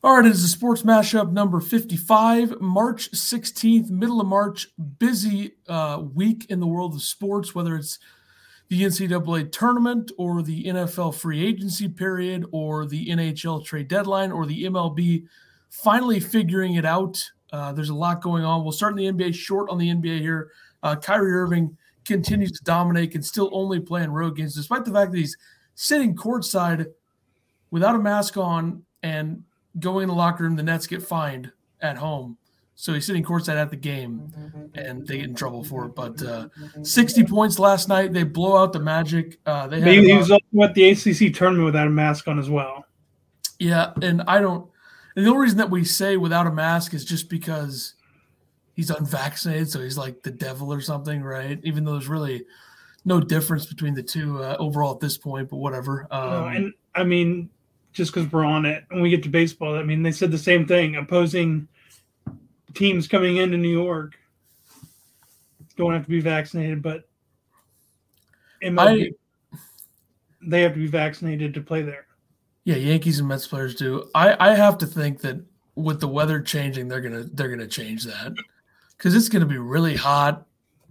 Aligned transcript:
All 0.00 0.14
right, 0.14 0.24
it 0.24 0.30
is 0.30 0.44
a 0.44 0.48
sports 0.48 0.82
mashup 0.82 1.32
number 1.32 1.58
55, 1.58 2.60
March 2.60 3.10
16th, 3.10 3.90
middle 3.90 4.20
of 4.20 4.28
March. 4.28 4.68
Busy 5.00 5.56
uh, 5.66 6.04
week 6.14 6.46
in 6.50 6.60
the 6.60 6.68
world 6.68 6.94
of 6.94 7.02
sports, 7.02 7.52
whether 7.52 7.74
it's 7.74 7.98
the 8.68 8.82
NCAA 8.82 9.50
tournament 9.50 10.12
or 10.16 10.40
the 10.40 10.62
NFL 10.66 11.16
free 11.16 11.44
agency 11.44 11.88
period 11.88 12.46
or 12.52 12.86
the 12.86 13.08
NHL 13.08 13.64
trade 13.64 13.88
deadline 13.88 14.30
or 14.30 14.46
the 14.46 14.66
MLB 14.66 15.26
finally 15.68 16.20
figuring 16.20 16.74
it 16.74 16.84
out. 16.84 17.20
Uh, 17.52 17.72
there's 17.72 17.88
a 17.88 17.94
lot 17.94 18.22
going 18.22 18.44
on. 18.44 18.62
We'll 18.62 18.70
start 18.70 18.96
in 18.96 19.16
the 19.16 19.24
NBA, 19.24 19.34
short 19.34 19.68
on 19.68 19.78
the 19.78 19.88
NBA 19.88 20.20
here. 20.20 20.52
Uh, 20.84 20.94
Kyrie 20.94 21.32
Irving 21.32 21.76
continues 22.04 22.52
to 22.52 22.62
dominate, 22.62 23.10
can 23.10 23.22
still 23.22 23.50
only 23.52 23.80
play 23.80 24.04
in 24.04 24.12
road 24.12 24.36
games, 24.36 24.54
despite 24.54 24.84
the 24.84 24.92
fact 24.92 25.10
that 25.10 25.18
he's 25.18 25.36
sitting 25.74 26.14
courtside 26.14 26.86
without 27.72 27.96
a 27.96 27.98
mask 27.98 28.36
on 28.36 28.84
and 29.02 29.42
going 29.78 30.04
in 30.04 30.08
the 30.08 30.14
locker 30.14 30.44
room, 30.44 30.56
the 30.56 30.62
Nets 30.62 30.86
get 30.86 31.02
fined 31.02 31.52
at 31.80 31.96
home. 31.96 32.38
So 32.74 32.94
he's 32.94 33.06
sitting 33.06 33.24
courtside 33.24 33.56
at 33.56 33.70
the 33.70 33.76
game, 33.76 34.32
and 34.76 35.04
they 35.04 35.16
get 35.16 35.26
in 35.26 35.34
trouble 35.34 35.64
for 35.64 35.86
it. 35.86 35.96
But 35.96 36.22
uh, 36.22 36.48
60 36.82 37.24
points 37.24 37.58
last 37.58 37.88
night. 37.88 38.12
They 38.12 38.22
blow 38.22 38.56
out 38.56 38.72
the 38.72 38.78
Magic. 38.78 39.40
Uh, 39.44 39.66
they 39.66 39.80
he 40.00 40.14
was 40.14 40.30
also 40.30 40.44
at 40.62 40.74
the 40.74 40.90
ACC 40.90 41.34
tournament 41.34 41.64
without 41.64 41.88
a 41.88 41.90
mask 41.90 42.28
on 42.28 42.38
as 42.38 42.48
well. 42.48 42.84
Yeah, 43.58 43.92
and 44.00 44.22
I 44.28 44.40
don't. 44.40 44.70
And 45.16 45.26
the 45.26 45.30
only 45.30 45.42
reason 45.42 45.58
that 45.58 45.70
we 45.70 45.82
say 45.82 46.16
without 46.16 46.46
a 46.46 46.52
mask 46.52 46.94
is 46.94 47.04
just 47.04 47.28
because 47.28 47.94
he's 48.74 48.90
unvaccinated, 48.90 49.68
so 49.68 49.80
he's 49.80 49.98
like 49.98 50.22
the 50.22 50.30
devil 50.30 50.72
or 50.72 50.80
something, 50.80 51.20
right? 51.20 51.58
Even 51.64 51.82
though 51.82 51.94
there's 51.94 52.06
really 52.06 52.44
no 53.04 53.18
difference 53.20 53.66
between 53.66 53.94
the 53.94 54.04
two 54.04 54.40
uh, 54.40 54.56
overall 54.60 54.94
at 54.94 55.00
this 55.00 55.18
point, 55.18 55.48
but 55.48 55.56
whatever. 55.56 56.06
Um, 56.12 56.44
and 56.54 56.72
I 56.94 57.02
mean, 57.02 57.50
just 57.98 58.14
because 58.14 58.30
we're 58.32 58.44
on 58.44 58.64
it 58.64 58.84
and 58.90 59.02
we 59.02 59.10
get 59.10 59.24
to 59.24 59.28
baseball, 59.28 59.74
I 59.74 59.82
mean, 59.82 60.02
they 60.02 60.12
said 60.12 60.30
the 60.30 60.38
same 60.38 60.66
thing. 60.66 60.94
Opposing 60.94 61.66
teams 62.72 63.08
coming 63.08 63.36
into 63.38 63.56
New 63.56 63.68
York 63.68 64.16
don't 65.76 65.92
have 65.92 66.04
to 66.04 66.08
be 66.08 66.20
vaccinated, 66.20 66.80
but 66.80 67.08
MLB, 68.62 69.12
I, 69.52 69.58
they 70.40 70.62
have 70.62 70.74
to 70.74 70.78
be 70.78 70.86
vaccinated 70.86 71.52
to 71.54 71.60
play 71.60 71.82
there. 71.82 72.06
Yeah, 72.62 72.76
Yankees 72.76 73.18
and 73.18 73.26
Mets 73.26 73.48
players 73.48 73.74
do. 73.74 74.08
I, 74.14 74.50
I 74.50 74.54
have 74.54 74.78
to 74.78 74.86
think 74.86 75.20
that 75.22 75.44
with 75.74 75.98
the 75.98 76.08
weather 76.08 76.40
changing, 76.40 76.86
they're 76.86 77.00
gonna 77.00 77.24
they're 77.32 77.48
gonna 77.48 77.66
change 77.66 78.04
that 78.04 78.32
because 78.96 79.14
it's 79.16 79.28
gonna 79.28 79.46
be 79.46 79.58
really 79.58 79.96
hot, 79.96 80.46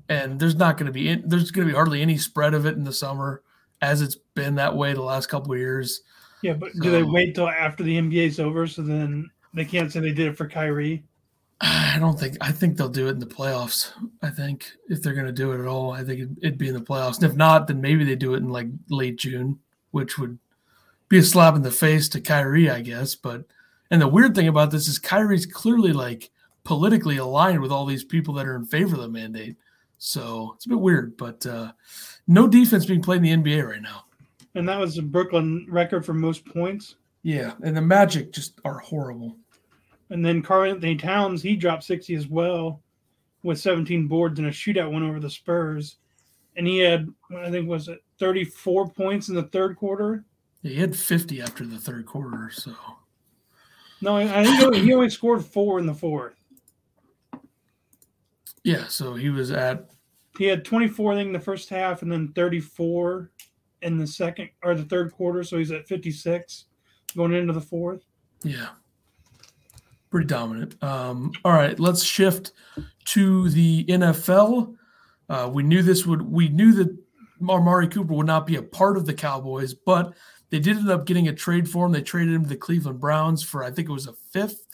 and 0.10 0.39
there's 0.39 0.56
not 0.56 0.78
gonna 0.78 0.92
be 0.92 1.16
there's 1.16 1.52
gonna 1.52 1.67
be 1.67 1.73
hardly 1.73 2.02
any 2.02 2.17
spread 2.17 2.54
of 2.54 2.66
it 2.66 2.76
in 2.76 2.84
the 2.84 2.94
summer, 2.94 3.44
as 3.82 4.02
it's 4.02 4.17
been 4.36 4.56
that 4.56 4.76
way 4.76 4.94
the 4.94 5.02
last 5.02 5.28
couple 5.28 5.54
of 5.54 5.60
years. 5.60 6.02
Yeah, 6.42 6.54
but 6.54 6.74
so, 6.74 6.82
do 6.82 6.92
they 6.92 7.04
wait 7.04 7.36
till 7.36 7.50
after 7.50 7.84
the 7.84 7.98
NBA's 7.98 8.40
over 8.40 8.68
so 8.68 8.82
then 8.82 9.30
they 9.54 9.66
can't 9.66 9.92
say 9.92 10.00
they 10.00 10.12
did 10.12 10.28
it 10.28 10.38
for 10.38 10.48
Kyrie? 10.48 11.04
I 11.60 11.98
don't 12.00 12.20
think. 12.20 12.38
I 12.40 12.52
think 12.52 12.78
they'll 12.78 12.90
do 12.90 13.08
it 13.08 13.12
in 13.12 13.20
the 13.20 13.26
playoffs. 13.26 13.92
I 14.22 14.30
think 14.30 14.72
if 14.90 15.02
they're 15.02 15.16
going 15.16 15.26
to 15.26 15.32
do 15.32 15.54
it 15.54 15.60
at 15.60 15.66
all, 15.66 15.92
I 15.92 16.04
think 16.04 16.20
it'd, 16.20 16.38
it'd, 16.42 16.58
be 16.58 16.68
in 16.68 16.76
the 16.76 16.82
playoffs. 16.82 17.16
And 17.16 17.24
if 17.32 17.36
not, 17.36 17.68
then 17.68 17.82
maybe 17.82 18.04
they 18.04 18.16
do 18.16 18.36
it 18.36 18.38
in 18.38 18.50
like 18.50 18.68
late 18.90 19.18
June, 19.18 19.60
which 19.92 20.20
would 20.20 20.38
be 21.10 21.18
a 21.18 21.24
slap 21.24 21.56
in 21.56 21.64
the 21.64 21.72
face 21.72 22.10
to 22.10 22.22
Kyrie, 22.22 22.70
I 22.70 22.82
guess. 22.82 23.16
But 23.16 23.46
and 23.90 24.02
the 24.02 24.08
weird 24.08 24.36
thing 24.36 24.48
about 24.48 24.70
this 24.70 24.88
is 24.88 25.00
Kyrie's 25.00 25.48
clearly 25.48 25.94
like 25.94 26.30
politically 26.64 27.18
aligned 27.18 27.62
with 27.62 27.72
all 27.72 27.86
these 27.86 28.04
people 28.04 28.34
that 28.36 28.46
are 28.46 28.56
in 28.56 28.66
favor 28.66 28.96
of 28.96 29.02
the 29.02 29.10
mandate. 29.10 29.56
So 29.98 30.54
it's 30.56 30.68
a 30.68 30.70
bit 30.70 30.80
weird, 30.80 31.18
but 31.18 31.44
uh, 31.46 31.72
no 32.28 32.48
defense 32.48 32.86
being 32.86 33.02
played 33.02 33.24
in 33.26 33.42
the 33.42 33.52
NBA 33.52 33.68
right 33.68 33.82
now. 33.82 34.04
And 34.58 34.68
that 34.68 34.80
was 34.80 34.98
a 34.98 35.04
Brooklyn 35.04 35.68
record 35.70 36.04
for 36.04 36.16
most 36.16 36.44
points. 36.44 36.96
Yeah, 37.22 37.54
and 37.62 37.78
the 37.78 37.82
Magic 37.82 38.34
just 38.34 38.60
are 38.66 38.80
horrible. 38.80 39.38
And 40.10 40.26
then 40.26 40.42
Karl-Anthony 40.42 40.96
Towns, 40.96 41.44
he 41.44 41.56
dropped 41.56 41.84
60 41.84 42.16
as 42.16 42.28
well 42.28 42.82
with 43.44 43.60
17 43.60 44.08
boards 44.08 44.40
and 44.40 44.48
a 44.48 44.52
shootout 44.52 44.92
win 44.92 45.04
over 45.04 45.20
the 45.20 45.30
Spurs. 45.30 45.98
And 46.56 46.66
he 46.66 46.80
had, 46.80 47.08
I 47.38 47.52
think, 47.52 47.70
was 47.70 47.88
it 47.88 48.00
34 48.17 48.90
points 48.90 49.30
in 49.30 49.36
the 49.36 49.44
third 49.44 49.78
quarter? 49.78 50.26
Yeah, 50.64 50.72
he 50.72 50.80
had 50.80 50.96
50 50.96 51.40
after 51.40 51.64
the 51.64 51.78
third 51.78 52.08
quarter. 52.08 52.50
So, 52.52 52.73
no, 54.02 54.17
I 54.17 54.44
think 54.44 54.76
he 54.76 54.92
only 54.92 55.12
scored 55.12 55.46
four 55.46 55.78
in 55.78 55.86
the 55.86 55.94
fourth. 55.94 56.34
Yeah, 58.64 58.88
so 58.88 59.14
he 59.14 59.30
was 59.30 59.52
at. 59.52 59.92
He 60.40 60.46
had 60.46 60.66
24, 60.66 61.14
I 61.14 61.16
think, 61.16 61.28
in 61.28 61.34
the 61.34 61.40
first 61.40 61.70
half 61.70 62.02
and 62.02 62.12
then 62.12 62.34
34 62.34 63.30
in 63.82 63.98
the 63.98 64.08
second 64.08 64.49
or 64.64 64.76
the 64.76 64.86
third 64.86 65.11
quarter. 65.11 65.43
So 65.43 65.58
he's 65.58 65.71
at 65.71 65.88
56 65.88 66.65
going 67.15 67.33
into 67.33 67.54
the 67.54 67.61
fourth. 67.61 68.04
Yeah 68.43 68.70
pretty 70.10 70.27
dominant. 70.27 70.82
Um, 70.83 71.32
all 71.43 71.54
right, 71.54 71.80
let's 71.80 72.04
shift 72.04 72.52
to 73.05 73.49
the 73.49 73.86
NFL. 73.86 74.76
Uh, 75.30 75.49
we 75.52 75.64
knew 75.64 75.82
this 75.82 76.05
would. 76.05 76.21
We 76.21 76.49
knew 76.49 76.73
that 76.73 76.95
Amari 77.48 77.87
Cooper 77.87 78.14
would 78.14 78.27
not 78.27 78.48
be 78.48 78.55
a 78.55 78.61
part 78.61 78.98
of 78.98 79.05
the 79.05 79.14
Cowboys, 79.14 79.73
but 79.73 80.14
they 80.49 80.60
did 80.60 80.77
end 80.77 80.89
up 80.89 81.05
getting 81.05 81.27
a 81.27 81.33
trade 81.33 81.70
for 81.70 81.86
him. 81.86 81.92
They 81.92 82.02
traded 82.02 82.33
him 82.33 82.43
to 82.43 82.49
the 82.49 82.55
Cleveland 82.55 82.99
Browns 82.99 83.43
for 83.43 83.64
I 83.64 83.71
think 83.71 83.89
it 83.89 83.93
was 83.93 84.08
a 84.08 84.14
fifth 84.14 84.66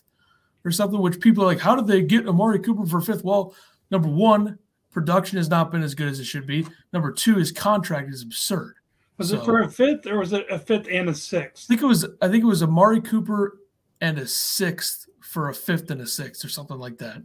or 0.64 0.72
something. 0.72 1.02
Which 1.02 1.20
people 1.20 1.44
are 1.44 1.48
like, 1.48 1.60
how 1.60 1.76
did 1.76 1.88
they 1.88 2.02
get 2.02 2.28
Amari 2.28 2.60
Cooper 2.60 2.86
for 2.86 3.02
fifth? 3.02 3.24
Well, 3.24 3.56
number 3.90 4.10
one, 4.10 4.60
production 4.92 5.38
has 5.38 5.50
not 5.50 5.72
been 5.72 5.84
as 5.84 5.96
good 5.96 6.08
as 6.08 6.20
it 6.20 6.26
should 6.26 6.46
be. 6.46 6.68
Number 6.92 7.12
two, 7.12 7.36
his 7.36 7.52
contract 7.52 8.14
is 8.14 8.22
absurd. 8.22 8.76
Was 9.18 9.30
so, 9.30 9.38
it 9.38 9.46
for 9.46 9.62
a 9.62 9.70
fifth 9.70 10.08
or 10.08 10.20
was 10.20 10.34
it 10.34 10.46
a 10.50 10.58
fifth 10.58 10.88
and 10.90 11.10
a 11.10 11.14
sixth? 11.14 11.66
I 11.66 11.74
think 11.74 11.82
it 11.82 11.86
was. 11.86 12.06
I 12.22 12.28
think 12.28 12.44
it 12.44 12.48
was 12.48 12.64
Amari 12.64 13.02
Cooper 13.02 13.60
and 14.02 14.18
a 14.18 14.28
sixth 14.28 15.08
for 15.22 15.50
a 15.50 15.54
fifth 15.54 15.92
and 15.92 16.02
a 16.02 16.08
sixth 16.08 16.44
or 16.44 16.50
something 16.50 16.78
like 16.78 16.98
that. 16.98 17.22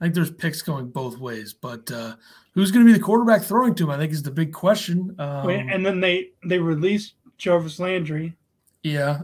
I 0.00 0.04
think 0.04 0.14
there's 0.14 0.30
picks 0.30 0.62
going 0.62 0.88
both 0.88 1.18
ways, 1.18 1.54
but 1.54 1.90
uh, 1.90 2.16
who's 2.52 2.70
going 2.70 2.84
to 2.84 2.92
be 2.92 2.96
the 2.96 3.02
quarterback 3.02 3.42
throwing 3.42 3.74
to 3.76 3.84
him? 3.84 3.90
I 3.90 3.96
think 3.96 4.12
is 4.12 4.22
the 4.22 4.30
big 4.30 4.52
question. 4.52 5.14
Um, 5.18 5.48
and 5.48 5.84
then 5.86 6.00
they 6.00 6.30
they 6.44 6.58
released 6.58 7.14
Jarvis 7.38 7.78
Landry. 7.78 8.34
Yeah, 8.82 9.20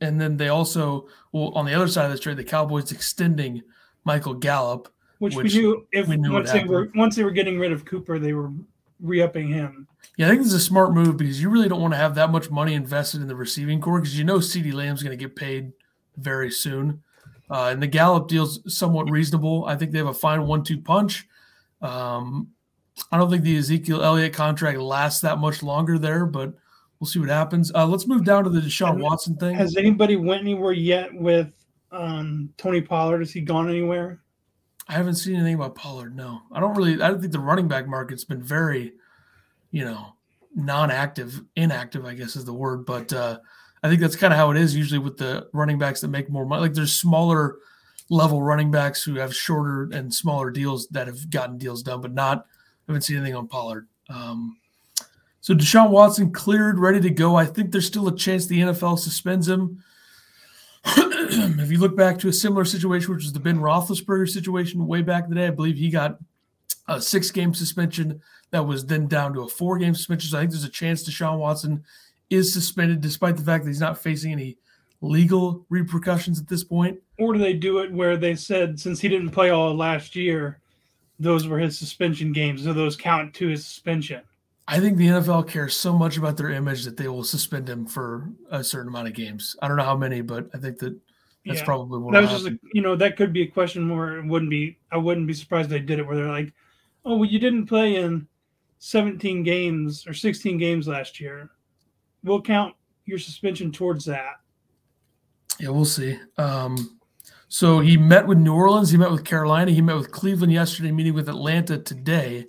and 0.00 0.20
then 0.20 0.36
they 0.36 0.48
also 0.48 1.06
well 1.32 1.52
on 1.54 1.64
the 1.64 1.74
other 1.74 1.86
side 1.86 2.06
of 2.06 2.10
this 2.10 2.20
trade, 2.20 2.38
the 2.38 2.44
Cowboys 2.44 2.92
extending 2.92 3.62
Michael 4.04 4.34
Gallup, 4.34 4.92
which, 5.18 5.36
which 5.36 5.54
we 5.54 5.60
knew 5.60 5.86
if 5.92 6.08
we 6.08 6.16
knew 6.16 6.32
once 6.32 6.50
they 6.50 6.64
were 6.64 6.90
once 6.94 7.14
they 7.14 7.24
were 7.24 7.30
getting 7.30 7.58
rid 7.58 7.72
of 7.72 7.84
Cooper, 7.84 8.18
they 8.18 8.32
were 8.32 8.50
re-upping 9.00 9.48
him. 9.48 9.88
Yeah, 10.16 10.26
I 10.26 10.28
think 10.30 10.42
this 10.42 10.52
is 10.52 10.54
a 10.54 10.60
smart 10.60 10.94
move 10.94 11.16
because 11.16 11.40
you 11.40 11.50
really 11.50 11.68
don't 11.68 11.80
want 11.80 11.94
to 11.94 11.98
have 11.98 12.14
that 12.14 12.30
much 12.30 12.50
money 12.50 12.74
invested 12.74 13.20
in 13.20 13.28
the 13.28 13.36
receiving 13.36 13.80
corps 13.80 14.00
because 14.00 14.18
you 14.18 14.24
know 14.24 14.38
CeeDee 14.38 14.72
Lamb's 14.72 15.02
going 15.02 15.16
to 15.16 15.22
get 15.22 15.36
paid 15.36 15.72
very 16.16 16.50
soon. 16.50 17.02
Uh, 17.50 17.68
and 17.70 17.82
the 17.82 17.86
Gallup 17.86 18.28
deal's 18.28 18.60
somewhat 18.74 19.10
reasonable. 19.10 19.64
I 19.66 19.76
think 19.76 19.92
they 19.92 19.98
have 19.98 20.06
a 20.06 20.14
fine 20.14 20.46
one-two 20.46 20.80
punch. 20.80 21.26
Um, 21.80 22.48
I 23.12 23.18
don't 23.18 23.30
think 23.30 23.42
the 23.44 23.56
Ezekiel 23.56 24.02
Elliott 24.02 24.32
contract 24.32 24.78
lasts 24.78 25.20
that 25.20 25.38
much 25.38 25.62
longer 25.62 25.98
there, 25.98 26.24
but 26.26 26.54
we'll 26.98 27.06
see 27.06 27.18
what 27.18 27.28
happens. 27.28 27.70
Uh, 27.74 27.86
let's 27.86 28.06
move 28.06 28.24
down 28.24 28.44
to 28.44 28.50
the 28.50 28.60
Deshaun 28.60 29.00
Watson 29.00 29.36
thing. 29.36 29.54
Has 29.54 29.76
anybody 29.76 30.16
went 30.16 30.40
anywhere 30.40 30.72
yet 30.72 31.14
with 31.14 31.52
um, 31.92 32.52
Tony 32.56 32.80
Pollard? 32.80 33.20
Has 33.20 33.32
he 33.32 33.42
gone 33.42 33.68
anywhere? 33.68 34.22
I 34.88 34.92
haven't 34.92 35.16
seen 35.16 35.34
anything 35.34 35.54
about 35.54 35.74
Pollard. 35.74 36.14
No, 36.14 36.42
I 36.52 36.60
don't 36.60 36.76
really. 36.76 36.94
I 36.94 37.08
don't 37.08 37.20
think 37.20 37.32
the 37.32 37.40
running 37.40 37.68
back 37.68 37.88
market's 37.88 38.24
been 38.24 38.42
very, 38.42 38.92
you 39.70 39.84
know, 39.84 40.14
non-active, 40.54 41.42
inactive. 41.56 42.04
I 42.04 42.14
guess 42.14 42.36
is 42.36 42.44
the 42.44 42.52
word. 42.52 42.86
But 42.86 43.12
uh, 43.12 43.38
I 43.82 43.88
think 43.88 44.00
that's 44.00 44.16
kind 44.16 44.32
of 44.32 44.38
how 44.38 44.50
it 44.50 44.56
is 44.56 44.76
usually 44.76 44.98
with 44.98 45.16
the 45.16 45.48
running 45.52 45.78
backs 45.78 46.00
that 46.00 46.08
make 46.08 46.30
more 46.30 46.46
money. 46.46 46.62
Like 46.62 46.74
there's 46.74 46.94
smaller 46.94 47.56
level 48.08 48.42
running 48.42 48.70
backs 48.70 49.02
who 49.02 49.16
have 49.16 49.34
shorter 49.34 49.88
and 49.92 50.14
smaller 50.14 50.50
deals 50.50 50.86
that 50.88 51.08
have 51.08 51.30
gotten 51.30 51.58
deals 51.58 51.82
done, 51.82 52.00
but 52.00 52.14
not 52.14 52.46
I 52.88 52.92
haven't 52.92 53.02
seen 53.02 53.16
anything 53.16 53.34
on 53.34 53.48
Pollard. 53.48 53.88
Um, 54.08 54.58
so 55.40 55.54
Deshaun 55.54 55.90
Watson 55.90 56.32
cleared, 56.32 56.78
ready 56.78 57.00
to 57.00 57.10
go. 57.10 57.36
I 57.36 57.46
think 57.46 57.70
there's 57.70 57.86
still 57.86 58.08
a 58.08 58.16
chance 58.16 58.46
the 58.46 58.60
NFL 58.60 58.98
suspends 58.98 59.48
him. 59.48 59.82
if 61.60 61.70
you 61.70 61.78
look 61.78 61.96
back 61.96 62.18
to 62.20 62.28
a 62.28 62.32
similar 62.32 62.64
situation, 62.64 63.14
which 63.14 63.24
was 63.24 63.32
the 63.32 63.40
Ben 63.40 63.58
Roethlisberger 63.58 64.28
situation 64.28 64.86
way 64.86 65.02
back 65.02 65.24
in 65.24 65.30
the 65.30 65.36
day, 65.36 65.46
I 65.46 65.50
believe 65.50 65.76
he 65.76 65.90
got 65.90 66.18
a 66.88 67.00
six 67.00 67.30
game 67.30 67.54
suspension 67.54 68.20
that 68.50 68.66
was 68.66 68.86
then 68.86 69.08
down 69.08 69.34
to 69.34 69.42
a 69.42 69.48
four 69.48 69.78
game 69.78 69.94
suspension. 69.94 70.30
So 70.30 70.38
I 70.38 70.40
think 70.40 70.52
there's 70.52 70.64
a 70.64 70.68
chance 70.68 71.08
Deshaun 71.08 71.38
Watson 71.38 71.84
is 72.30 72.52
suspended 72.52 73.00
despite 73.00 73.36
the 73.36 73.42
fact 73.42 73.64
that 73.64 73.70
he's 73.70 73.80
not 73.80 73.98
facing 73.98 74.32
any 74.32 74.56
legal 75.00 75.64
repercussions 75.68 76.40
at 76.40 76.48
this 76.48 76.64
point? 76.64 76.98
Or 77.18 77.32
do 77.32 77.38
they 77.38 77.52
do 77.52 77.78
it 77.78 77.92
where 77.92 78.16
they 78.16 78.34
said 78.34 78.78
since 78.78 79.00
he 79.00 79.08
didn't 79.08 79.30
play 79.30 79.50
all 79.50 79.74
last 79.74 80.16
year, 80.16 80.60
those 81.18 81.46
were 81.46 81.58
his 81.58 81.78
suspension 81.78 82.32
games, 82.32 82.64
so 82.64 82.72
those 82.72 82.96
count 82.96 83.34
to 83.34 83.48
his 83.48 83.66
suspension? 83.66 84.22
I 84.68 84.80
think 84.80 84.98
the 84.98 85.06
NFL 85.06 85.48
cares 85.48 85.76
so 85.76 85.92
much 85.92 86.16
about 86.16 86.36
their 86.36 86.50
image 86.50 86.84
that 86.84 86.96
they 86.96 87.08
will 87.08 87.24
suspend 87.24 87.68
him 87.68 87.86
for 87.86 88.30
a 88.50 88.64
certain 88.64 88.88
amount 88.88 89.08
of 89.08 89.14
games. 89.14 89.56
I 89.62 89.68
don't 89.68 89.76
know 89.76 89.84
how 89.84 89.96
many, 89.96 90.20
but 90.22 90.48
I 90.54 90.58
think 90.58 90.78
that 90.78 90.98
that's 91.44 91.60
yeah. 91.60 91.64
probably 91.64 92.00
what. 92.00 92.12
That 92.12 92.22
was 92.22 92.30
just 92.30 92.46
a, 92.46 92.58
you 92.72 92.82
know 92.82 92.96
that 92.96 93.16
could 93.16 93.32
be 93.32 93.42
a 93.42 93.46
question 93.46 93.94
where 93.94 94.18
it 94.18 94.26
wouldn't 94.26 94.50
be. 94.50 94.78
I 94.90 94.96
wouldn't 94.96 95.26
be 95.26 95.34
surprised 95.34 95.70
they 95.70 95.78
did 95.78 96.00
it 96.00 96.06
where 96.06 96.16
they're 96.16 96.26
like, 96.26 96.52
"Oh, 97.04 97.16
well, 97.16 97.28
you 97.28 97.38
didn't 97.38 97.66
play 97.66 97.96
in 97.96 98.26
17 98.78 99.42
games 99.42 100.06
or 100.06 100.12
16 100.12 100.58
games 100.58 100.88
last 100.88 101.20
year 101.20 101.50
we'll 102.26 102.42
count 102.42 102.74
your 103.06 103.18
suspension 103.18 103.72
towards 103.72 104.04
that. 104.04 104.40
Yeah, 105.58 105.70
we'll 105.70 105.86
see. 105.86 106.18
Um, 106.36 106.98
so 107.48 107.80
he 107.80 107.96
met 107.96 108.26
with 108.26 108.38
New 108.38 108.52
Orleans, 108.52 108.90
he 108.90 108.98
met 108.98 109.10
with 109.10 109.24
Carolina, 109.24 109.70
he 109.70 109.80
met 109.80 109.96
with 109.96 110.10
Cleveland 110.10 110.52
yesterday, 110.52 110.92
meeting 110.92 111.14
with 111.14 111.28
Atlanta 111.28 111.78
today. 111.78 112.46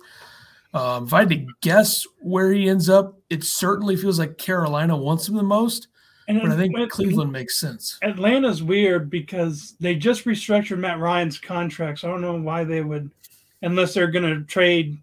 Um, 0.74 1.06
if 1.06 1.14
I 1.14 1.20
had 1.20 1.30
to 1.30 1.46
guess 1.62 2.06
where 2.20 2.52
he 2.52 2.68
ends 2.68 2.88
up, 2.88 3.18
it 3.30 3.42
certainly 3.42 3.96
feels 3.96 4.18
like 4.18 4.38
Carolina 4.38 4.96
wants 4.96 5.28
him 5.28 5.36
the 5.36 5.42
most. 5.42 5.88
And 6.28 6.42
but 6.42 6.52
I 6.52 6.56
think 6.56 6.90
Cleveland 6.90 7.32
makes 7.32 7.58
sense. 7.58 7.98
Atlanta's 8.02 8.62
weird 8.62 9.08
because 9.08 9.76
they 9.80 9.94
just 9.94 10.26
restructured 10.26 10.78
Matt 10.78 10.98
Ryan's 10.98 11.38
contract. 11.38 12.00
So 12.00 12.08
I 12.08 12.10
don't 12.10 12.20
know 12.20 12.36
why 12.36 12.64
they 12.64 12.82
would, 12.82 13.10
unless 13.62 13.94
they're 13.94 14.10
going 14.10 14.26
to 14.26 14.44
trade 14.44 14.98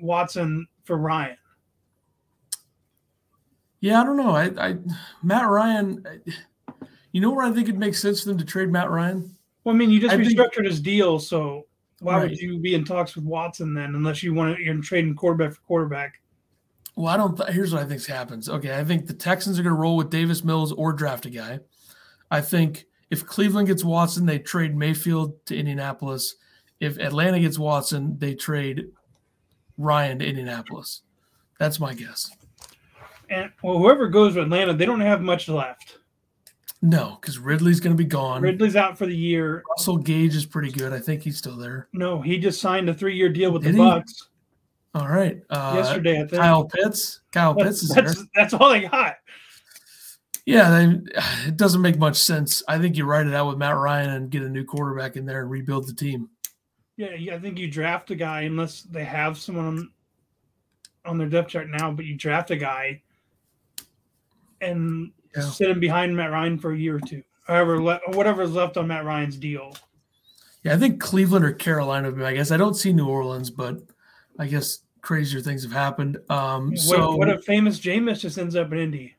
Watson 0.00 0.68
for 0.84 0.98
Ryan. 0.98 1.38
Yeah, 3.80 4.02
I 4.02 4.04
don't 4.04 4.18
know. 4.18 4.36
I, 4.36 4.50
I 4.58 4.76
Matt 5.22 5.48
Ryan. 5.48 6.04
You 7.12 7.22
know 7.22 7.30
where 7.30 7.46
I 7.46 7.52
think 7.52 7.70
it 7.70 7.78
makes 7.78 8.02
sense 8.02 8.20
for 8.20 8.28
them 8.28 8.38
to 8.38 8.44
trade 8.44 8.70
Matt 8.70 8.90
Ryan? 8.90 9.34
Well, 9.62 9.74
I 9.74 9.78
mean, 9.78 9.90
you 9.90 9.98
just 9.98 10.12
I 10.12 10.18
restructured 10.18 10.54
think, 10.56 10.66
his 10.66 10.80
deal, 10.80 11.18
so 11.18 11.64
why 12.04 12.18
right. 12.18 12.30
would 12.30 12.38
you 12.38 12.58
be 12.58 12.74
in 12.74 12.84
talks 12.84 13.16
with 13.16 13.24
Watson 13.24 13.74
then, 13.74 13.94
unless 13.94 14.22
you 14.22 14.34
want 14.34 14.56
to 14.56 14.62
you're 14.62 14.80
trading 14.80 15.14
quarterback 15.14 15.54
for 15.54 15.60
quarterback? 15.62 16.20
Well, 16.96 17.08
I 17.12 17.16
don't. 17.16 17.36
Th- 17.36 17.48
here's 17.48 17.72
what 17.72 17.82
I 17.82 17.86
think 17.86 18.04
happens. 18.06 18.48
Okay, 18.48 18.78
I 18.78 18.84
think 18.84 19.06
the 19.06 19.14
Texans 19.14 19.58
are 19.58 19.62
going 19.62 19.74
to 19.74 19.80
roll 19.80 19.96
with 19.96 20.10
Davis 20.10 20.44
Mills 20.44 20.70
or 20.72 20.92
draft 20.92 21.26
a 21.26 21.30
guy. 21.30 21.60
I 22.30 22.40
think 22.40 22.84
if 23.10 23.26
Cleveland 23.26 23.68
gets 23.68 23.82
Watson, 23.82 24.26
they 24.26 24.38
trade 24.38 24.76
Mayfield 24.76 25.44
to 25.46 25.56
Indianapolis. 25.56 26.36
If 26.80 26.98
Atlanta 26.98 27.40
gets 27.40 27.58
Watson, 27.58 28.18
they 28.18 28.34
trade 28.34 28.86
Ryan 29.78 30.18
to 30.18 30.26
Indianapolis. 30.26 31.02
That's 31.58 31.80
my 31.80 31.94
guess. 31.94 32.30
And 33.30 33.50
well, 33.62 33.78
whoever 33.78 34.08
goes 34.08 34.34
with 34.34 34.44
Atlanta, 34.44 34.74
they 34.74 34.86
don't 34.86 35.00
have 35.00 35.22
much 35.22 35.48
left. 35.48 35.98
No, 36.84 37.16
because 37.18 37.38
Ridley's 37.38 37.80
going 37.80 37.96
to 37.96 38.02
be 38.02 38.06
gone. 38.06 38.42
Ridley's 38.42 38.76
out 38.76 38.98
for 38.98 39.06
the 39.06 39.16
year. 39.16 39.62
Russell 39.70 39.96
Gage 39.96 40.36
is 40.36 40.44
pretty 40.44 40.70
good. 40.70 40.92
I 40.92 40.98
think 40.98 41.22
he's 41.22 41.38
still 41.38 41.56
there. 41.56 41.88
No, 41.94 42.20
he 42.20 42.36
just 42.36 42.60
signed 42.60 42.90
a 42.90 42.94
three-year 42.94 43.30
deal 43.30 43.52
with 43.52 43.62
Did 43.62 43.76
the 43.76 43.78
Bucs. 43.78 44.24
All 44.94 45.08
right. 45.08 45.40
Uh, 45.48 45.72
Yesterday, 45.76 46.16
I 46.20 46.26
think. 46.26 46.42
Kyle 46.42 46.64
Pitts. 46.66 47.22
Kyle 47.32 47.54
that's, 47.54 47.80
Pitts 47.80 47.82
is 47.84 47.88
that's, 47.88 48.14
there. 48.16 48.24
That's 48.34 48.52
all 48.52 48.68
they 48.68 48.82
got. 48.82 49.16
Yeah, 50.44 50.68
they, 50.68 51.00
it 51.48 51.56
doesn't 51.56 51.80
make 51.80 51.98
much 51.98 52.16
sense. 52.16 52.62
I 52.68 52.78
think 52.78 52.98
you 52.98 53.06
write 53.06 53.26
it 53.26 53.34
out 53.34 53.48
with 53.48 53.56
Matt 53.56 53.78
Ryan 53.78 54.10
and 54.10 54.30
get 54.30 54.42
a 54.42 54.48
new 54.50 54.64
quarterback 54.64 55.16
in 55.16 55.24
there 55.24 55.40
and 55.40 55.50
rebuild 55.50 55.88
the 55.88 55.94
team. 55.94 56.28
Yeah, 56.98 57.34
I 57.34 57.38
think 57.38 57.58
you 57.58 57.70
draft 57.70 58.10
a 58.10 58.14
guy 58.14 58.42
unless 58.42 58.82
they 58.82 59.04
have 59.04 59.38
someone 59.38 59.88
on 61.06 61.16
their 61.16 61.30
depth 61.30 61.48
chart 61.48 61.70
now, 61.70 61.90
but 61.92 62.04
you 62.04 62.14
draft 62.14 62.50
a 62.50 62.56
guy 62.56 63.00
and 64.60 65.12
yeah. 65.36 65.42
sit 65.42 65.70
him 65.70 65.80
behind 65.80 66.16
Matt 66.16 66.30
Ryan 66.30 66.58
for 66.58 66.72
a 66.72 66.78
year 66.78 66.96
or 66.96 67.00
two, 67.00 67.22
however, 67.46 67.82
le- 67.82 68.00
whatever's 68.08 68.52
left 68.52 68.76
on 68.76 68.88
Matt 68.88 69.04
Ryan's 69.04 69.36
deal. 69.36 69.74
Yeah, 70.62 70.74
I 70.74 70.78
think 70.78 71.00
Cleveland 71.00 71.44
or 71.44 71.52
Carolina. 71.52 72.12
I 72.24 72.34
guess 72.34 72.50
I 72.50 72.56
don't 72.56 72.74
see 72.74 72.92
New 72.92 73.08
Orleans, 73.08 73.50
but 73.50 73.82
I 74.38 74.46
guess 74.46 74.78
crazier 75.02 75.40
things 75.40 75.62
have 75.62 75.72
happened. 75.72 76.18
Um, 76.30 76.70
what, 76.70 76.78
so 76.78 77.16
what 77.16 77.28
if 77.28 77.44
famous 77.44 77.78
Jameis 77.78 78.20
just 78.20 78.38
ends 78.38 78.56
up 78.56 78.72
in 78.72 78.78
Indy? 78.78 79.14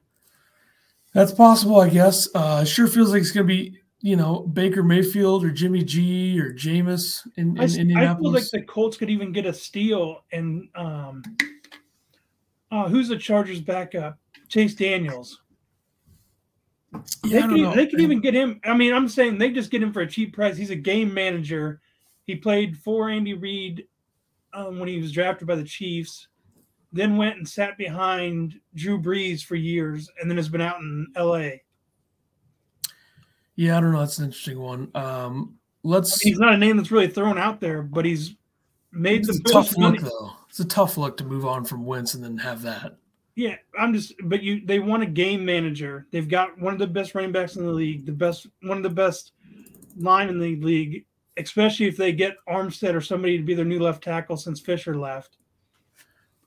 That's 1.14 1.32
possible, 1.32 1.80
I 1.80 1.90
guess. 1.90 2.28
Uh, 2.36 2.66
sure 2.66 2.88
feels 2.88 3.12
like 3.12 3.22
it's 3.22 3.32
going 3.32 3.48
to 3.48 3.54
be 3.54 3.80
you 4.02 4.16
know 4.16 4.42
Baker 4.42 4.84
Mayfield 4.84 5.46
or 5.46 5.52
Jimmy 5.52 5.84
G 5.84 6.40
or 6.40 6.52
Jameis 6.52 7.26
in, 7.38 7.58
in 7.58 7.60
I, 7.60 7.64
Indianapolis. 7.64 8.20
I 8.20 8.22
feel 8.22 8.32
like 8.32 8.52
the 8.52 8.62
Colts 8.64 8.98
could 8.98 9.10
even 9.10 9.32
get 9.32 9.46
a 9.46 9.54
steal 9.54 10.24
and 10.32 10.68
um, 10.76 11.24
uh, 12.72 12.90
who's 12.90 13.08
the 13.08 13.18
Chargers 13.18 13.62
backup? 13.62 14.18
Chase 14.50 14.76
Daniels. 14.76 15.42
Yeah, 17.24 17.42
they 17.42 17.48
could, 17.48 17.58
even, 17.58 17.76
they 17.76 17.88
could 17.88 18.02
even 18.02 18.22
get 18.22 18.34
him. 18.34 18.60
I 18.64 18.76
mean, 18.76 18.94
I'm 18.94 19.08
saying 19.08 19.38
they 19.38 19.52
just 19.52 19.72
get 19.72 19.84
him 19.84 19.94
for 19.94 20.02
a 20.02 20.08
cheap 20.08 20.34
price. 20.34 20.58
He's 20.58 20.70
a 20.70 20.76
game 20.76 21.14
manager. 21.14 21.82
He 22.26 22.36
played 22.36 22.78
for 22.78 23.10
Andy 23.10 23.34
Reid 23.34 23.88
um, 24.54 24.80
when 24.80 24.90
he 24.90 25.00
was 25.00 25.12
drafted 25.12 25.48
by 25.48 25.56
the 25.56 25.64
Chiefs, 25.64 26.28
then 26.92 27.18
went 27.18 27.38
and 27.38 27.48
sat 27.48 27.78
behind 27.78 28.60
Drew 28.74 29.00
Brees 29.00 29.44
for 29.44 29.56
years, 29.56 30.10
and 30.20 30.30
then 30.30 30.38
has 30.38 30.50
been 30.50 30.62
out 30.62 30.80
in 30.80 31.08
L.A. 31.16 31.62
Yeah, 33.56 33.78
I 33.78 33.82
don't 33.82 33.92
know. 33.92 34.00
That's 34.00 34.18
an 34.18 34.26
interesting 34.26 34.60
one. 34.60 34.92
Um, 34.96 35.58
let's. 35.84 36.14
I 36.14 36.18
mean, 36.26 36.34
he's 36.34 36.40
not 36.40 36.54
a 36.54 36.58
name 36.58 36.78
that's 36.78 36.92
really 36.92 37.08
thrown 37.08 37.38
out 37.38 37.60
there, 37.60 37.82
but 37.82 38.06
he's 38.06 38.36
made 38.92 39.28
it's 39.28 39.40
the 39.40 39.50
tough 39.50 39.78
look 39.78 40.00
though. 40.00 40.32
It's 40.50 40.60
a 40.60 40.66
tough 40.66 40.98
look 40.98 41.18
to 41.18 41.26
move 41.26 41.46
on 41.46 41.66
from 41.66 41.86
Wentz 41.86 42.14
and 42.14 42.24
then 42.24 42.38
have 42.38 42.62
that. 42.64 42.98
Yeah, 43.36 43.58
I'm 43.78 43.94
just, 43.94 44.14
but 44.24 44.42
you, 44.42 44.66
they 44.66 44.80
want 44.80 45.04
a 45.04 45.08
game 45.08 45.44
manager. 45.44 46.08
They've 46.12 46.28
got 46.28 46.58
one 46.60 46.74
of 46.74 46.80
the 46.80 46.88
best 46.88 47.14
running 47.16 47.34
backs 47.34 47.58
in 47.58 47.66
the 47.66 47.72
league, 47.72 48.06
the 48.06 48.12
best, 48.14 48.48
one 48.62 48.78
of 48.78 48.84
the 48.84 48.90
best 48.90 49.34
line 49.98 50.30
in 50.30 50.40
the 50.40 50.56
league, 50.56 51.06
especially 51.38 51.88
if 51.88 51.98
they 51.98 52.14
get 52.14 52.38
Armstead 52.48 52.96
or 52.96 53.02
somebody 53.02 53.38
to 53.38 53.44
be 53.44 53.54
their 53.54 53.66
new 53.66 53.80
left 53.80 54.04
tackle 54.04 54.38
since 54.38 54.62
Fisher 54.62 54.98
left. 54.98 55.38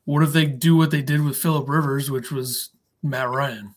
What 0.06 0.22
if 0.22 0.32
they 0.32 0.46
do 0.46 0.76
what 0.76 0.90
they 0.90 1.02
did 1.02 1.22
with 1.22 1.36
Philip 1.36 1.68
Rivers, 1.68 2.10
which 2.10 2.32
was 2.32 2.70
Matt 3.02 3.28
Ryan? 3.28 3.74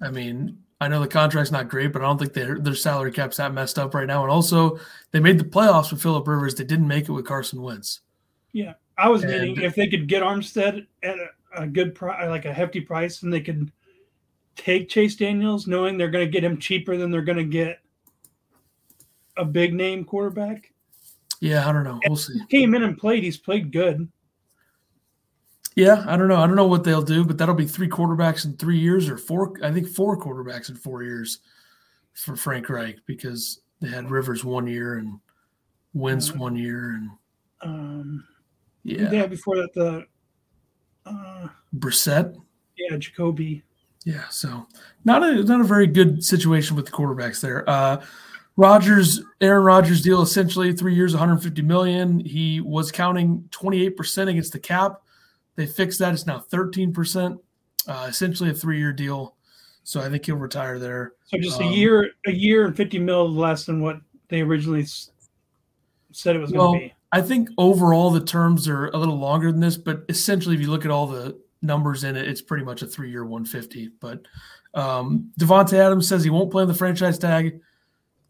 I 0.00 0.10
mean, 0.10 0.62
I 0.80 0.88
know 0.88 1.00
the 1.00 1.08
contract's 1.08 1.52
not 1.52 1.68
great, 1.68 1.92
but 1.92 2.00
I 2.00 2.06
don't 2.06 2.18
think 2.18 2.32
their 2.32 2.58
their 2.58 2.74
salary 2.74 3.12
cap's 3.12 3.36
that 3.36 3.52
messed 3.52 3.78
up 3.78 3.94
right 3.94 4.06
now. 4.06 4.22
And 4.22 4.32
also, 4.32 4.78
they 5.10 5.20
made 5.20 5.38
the 5.38 5.44
playoffs 5.44 5.90
with 5.90 6.00
Philip 6.00 6.26
Rivers. 6.26 6.54
They 6.54 6.64
didn't 6.64 6.88
make 6.88 7.08
it 7.08 7.12
with 7.12 7.26
Carson 7.26 7.60
Wentz. 7.60 8.00
Yeah, 8.52 8.74
I 8.96 9.10
was 9.10 9.22
and, 9.22 9.58
if 9.58 9.74
they 9.74 9.88
could 9.88 10.08
get 10.08 10.22
Armstead 10.22 10.86
at 11.02 11.18
a, 11.18 11.26
a 11.56 11.66
good 11.66 11.94
price, 11.94 12.28
like 12.28 12.44
a 12.44 12.52
hefty 12.52 12.80
price, 12.80 13.22
and 13.22 13.32
they 13.32 13.40
could 13.40 13.70
take 14.56 14.88
Chase 14.88 15.16
Daniels, 15.16 15.66
knowing 15.66 15.98
they're 15.98 16.10
going 16.10 16.24
to 16.24 16.30
get 16.30 16.44
him 16.44 16.58
cheaper 16.58 16.96
than 16.96 17.10
they're 17.10 17.22
going 17.22 17.38
to 17.38 17.44
get 17.44 17.80
a 19.36 19.44
big 19.44 19.74
name 19.74 20.04
quarterback. 20.04 20.72
Yeah, 21.40 21.68
I 21.68 21.72
don't 21.72 21.84
know. 21.84 22.00
We'll 22.06 22.16
see. 22.16 22.38
He 22.48 22.58
came 22.58 22.74
in 22.74 22.82
and 22.82 22.96
played. 22.96 23.22
He's 23.22 23.36
played 23.36 23.70
good. 23.70 24.08
Yeah, 25.74 26.04
I 26.08 26.16
don't 26.16 26.28
know. 26.28 26.38
I 26.38 26.46
don't 26.46 26.56
know 26.56 26.66
what 26.66 26.84
they'll 26.84 27.02
do, 27.02 27.22
but 27.22 27.36
that'll 27.36 27.54
be 27.54 27.66
three 27.66 27.88
quarterbacks 27.88 28.46
in 28.46 28.56
three 28.56 28.78
years 28.78 29.10
or 29.10 29.18
four. 29.18 29.52
I 29.62 29.70
think 29.70 29.88
four 29.88 30.18
quarterbacks 30.18 30.70
in 30.70 30.76
four 30.76 31.02
years 31.02 31.40
for 32.14 32.34
Frank 32.34 32.70
Reich 32.70 32.96
because 33.04 33.60
they 33.80 33.88
had 33.88 34.10
Rivers 34.10 34.42
one 34.42 34.66
year 34.66 34.96
and 34.96 35.20
Wentz 35.92 36.30
uh, 36.30 36.34
one 36.34 36.56
year 36.56 36.92
and 36.92 37.10
um, 37.62 38.24
yeah, 38.84 39.10
yeah. 39.10 39.26
Before 39.26 39.56
that, 39.56 39.74
the 39.74 40.06
uh, 41.06 41.48
Brissett. 41.76 42.36
Yeah, 42.76 42.96
Jacoby. 42.96 43.62
Yeah, 44.04 44.28
so 44.28 44.66
not 45.04 45.22
a 45.22 45.42
not 45.42 45.60
a 45.60 45.64
very 45.64 45.86
good 45.86 46.24
situation 46.24 46.76
with 46.76 46.86
the 46.86 46.92
quarterbacks 46.92 47.40
there. 47.40 47.68
Uh, 47.68 48.02
Rodgers, 48.56 49.20
Aaron 49.40 49.64
Rodgers 49.64 50.00
deal 50.00 50.22
essentially 50.22 50.72
three 50.72 50.94
years, 50.94 51.12
150 51.12 51.60
million. 51.62 52.20
He 52.20 52.60
was 52.60 52.90
counting 52.90 53.46
28% 53.50 54.28
against 54.28 54.52
the 54.52 54.58
cap 54.58 55.02
they 55.56 55.66
fixed 55.66 55.98
that. 55.98 56.14
It's 56.14 56.26
now 56.26 56.44
13%, 56.50 57.38
uh, 57.88 58.06
essentially 58.08 58.50
a 58.50 58.54
three 58.54 58.78
year 58.78 58.92
deal. 58.92 59.34
So 59.82 60.00
I 60.00 60.08
think 60.08 60.26
he'll 60.26 60.36
retire 60.36 60.78
there. 60.78 61.12
So 61.26 61.38
just 61.38 61.60
um, 61.60 61.68
a 61.68 61.72
year, 61.72 62.10
a 62.26 62.32
year 62.32 62.66
and 62.66 62.76
50 62.76 62.98
mil 62.98 63.28
less 63.28 63.64
than 63.64 63.80
what 63.80 63.98
they 64.28 64.42
originally 64.42 64.86
said 66.12 66.36
it 66.36 66.38
was 66.38 66.52
going 66.52 66.80
to 66.80 66.86
be. 66.86 66.94
I 67.12 67.22
think 67.22 67.50
overall 67.56 68.10
the 68.10 68.24
terms 68.24 68.68
are 68.68 68.88
a 68.88 68.96
little 68.96 69.18
longer 69.18 69.52
than 69.52 69.60
this, 69.60 69.76
but 69.76 70.04
essentially, 70.08 70.54
if 70.54 70.60
you 70.60 70.70
look 70.70 70.84
at 70.84 70.90
all 70.90 71.06
the 71.06 71.40
numbers 71.62 72.04
in 72.04 72.16
it, 72.16 72.28
it's 72.28 72.42
pretty 72.42 72.64
much 72.64 72.82
a 72.82 72.86
three 72.86 73.10
year 73.10 73.24
150. 73.24 73.90
But 74.00 74.26
um, 74.74 75.30
Davante 75.38 75.74
Adams 75.74 76.08
says 76.08 76.24
he 76.24 76.30
won't 76.30 76.50
play 76.50 76.62
on 76.62 76.68
the 76.68 76.74
franchise 76.74 77.18
tag. 77.18 77.60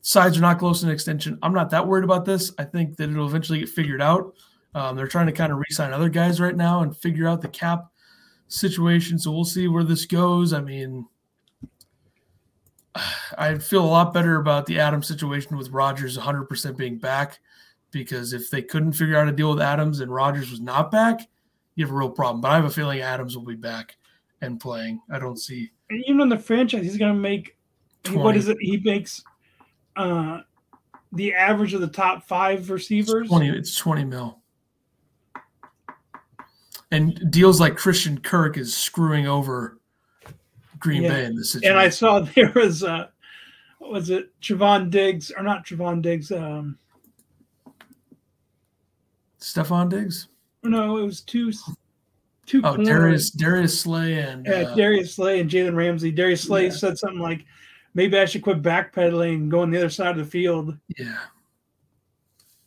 Sides 0.02 0.38
are 0.38 0.42
not 0.42 0.58
close 0.58 0.80
to 0.80 0.86
an 0.86 0.92
extension. 0.92 1.38
I'm 1.42 1.54
not 1.54 1.70
that 1.70 1.86
worried 1.86 2.04
about 2.04 2.24
this. 2.24 2.52
I 2.58 2.64
think 2.64 2.96
that 2.96 3.10
it'll 3.10 3.26
eventually 3.26 3.60
get 3.60 3.68
figured 3.68 4.02
out. 4.02 4.34
Um, 4.74 4.94
they're 4.94 5.08
trying 5.08 5.26
to 5.26 5.32
kind 5.32 5.52
of 5.52 5.58
re-sign 5.58 5.92
other 5.92 6.10
guys 6.10 6.40
right 6.40 6.54
now 6.54 6.82
and 6.82 6.96
figure 6.96 7.26
out 7.26 7.40
the 7.40 7.48
cap 7.48 7.86
situation. 8.46 9.18
So 9.18 9.32
we'll 9.32 9.44
see 9.44 9.68
where 9.68 9.84
this 9.84 10.04
goes. 10.04 10.52
I 10.52 10.60
mean, 10.60 11.06
I 13.38 13.58
feel 13.58 13.84
a 13.84 13.86
lot 13.86 14.14
better 14.14 14.36
about 14.36 14.66
the 14.66 14.78
Adams 14.78 15.08
situation 15.08 15.56
with 15.56 15.70
Rodgers 15.70 16.16
100% 16.16 16.76
being 16.76 16.98
back 16.98 17.40
because 17.98 18.32
if 18.32 18.50
they 18.50 18.62
couldn't 18.62 18.92
figure 18.92 19.16
out 19.16 19.28
a 19.28 19.32
deal 19.32 19.50
with 19.50 19.60
Adams 19.60 20.00
and 20.00 20.12
Rodgers 20.12 20.50
was 20.50 20.60
not 20.60 20.90
back, 20.90 21.20
you 21.74 21.84
have 21.84 21.92
a 21.92 21.96
real 21.96 22.10
problem. 22.10 22.40
But 22.40 22.52
I 22.52 22.56
have 22.56 22.64
a 22.64 22.70
feeling 22.70 23.00
Adams 23.00 23.36
will 23.36 23.44
be 23.44 23.54
back 23.54 23.96
and 24.40 24.60
playing. 24.60 25.00
I 25.10 25.18
don't 25.18 25.38
see. 25.38 25.70
And 25.90 26.02
even 26.06 26.20
on 26.20 26.28
the 26.28 26.38
franchise, 26.38 26.84
he's 26.84 26.96
going 26.96 27.14
to 27.14 27.20
make 27.20 27.56
20. 28.04 28.22
what 28.22 28.36
is 28.36 28.48
it? 28.48 28.56
He 28.60 28.78
makes 28.78 29.22
uh, 29.96 30.40
the 31.12 31.34
average 31.34 31.74
of 31.74 31.80
the 31.80 31.88
top 31.88 32.26
five 32.26 32.70
receivers. 32.70 33.22
It's 33.22 33.30
20, 33.30 33.48
it's 33.50 33.76
20 33.76 34.04
mil 34.04 34.40
and 36.90 37.30
deals 37.30 37.60
like 37.60 37.76
Christian 37.76 38.20
Kirk 38.20 38.56
is 38.56 38.76
screwing 38.76 39.26
over 39.26 39.78
Green 40.78 41.02
yeah. 41.02 41.08
Bay 41.08 41.24
in 41.24 41.36
this 41.36 41.52
situation. 41.52 41.76
And 41.76 41.80
I 41.80 41.88
saw 41.88 42.20
there 42.34 42.52
was 42.54 42.84
uh 42.84 43.08
was 43.80 44.10
it 44.10 44.38
Trevon 44.40 44.90
Diggs 44.90 45.30
or 45.36 45.42
not 45.42 45.64
Trevon 45.66 46.02
Diggs? 46.02 46.30
Um 46.30 46.78
Stefon 49.40 49.88
Diggs? 49.88 50.28
No, 50.62 50.96
it 50.98 51.04
was 51.04 51.20
two, 51.20 51.52
two 52.46 52.60
Oh, 52.64 52.76
Darius 52.76 53.30
Darius 53.30 53.80
Slay 53.80 54.18
and 54.20 54.46
yeah, 54.46 54.62
uh, 54.62 54.74
Darius 54.74 55.14
Slay 55.14 55.40
and 55.40 55.50
Jalen 55.50 55.76
Ramsey. 55.76 56.10
Darius 56.10 56.42
Slay 56.42 56.64
yeah. 56.64 56.70
said 56.70 56.98
something 56.98 57.20
like 57.20 57.44
maybe 57.94 58.18
I 58.18 58.24
should 58.24 58.42
quit 58.42 58.62
backpedaling 58.62 59.34
and 59.34 59.50
go 59.50 59.60
on 59.60 59.70
the 59.70 59.78
other 59.78 59.90
side 59.90 60.10
of 60.10 60.18
the 60.18 60.30
field. 60.30 60.76
Yeah. 60.96 61.18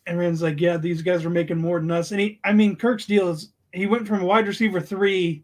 And 0.05 0.15
Everyone's 0.15 0.41
like, 0.41 0.59
yeah, 0.59 0.77
these 0.77 1.01
guys 1.01 1.23
are 1.23 1.29
making 1.29 1.57
more 1.57 1.79
than 1.79 1.91
us. 1.91 2.11
And 2.11 2.19
he, 2.19 2.39
I 2.43 2.51
mean, 2.51 2.75
Kirk's 2.75 3.05
deal 3.05 3.29
is 3.29 3.51
he 3.73 3.85
went 3.85 4.07
from 4.07 4.23
wide 4.23 4.47
receiver 4.47 4.81
three 4.81 5.43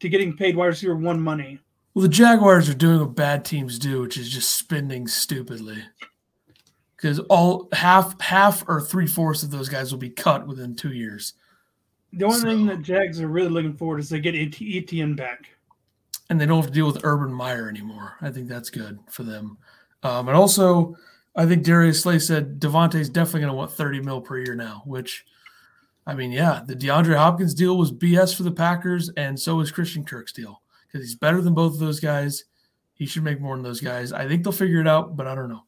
to 0.00 0.08
getting 0.08 0.36
paid 0.36 0.56
wide 0.56 0.66
receiver 0.66 0.96
one 0.96 1.20
money. 1.20 1.60
Well, 1.94 2.02
the 2.02 2.08
Jaguars 2.10 2.68
are 2.68 2.74
doing 2.74 3.00
what 3.00 3.14
bad 3.14 3.44
teams 3.44 3.78
do, 3.78 4.02
which 4.02 4.18
is 4.18 4.28
just 4.28 4.54
spending 4.54 5.08
stupidly. 5.08 5.82
Because 6.96 7.18
all 7.18 7.68
half, 7.72 8.18
half 8.20 8.64
or 8.68 8.80
three 8.80 9.06
fourths 9.06 9.42
of 9.42 9.50
those 9.50 9.68
guys 9.68 9.92
will 9.92 9.98
be 9.98 10.10
cut 10.10 10.46
within 10.46 10.74
two 10.74 10.92
years. 10.92 11.34
The 12.12 12.24
only 12.24 12.38
so, 12.38 12.46
thing 12.46 12.66
that 12.66 12.82
Jags 12.82 13.20
are 13.20 13.28
really 13.28 13.50
looking 13.50 13.76
forward 13.76 13.98
is 13.98 14.08
they 14.08 14.20
get 14.20 14.34
Etienne 14.34 15.14
back, 15.14 15.50
and 16.30 16.40
they 16.40 16.46
don't 16.46 16.56
have 16.56 16.68
to 16.68 16.72
deal 16.72 16.86
with 16.86 17.04
Urban 17.04 17.32
Meyer 17.32 17.68
anymore. 17.68 18.14
I 18.22 18.30
think 18.30 18.48
that's 18.48 18.70
good 18.70 18.98
for 19.10 19.22
them. 19.22 19.58
Um, 20.02 20.28
and 20.28 20.36
also, 20.36 20.96
I 21.34 21.44
think 21.44 21.64
Darius 21.64 22.02
Slay 22.02 22.18
said 22.18 22.58
Davante's 22.58 23.10
definitely 23.10 23.40
going 23.40 23.52
to 23.52 23.56
want 23.56 23.72
30 23.72 24.00
mil 24.00 24.22
per 24.22 24.38
year 24.38 24.54
now, 24.54 24.82
which, 24.86 25.26
I 26.06 26.14
mean, 26.14 26.32
yeah, 26.32 26.62
the 26.64 26.74
DeAndre 26.74 27.16
Hopkins 27.16 27.54
deal 27.54 27.76
was 27.76 27.92
BS 27.92 28.34
for 28.34 28.42
the 28.42 28.50
Packers, 28.50 29.10
and 29.16 29.38
so 29.38 29.60
is 29.60 29.70
Christian 29.70 30.04
Kirk's 30.04 30.32
deal 30.32 30.62
because 30.86 31.06
he's 31.06 31.14
better 31.14 31.42
than 31.42 31.52
both 31.52 31.74
of 31.74 31.80
those 31.80 32.00
guys. 32.00 32.44
He 32.94 33.04
should 33.04 33.24
make 33.24 33.40
more 33.40 33.54
than 33.54 33.62
those 33.62 33.82
guys. 33.82 34.12
I 34.12 34.26
think 34.26 34.42
they'll 34.42 34.52
figure 34.52 34.80
it 34.80 34.88
out, 34.88 35.16
but 35.16 35.26
I 35.26 35.34
don't 35.34 35.50
know. 35.50 35.64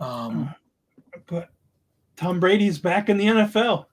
Um, 0.00 0.54
but 1.26 1.50
Tom 2.16 2.40
Brady's 2.40 2.78
back 2.78 3.08
in 3.08 3.16
the 3.16 3.26
NFL. 3.26 3.86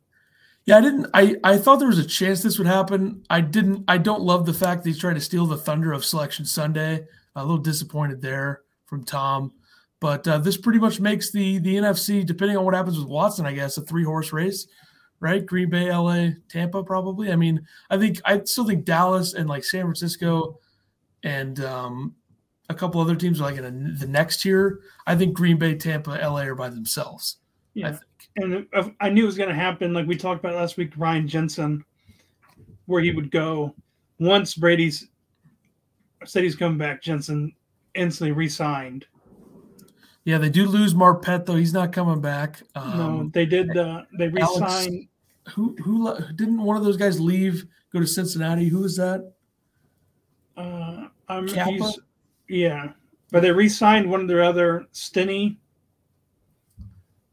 Yeah, 0.65 0.77
I 0.77 0.81
didn't. 0.81 1.08
I 1.13 1.36
I 1.43 1.58
thought 1.58 1.79
there 1.79 1.88
was 1.88 1.98
a 1.98 2.05
chance 2.05 2.43
this 2.43 2.58
would 2.58 2.67
happen. 2.67 3.24
I 3.29 3.41
didn't. 3.41 3.84
I 3.88 3.98
don't 3.98 4.22
love 4.22 4.46
the 4.46 4.53
fact 4.53 4.84
that 4.84 4.89
he's 4.89 5.00
trying 5.00 5.15
to 5.15 5.22
steal 5.22 5.48
the 5.48 5.58
thunder 5.58 5.91
of 5.91 6.05
Selection 6.05 6.46
Sunday. 6.46 7.05
A 7.36 7.41
little 7.41 7.58
disappointed 7.58 8.22
there 8.22 8.62
from 8.86 9.03
Tom, 9.03 9.53
but 10.00 10.27
uh, 10.27 10.38
this 10.38 10.58
pretty 10.58 10.79
much 10.79 11.00
makes 11.00 11.31
the 11.31 11.58
the 11.60 11.77
NFC, 11.77 12.25
depending 12.25 12.58
on 12.58 12.65
what 12.65 12.75
happens 12.75 13.00
with 13.00 13.08
Watson, 13.08 13.46
I 13.46 13.53
guess, 13.53 13.77
a 13.77 13.81
three 13.81 14.03
horse 14.03 14.31
race, 14.31 14.67
right? 15.20 15.46
Green 15.46 15.70
Bay, 15.70 15.91
LA, 15.91 16.29
Tampa, 16.48 16.84
probably. 16.84 17.31
I 17.31 17.36
mean, 17.36 17.65
I 17.89 17.98
think 17.98 18.22
I 18.24 18.43
still 18.43 18.65
think 18.65 18.86
Dallas 18.86 19.34
and 19.34 19.50
like 19.50 19.63
San 19.63 19.84
Francisco, 19.84 20.60
and 21.24 21.60
um, 21.62 22.15
a 22.72 22.74
couple 22.74 23.01
other 23.01 23.16
teams 23.16 23.40
are 23.40 23.44
like 23.44 23.58
in 23.58 23.66
a, 23.66 24.00
the 24.00 24.08
next 24.08 24.44
year. 24.44 24.80
I 25.06 25.16
think 25.16 25.34
Green 25.34 25.58
Bay, 25.58 25.75
Tampa, 25.75 26.12
LA 26.12 26.42
are 26.42 26.56
by 26.56 26.70
themselves. 26.70 27.38
Yeah 27.74 27.98
and 28.38 28.68
I 29.00 29.10
knew 29.10 29.24
it 29.24 29.25
was 29.25 29.38
going 29.38 29.50
to 29.50 29.56
happen. 29.56 29.94
Like 29.94 30.08
we 30.08 30.16
talked 30.16 30.40
about 30.44 30.56
last 30.56 30.78
week, 30.78 30.94
Ryan 30.98 31.28
Jensen, 31.28 31.84
where 32.86 33.01
he 33.01 33.12
would 33.12 33.32
go 33.32 33.75
once 34.20 34.56
Brady's 34.56 35.08
said 36.25 36.44
he's 36.44 36.56
coming 36.56 36.78
back. 36.78 37.01
Jensen 37.01 37.54
instantly 37.96 38.32
re-signed. 38.32 39.06
Yeah, 40.24 40.38
they 40.38 40.50
do 40.50 40.68
lose 40.68 40.94
Marpet 40.94 41.46
though. 41.46 41.56
He's 41.56 41.74
not 41.74 41.92
coming 41.92 42.22
back. 42.22 42.62
Um, 42.75 42.98
no, 42.98 43.32
they 43.34 43.46
did. 43.46 43.75
Uh, 43.75 44.04
they 44.18 44.28
re-signed. 44.28 44.62
Alex, 44.63 45.56
who 45.56 45.75
who 45.84 46.16
didn't 46.36 46.62
one 46.62 46.78
of 46.78 46.84
those 46.84 46.98
guys 46.98 47.20
leave? 47.20 47.66
Go 47.92 48.00
to 48.00 48.08
Cincinnati. 48.08 48.68
Who 48.68 48.84
is 48.84 48.96
that? 48.98 49.34
Uh, 50.56 51.08
I'm. 51.28 51.48
Yeah, 52.51 52.91
but 53.31 53.41
they 53.41 53.51
re-signed 53.51 54.12
one 54.12 54.20
of 54.20 54.27
their 54.27 54.43
other 54.43 54.86
Stinnie. 54.91 55.58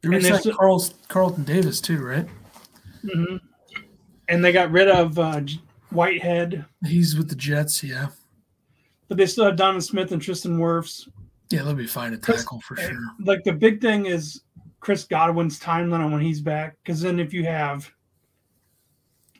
They 0.03 0.17
and 0.17 0.57
Carl, 0.57 0.85
Carlton 1.09 1.43
Davis 1.43 1.81
too, 1.81 2.01
right? 2.05 2.25
Mm-hmm. 3.03 3.37
And 4.29 4.45
they 4.45 4.53
got 4.53 4.71
rid 4.71 4.87
of 4.87 5.19
uh, 5.19 5.41
Whitehead. 5.91 6.65
He's 6.87 7.17
with 7.17 7.29
the 7.29 7.35
Jets, 7.35 7.83
yeah. 7.83 8.11
But 9.09 9.17
they 9.17 9.27
still 9.27 9.47
have 9.47 9.57
Donovan 9.57 9.81
Smith 9.81 10.13
and 10.13 10.23
Tristan 10.23 10.59
Wirfs. 10.59 11.09
Yeah, 11.51 11.65
they'll 11.65 11.75
be 11.75 11.89
fine 11.89 12.13
to 12.13 12.19
tackle 12.19 12.61
for 12.61 12.77
sure. 12.77 12.97
Like 13.25 13.43
the 13.43 13.53
big 13.53 13.81
thing 13.81 14.07
is 14.07 14.43
Chris 14.79 15.03
Godwin's 15.03 15.59
timeline 15.59 16.05
on 16.05 16.13
when 16.13 16.21
he's 16.21 16.41
back. 16.41 16.77
Because 16.85 17.01
then 17.01 17.19
if 17.19 17.35
you 17.35 17.43
have 17.43 17.91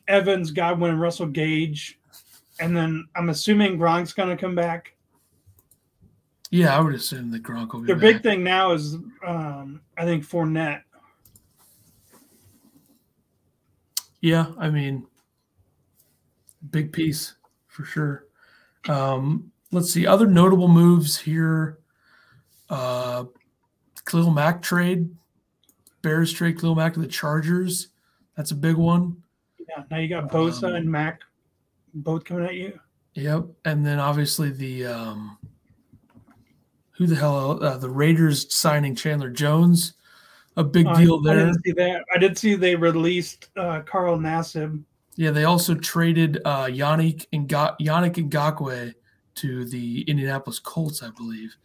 Evans, 0.09 0.51
Godwin, 0.51 0.91
and 0.91 0.99
Russell 0.99 1.27
Gage, 1.27 1.99
and 2.59 2.75
then 2.75 3.07
I'm 3.15 3.29
assuming 3.29 3.77
Gronk's 3.77 4.11
going 4.11 4.27
to 4.27 4.35
come 4.35 4.55
back. 4.55 4.93
Yeah, 6.51 6.75
I 6.75 6.81
would 6.81 6.95
assume 6.95 7.31
that 7.31 7.43
Gronk 7.43 7.73
will 7.73 7.81
be. 7.81 7.87
Their 7.87 7.95
back. 7.95 8.01
big 8.01 8.23
thing 8.23 8.43
now 8.43 8.71
is, 8.71 8.95
um, 9.25 9.81
I 9.97 10.05
think, 10.05 10.25
Fournette. 10.25 10.81
Yeah, 14.21 14.47
I 14.57 14.69
mean, 14.69 15.05
big 16.71 16.91
piece 16.91 17.35
for 17.67 17.85
sure. 17.85 18.25
Um, 18.87 19.51
let's 19.71 19.93
see 19.93 20.05
other 20.05 20.25
notable 20.25 20.67
moves 20.67 21.17
here. 21.17 21.79
Uh, 22.69 23.25
Khalil 24.05 24.31
Mack 24.31 24.61
trade, 24.61 25.09
Bears 26.01 26.33
trade 26.33 26.59
Khalil 26.59 26.75
Mack 26.75 26.95
to 26.95 26.99
the 26.99 27.07
Chargers. 27.07 27.89
That's 28.35 28.51
a 28.51 28.55
big 28.55 28.75
one. 28.75 29.21
Yeah, 29.59 29.83
now 29.91 29.97
you 29.97 30.09
got 30.09 30.29
Bosa 30.29 30.69
um, 30.69 30.75
and 30.75 30.91
Mack 30.91 31.21
both 31.93 32.25
coming 32.25 32.45
at 32.45 32.55
you. 32.55 32.79
Yep, 33.13 33.45
and 33.65 33.85
then 33.85 33.99
obviously 33.99 34.49
the 34.49 34.85
um, 34.85 35.37
who 36.99 37.07
the 37.07 37.15
hell 37.15 37.63
uh, 37.63 37.77
the 37.77 37.89
Raiders 37.89 38.53
signing 38.53 38.93
Chandler 38.93 39.29
Jones, 39.29 39.93
a 40.57 40.63
big 40.63 40.85
uh, 40.85 40.93
deal 40.95 41.21
there. 41.21 41.39
I 41.39 41.45
didn't 41.45 41.63
see 41.63 41.71
that. 41.71 42.03
I 42.13 42.17
did 42.19 42.37
see 42.37 42.55
they 42.55 42.75
released 42.75 43.47
uh, 43.55 43.81
Carl 43.85 44.17
Nassib. 44.17 44.83
Yeah, 45.15 45.31
they 45.31 45.45
also 45.45 45.75
traded 45.75 46.41
uh, 46.43 46.65
Yannick 46.65 47.25
and 47.31 47.47
Yannick 47.47 48.29
Ngakoue 48.29 48.93
to 49.35 49.65
the 49.65 50.01
Indianapolis 50.01 50.59
Colts, 50.59 51.01
I 51.01 51.09
believe. 51.11 51.55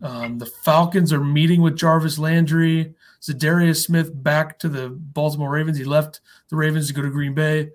Um, 0.00 0.38
the 0.38 0.46
Falcons 0.46 1.12
are 1.12 1.22
meeting 1.22 1.60
with 1.60 1.76
Jarvis 1.76 2.18
Landry. 2.18 2.94
Za'Darius 3.20 3.84
Smith 3.84 4.10
back 4.22 4.58
to 4.60 4.68
the 4.68 4.88
Baltimore 4.90 5.50
Ravens. 5.50 5.76
He 5.76 5.84
left 5.84 6.20
the 6.48 6.56
Ravens 6.56 6.86
to 6.86 6.94
go 6.94 7.02
to 7.02 7.10
Green 7.10 7.34
Bay. 7.34 7.70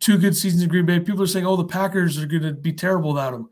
Two 0.00 0.16
good 0.16 0.34
seasons 0.34 0.62
in 0.62 0.70
Green 0.70 0.86
Bay. 0.86 0.98
People 0.98 1.22
are 1.22 1.26
saying, 1.26 1.46
"Oh, 1.46 1.56
the 1.56 1.64
Packers 1.64 2.18
are 2.18 2.26
going 2.26 2.42
to 2.42 2.54
be 2.54 2.72
terrible 2.72 3.10
without 3.10 3.34
him." 3.34 3.50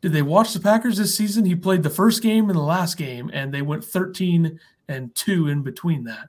Did 0.00 0.12
they 0.12 0.22
watch 0.22 0.52
the 0.52 0.60
Packers 0.60 0.98
this 0.98 1.14
season? 1.14 1.44
He 1.44 1.54
played 1.54 1.82
the 1.82 1.90
first 1.90 2.22
game 2.22 2.48
and 2.48 2.58
the 2.58 2.62
last 2.62 2.96
game, 2.96 3.30
and 3.32 3.52
they 3.52 3.62
went 3.62 3.84
13 3.84 4.58
and 4.88 5.14
two 5.14 5.48
in 5.48 5.62
between 5.62 6.04
that. 6.04 6.28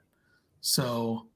So, 0.60 1.26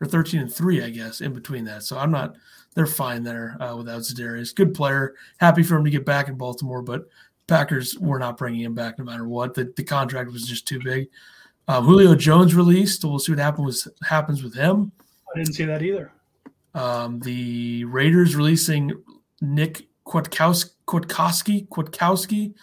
or 0.00 0.06
13 0.06 0.40
and 0.40 0.52
three, 0.52 0.82
I 0.82 0.90
guess, 0.90 1.20
in 1.20 1.32
between 1.32 1.64
that. 1.64 1.82
So 1.82 1.98
I'm 1.98 2.10
not. 2.10 2.36
They're 2.74 2.86
fine 2.86 3.22
there 3.22 3.56
uh, 3.60 3.76
without 3.76 4.02
Za'Darius. 4.02 4.54
Good 4.54 4.74
player. 4.74 5.14
Happy 5.38 5.62
for 5.62 5.76
him 5.76 5.84
to 5.84 5.90
get 5.90 6.04
back 6.04 6.28
in 6.28 6.34
Baltimore, 6.34 6.82
but 6.82 7.06
Packers 7.46 7.96
were 7.98 8.18
not 8.18 8.36
bringing 8.36 8.62
him 8.62 8.74
back 8.74 8.98
no 8.98 9.04
matter 9.04 9.28
what. 9.28 9.54
The, 9.54 9.72
the 9.76 9.84
contract 9.84 10.32
was 10.32 10.46
just 10.46 10.66
too 10.66 10.80
big. 10.82 11.08
Uh, 11.68 11.80
Julio 11.80 12.14
Jones 12.14 12.54
released. 12.54 13.04
We'll 13.04 13.18
see 13.18 13.32
what 13.32 13.38
happens 13.38 13.84
with 13.84 13.94
happens 14.02 14.42
with 14.42 14.54
him. 14.54 14.92
I 15.32 15.38
didn't 15.38 15.54
see 15.54 15.64
that 15.64 15.82
either. 15.82 16.12
Um, 16.74 17.20
the 17.20 17.84
Raiders 17.84 18.34
releasing 18.34 18.92
Nick 19.40 19.86
Kwiatkowski, 20.06 20.70
Kwiatkowski, 20.86 21.68
Kwiatkowski, 21.68 22.54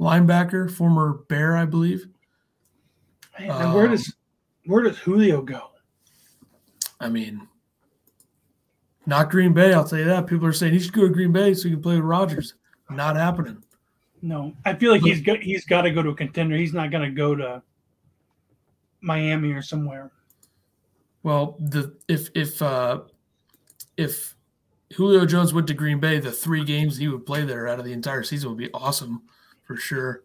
linebacker, 0.00 0.70
former 0.70 1.24
Bear, 1.28 1.56
I 1.56 1.64
believe. 1.64 2.06
Man, 3.38 3.50
um, 3.50 3.74
where 3.74 3.88
does 3.88 4.14
where 4.66 4.82
does 4.82 4.98
Julio 4.98 5.42
go? 5.42 5.70
I 7.00 7.08
mean, 7.08 7.48
not 9.06 9.30
Green 9.30 9.52
Bay. 9.52 9.72
I'll 9.72 9.84
tell 9.84 9.98
you 9.98 10.04
that. 10.04 10.26
People 10.26 10.46
are 10.46 10.52
saying 10.52 10.72
he 10.72 10.78
should 10.78 10.92
go 10.92 11.02
to 11.02 11.08
Green 11.08 11.32
Bay 11.32 11.54
so 11.54 11.68
he 11.68 11.74
can 11.74 11.82
play 11.82 11.96
with 11.96 12.04
Rodgers. 12.04 12.54
Not 12.90 13.16
happening. 13.16 13.62
No, 14.22 14.54
I 14.66 14.74
feel 14.74 14.92
like 14.92 15.02
he's 15.02 15.22
got 15.22 15.38
he's 15.38 15.64
got 15.64 15.82
to 15.82 15.90
go 15.90 16.02
to 16.02 16.10
a 16.10 16.14
contender. 16.14 16.56
He's 16.56 16.74
not 16.74 16.90
going 16.90 17.08
to 17.08 17.16
go 17.16 17.34
to 17.34 17.62
Miami 19.00 19.52
or 19.52 19.62
somewhere. 19.62 20.10
Well, 21.22 21.56
the 21.58 21.96
if 22.08 22.30
if 22.34 22.60
uh 22.60 23.02
if 23.96 24.34
Julio 24.94 25.24
Jones 25.24 25.54
went 25.54 25.66
to 25.68 25.74
Green 25.74 26.00
Bay, 26.00 26.18
the 26.18 26.32
three 26.32 26.64
games 26.64 26.96
he 26.96 27.08
would 27.08 27.26
play 27.26 27.42
there 27.44 27.68
out 27.68 27.78
of 27.78 27.84
the 27.84 27.92
entire 27.92 28.22
season 28.22 28.50
would 28.50 28.58
be 28.58 28.72
awesome 28.74 29.22
for 29.62 29.76
sure. 29.76 30.24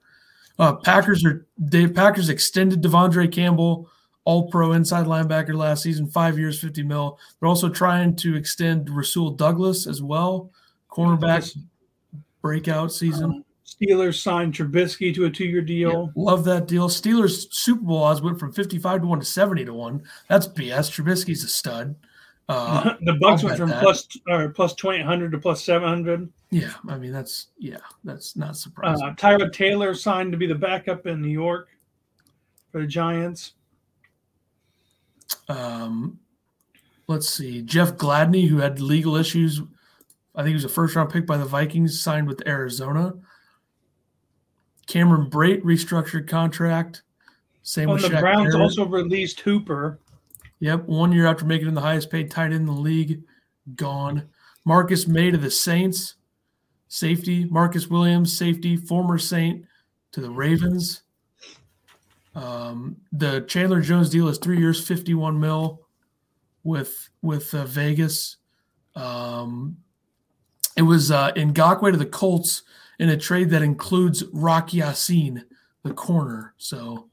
Uh, 0.57 0.73
Packers 0.73 1.25
are 1.25 1.45
Dave 1.65 1.93
Packers 1.93 2.29
extended 2.29 2.81
De'Vondre 2.81 3.31
Campbell, 3.31 3.89
all 4.23 4.49
pro 4.49 4.71
inside 4.71 5.05
linebacker 5.05 5.55
last 5.55 5.83
season, 5.83 6.07
five 6.07 6.39
years, 6.39 6.59
50 6.59 6.83
mil. 6.83 7.19
They're 7.39 7.49
also 7.49 7.69
trying 7.69 8.15
to 8.17 8.35
extend 8.35 8.89
Rasul 8.89 9.31
Douglas 9.31 9.85
as 9.85 10.01
well, 10.01 10.51
cornerback 10.89 11.55
breakout 12.41 12.91
season. 12.91 13.25
Um, 13.25 13.45
Steelers 13.65 14.21
signed 14.21 14.53
Trubisky 14.53 15.13
to 15.15 15.25
a 15.25 15.29
two-year 15.29 15.61
deal. 15.61 16.11
Yeah, 16.15 16.23
love 16.23 16.43
that 16.45 16.67
deal. 16.67 16.87
Steelers 16.87 17.51
Super 17.51 17.81
Bowl 17.81 18.03
odds 18.03 18.21
went 18.21 18.39
from 18.39 18.53
55 18.53 19.01
to 19.01 19.07
1 19.07 19.19
to 19.19 19.25
70 19.25 19.65
to 19.65 19.73
1. 19.73 20.03
That's 20.29 20.47
BS. 20.47 20.89
Trubisky's 20.89 21.43
a 21.43 21.47
stud. 21.47 21.95
Uh, 22.47 22.93
the 23.01 23.13
Bucs 23.13 23.43
went 23.43 23.57
from 23.57 23.71
plus 23.71 24.07
or 24.27 24.49
plus 24.49 24.73
twenty 24.75 25.03
hundred 25.03 25.31
to 25.31 25.37
plus 25.39 25.63
seven 25.63 25.87
hundred. 25.87 26.31
Yeah, 26.51 26.73
I 26.87 26.97
mean 26.97 27.11
that's 27.11 27.47
yeah, 27.57 27.77
that's 28.03 28.35
not 28.35 28.55
surprising. 28.55 29.03
Uh, 29.07 29.13
Tyrod 29.15 29.51
Taylor 29.51 29.93
signed 29.95 30.31
to 30.31 30.37
be 30.37 30.45
the 30.47 30.55
backup 30.55 31.07
in 31.07 31.21
New 31.21 31.29
York 31.29 31.67
for 32.71 32.81
the 32.81 32.87
Giants. 32.87 33.53
Um, 35.49 36.19
let's 37.07 37.29
see, 37.29 37.61
Jeff 37.61 37.93
Gladney, 37.97 38.47
who 38.47 38.57
had 38.57 38.79
legal 38.79 39.15
issues, 39.15 39.61
I 40.35 40.39
think 40.41 40.49
he 40.49 40.53
was 40.55 40.65
a 40.65 40.69
first 40.69 40.95
round 40.95 41.09
pick 41.11 41.25
by 41.25 41.37
the 41.37 41.45
Vikings, 41.45 41.99
signed 41.99 42.27
with 42.27 42.47
Arizona. 42.47 43.13
Cameron 44.87 45.29
Brate 45.31 45.63
restructured 45.63 46.27
contract. 46.27 47.01
Same 47.63 47.89
Oh, 47.89 47.93
with 47.93 48.03
the 48.03 48.09
Shaq 48.09 48.19
Browns 48.19 48.53
Barrett. 48.53 48.61
also 48.61 48.85
released 48.85 49.39
Hooper. 49.39 49.99
Yep, 50.59 50.85
one 50.85 51.11
year 51.11 51.27
after 51.27 51.45
making 51.45 51.67
him 51.67 51.75
the 51.75 51.81
highest 51.81 52.09
paid 52.09 52.31
tight 52.31 52.45
end 52.45 52.53
in 52.53 52.65
the 52.65 52.71
league, 52.71 53.23
gone. 53.75 54.29
Marcus 54.63 55.07
Maye 55.07 55.31
to 55.31 55.37
the 55.37 55.51
Saints, 55.51 56.15
safety. 56.87 57.45
Marcus 57.45 57.87
Williams, 57.87 58.35
safety, 58.35 58.77
former 58.77 59.17
Saint 59.17 59.65
to 60.11 60.21
the 60.21 60.29
Ravens. 60.29 61.03
Um, 62.33 62.97
the 63.11 63.41
Chandler 63.41 63.81
Jones 63.81 64.09
deal 64.09 64.27
is 64.27 64.37
three 64.37 64.57
years, 64.57 64.85
fifty-one 64.85 65.39
mil, 65.39 65.81
with 66.63 67.09
with 67.21 67.53
uh, 67.53 67.65
Vegas. 67.65 68.37
Um, 68.95 69.77
it 70.77 70.81
was 70.83 71.11
uh, 71.11 71.31
Ngakoue 71.33 71.91
to 71.91 71.97
the 71.97 72.05
Colts 72.05 72.63
in 72.97 73.09
a 73.09 73.17
trade 73.17 73.49
that 73.49 73.61
includes 73.61 74.23
Rock 74.33 74.73
Ya-Sin, 74.73 75.45
the 75.83 75.93
corner. 75.93 76.53
So 76.57 77.09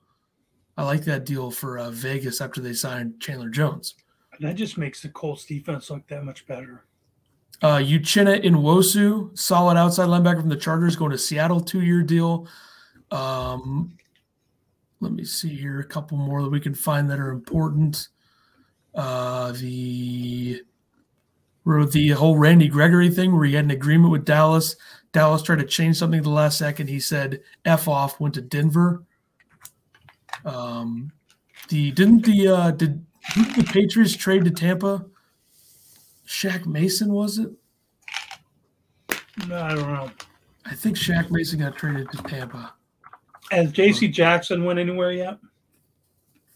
I 0.76 0.84
like 0.84 1.04
that 1.04 1.26
deal 1.26 1.50
for 1.50 1.78
uh, 1.78 1.90
Vegas 1.90 2.40
after 2.40 2.60
they 2.60 2.72
signed 2.72 3.20
Chandler 3.20 3.50
Jones. 3.50 3.94
That 4.40 4.54
just 4.54 4.78
makes 4.78 5.02
the 5.02 5.08
Colts 5.10 5.44
defense 5.44 5.90
look 5.90 6.06
that 6.08 6.24
much 6.24 6.46
better. 6.46 6.84
Uh, 7.60 7.78
Uchenna 7.78 8.42
Nwosu, 8.42 9.36
solid 9.38 9.76
outside 9.76 10.08
linebacker 10.08 10.40
from 10.40 10.48
the 10.48 10.56
Chargers, 10.56 10.96
going 10.96 11.12
to 11.12 11.18
Seattle, 11.18 11.60
two-year 11.60 12.02
deal. 12.02 12.48
Um, 13.10 13.96
let 15.00 15.12
me 15.12 15.24
see 15.24 15.54
here, 15.54 15.80
a 15.80 15.84
couple 15.84 16.16
more 16.16 16.42
that 16.42 16.50
we 16.50 16.60
can 16.60 16.74
find 16.74 17.10
that 17.10 17.20
are 17.20 17.30
important. 17.30 18.08
Uh, 18.94 19.52
the 19.52 20.62
wrote 21.64 21.92
the 21.92 22.08
whole 22.10 22.36
Randy 22.36 22.68
Gregory 22.68 23.10
thing 23.10 23.34
where 23.34 23.44
he 23.44 23.54
had 23.54 23.64
an 23.64 23.70
agreement 23.70 24.10
with 24.10 24.24
Dallas. 24.24 24.74
Dallas 25.12 25.42
tried 25.42 25.60
to 25.60 25.64
change 25.64 25.96
something 25.96 26.18
at 26.18 26.24
the 26.24 26.30
last 26.30 26.58
second. 26.58 26.88
He 26.88 27.00
said 27.00 27.40
"f 27.64 27.86
off," 27.86 28.18
went 28.18 28.34
to 28.34 28.40
Denver. 28.40 29.04
Um, 30.44 31.12
the 31.68 31.90
didn't 31.92 32.24
the 32.24 32.48
uh, 32.48 32.70
did, 32.72 33.04
didn't 33.34 33.56
the 33.56 33.64
Patriots 33.64 34.16
trade 34.16 34.44
to 34.44 34.50
Tampa? 34.50 35.06
Shaq 36.26 36.66
Mason 36.66 37.12
was 37.12 37.38
it? 37.38 37.50
No, 39.48 39.62
I 39.62 39.74
don't 39.74 39.92
know. 39.92 40.10
I 40.64 40.74
think 40.74 40.96
Shaq 40.96 41.30
Mason 41.30 41.58
got 41.58 41.76
traded 41.76 42.10
to 42.12 42.22
Tampa. 42.22 42.74
Has 43.50 43.72
J.C. 43.72 44.08
Jackson 44.08 44.64
went 44.64 44.78
anywhere 44.78 45.12
yet? 45.12 45.38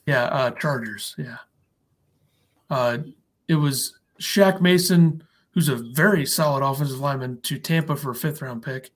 Yeah, 0.06 0.24
uh, 0.24 0.50
Chargers. 0.52 1.14
Yeah. 1.18 1.36
Uh, 2.70 2.98
it 3.48 3.56
was 3.56 3.98
Shaq 4.20 4.60
Mason, 4.60 5.22
who's 5.50 5.68
a 5.68 5.76
very 5.76 6.24
solid 6.24 6.64
offensive 6.64 7.00
lineman, 7.00 7.40
to 7.42 7.58
Tampa 7.58 7.96
for 7.96 8.10
a 8.10 8.14
fifth 8.14 8.40
round 8.40 8.62
pick. 8.62 8.90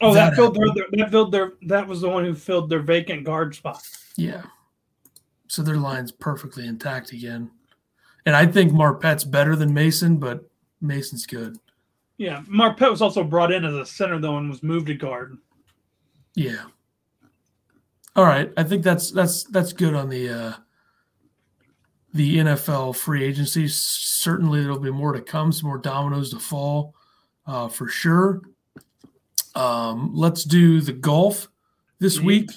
Oh, 0.00 0.14
that, 0.14 0.30
That 0.30 0.36
filled 0.36 0.54
their, 0.54 0.86
that 0.92 1.10
filled 1.10 1.32
their 1.32 1.52
that 1.62 1.88
was 1.88 2.00
the 2.00 2.08
one 2.08 2.24
who 2.24 2.34
filled 2.34 2.70
their 2.70 2.80
vacant 2.80 3.24
guard 3.24 3.54
spot. 3.54 3.82
Yeah. 4.18 4.42
So 5.46 5.62
their 5.62 5.76
line's 5.76 6.12
perfectly 6.12 6.66
intact 6.66 7.12
again. 7.12 7.50
And 8.26 8.36
I 8.36 8.44
think 8.46 8.72
Marpet's 8.72 9.24
better 9.24 9.56
than 9.56 9.72
Mason, 9.72 10.18
but 10.18 10.46
Mason's 10.82 11.24
good. 11.24 11.56
Yeah, 12.18 12.42
Marpet 12.42 12.90
was 12.90 13.00
also 13.00 13.22
brought 13.22 13.52
in 13.52 13.64
as 13.64 13.72
a 13.74 13.86
center 13.86 14.18
though 14.18 14.36
and 14.38 14.50
was 14.50 14.62
moved 14.62 14.88
to 14.88 14.94
guard. 14.94 15.38
Yeah. 16.34 16.64
All 18.16 18.24
right. 18.24 18.52
I 18.56 18.64
think 18.64 18.82
that's 18.82 19.10
that's 19.12 19.44
that's 19.44 19.72
good 19.72 19.94
on 19.94 20.08
the 20.08 20.28
uh 20.28 20.52
the 22.12 22.38
NFL 22.38 22.96
free 22.96 23.22
agency. 23.22 23.68
Certainly 23.68 24.62
there'll 24.62 24.80
be 24.80 24.90
more 24.90 25.12
to 25.12 25.20
come, 25.20 25.52
some 25.52 25.68
more 25.68 25.78
dominoes 25.78 26.30
to 26.30 26.40
fall, 26.40 26.94
uh, 27.46 27.68
for 27.68 27.86
sure. 27.86 28.42
Um, 29.54 30.10
let's 30.14 30.42
do 30.44 30.80
the 30.80 30.92
golf 30.92 31.48
this 32.00 32.18
Mhm. 32.18 32.24
week. 32.24 32.50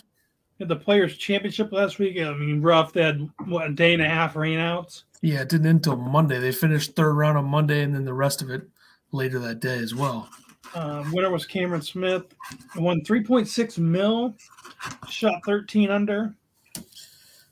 Had 0.62 0.68
the 0.68 0.76
Players 0.76 1.18
Championship 1.18 1.72
last 1.72 1.98
week. 1.98 2.22
I 2.22 2.32
mean, 2.34 2.62
rough. 2.62 2.94
They 2.94 3.02
had 3.02 3.28
what 3.46 3.66
a 3.66 3.74
day 3.74 3.96
and 3.96 4.02
a 4.04 4.08
half 4.08 4.36
rainouts. 4.36 5.06
Yeah, 5.24 5.42
it 5.42 5.50
didn't 5.50 5.66
end 5.66 5.78
until 5.78 5.96
Monday. 5.96 6.38
They 6.38 6.52
finished 6.52 6.96
third 6.96 7.14
round 7.14 7.36
on 7.36 7.46
Monday 7.46 7.82
and 7.82 7.96
then 7.96 8.06
the 8.06 8.14
rest 8.14 8.44
of 8.44 8.52
it 8.52 8.62
later 9.12 9.40
that 9.40 9.60
day 9.60 9.80
as 9.80 9.96
well. 9.96 10.30
Um, 10.76 11.12
winner 11.12 11.32
was 11.32 11.48
Cameron 11.48 11.82
Smith. 11.82 12.26
Won 12.76 13.02
3.6 13.02 13.80
mil. 13.80 14.36
Shot 15.10 15.42
13 15.48 15.90
under. 15.90 16.36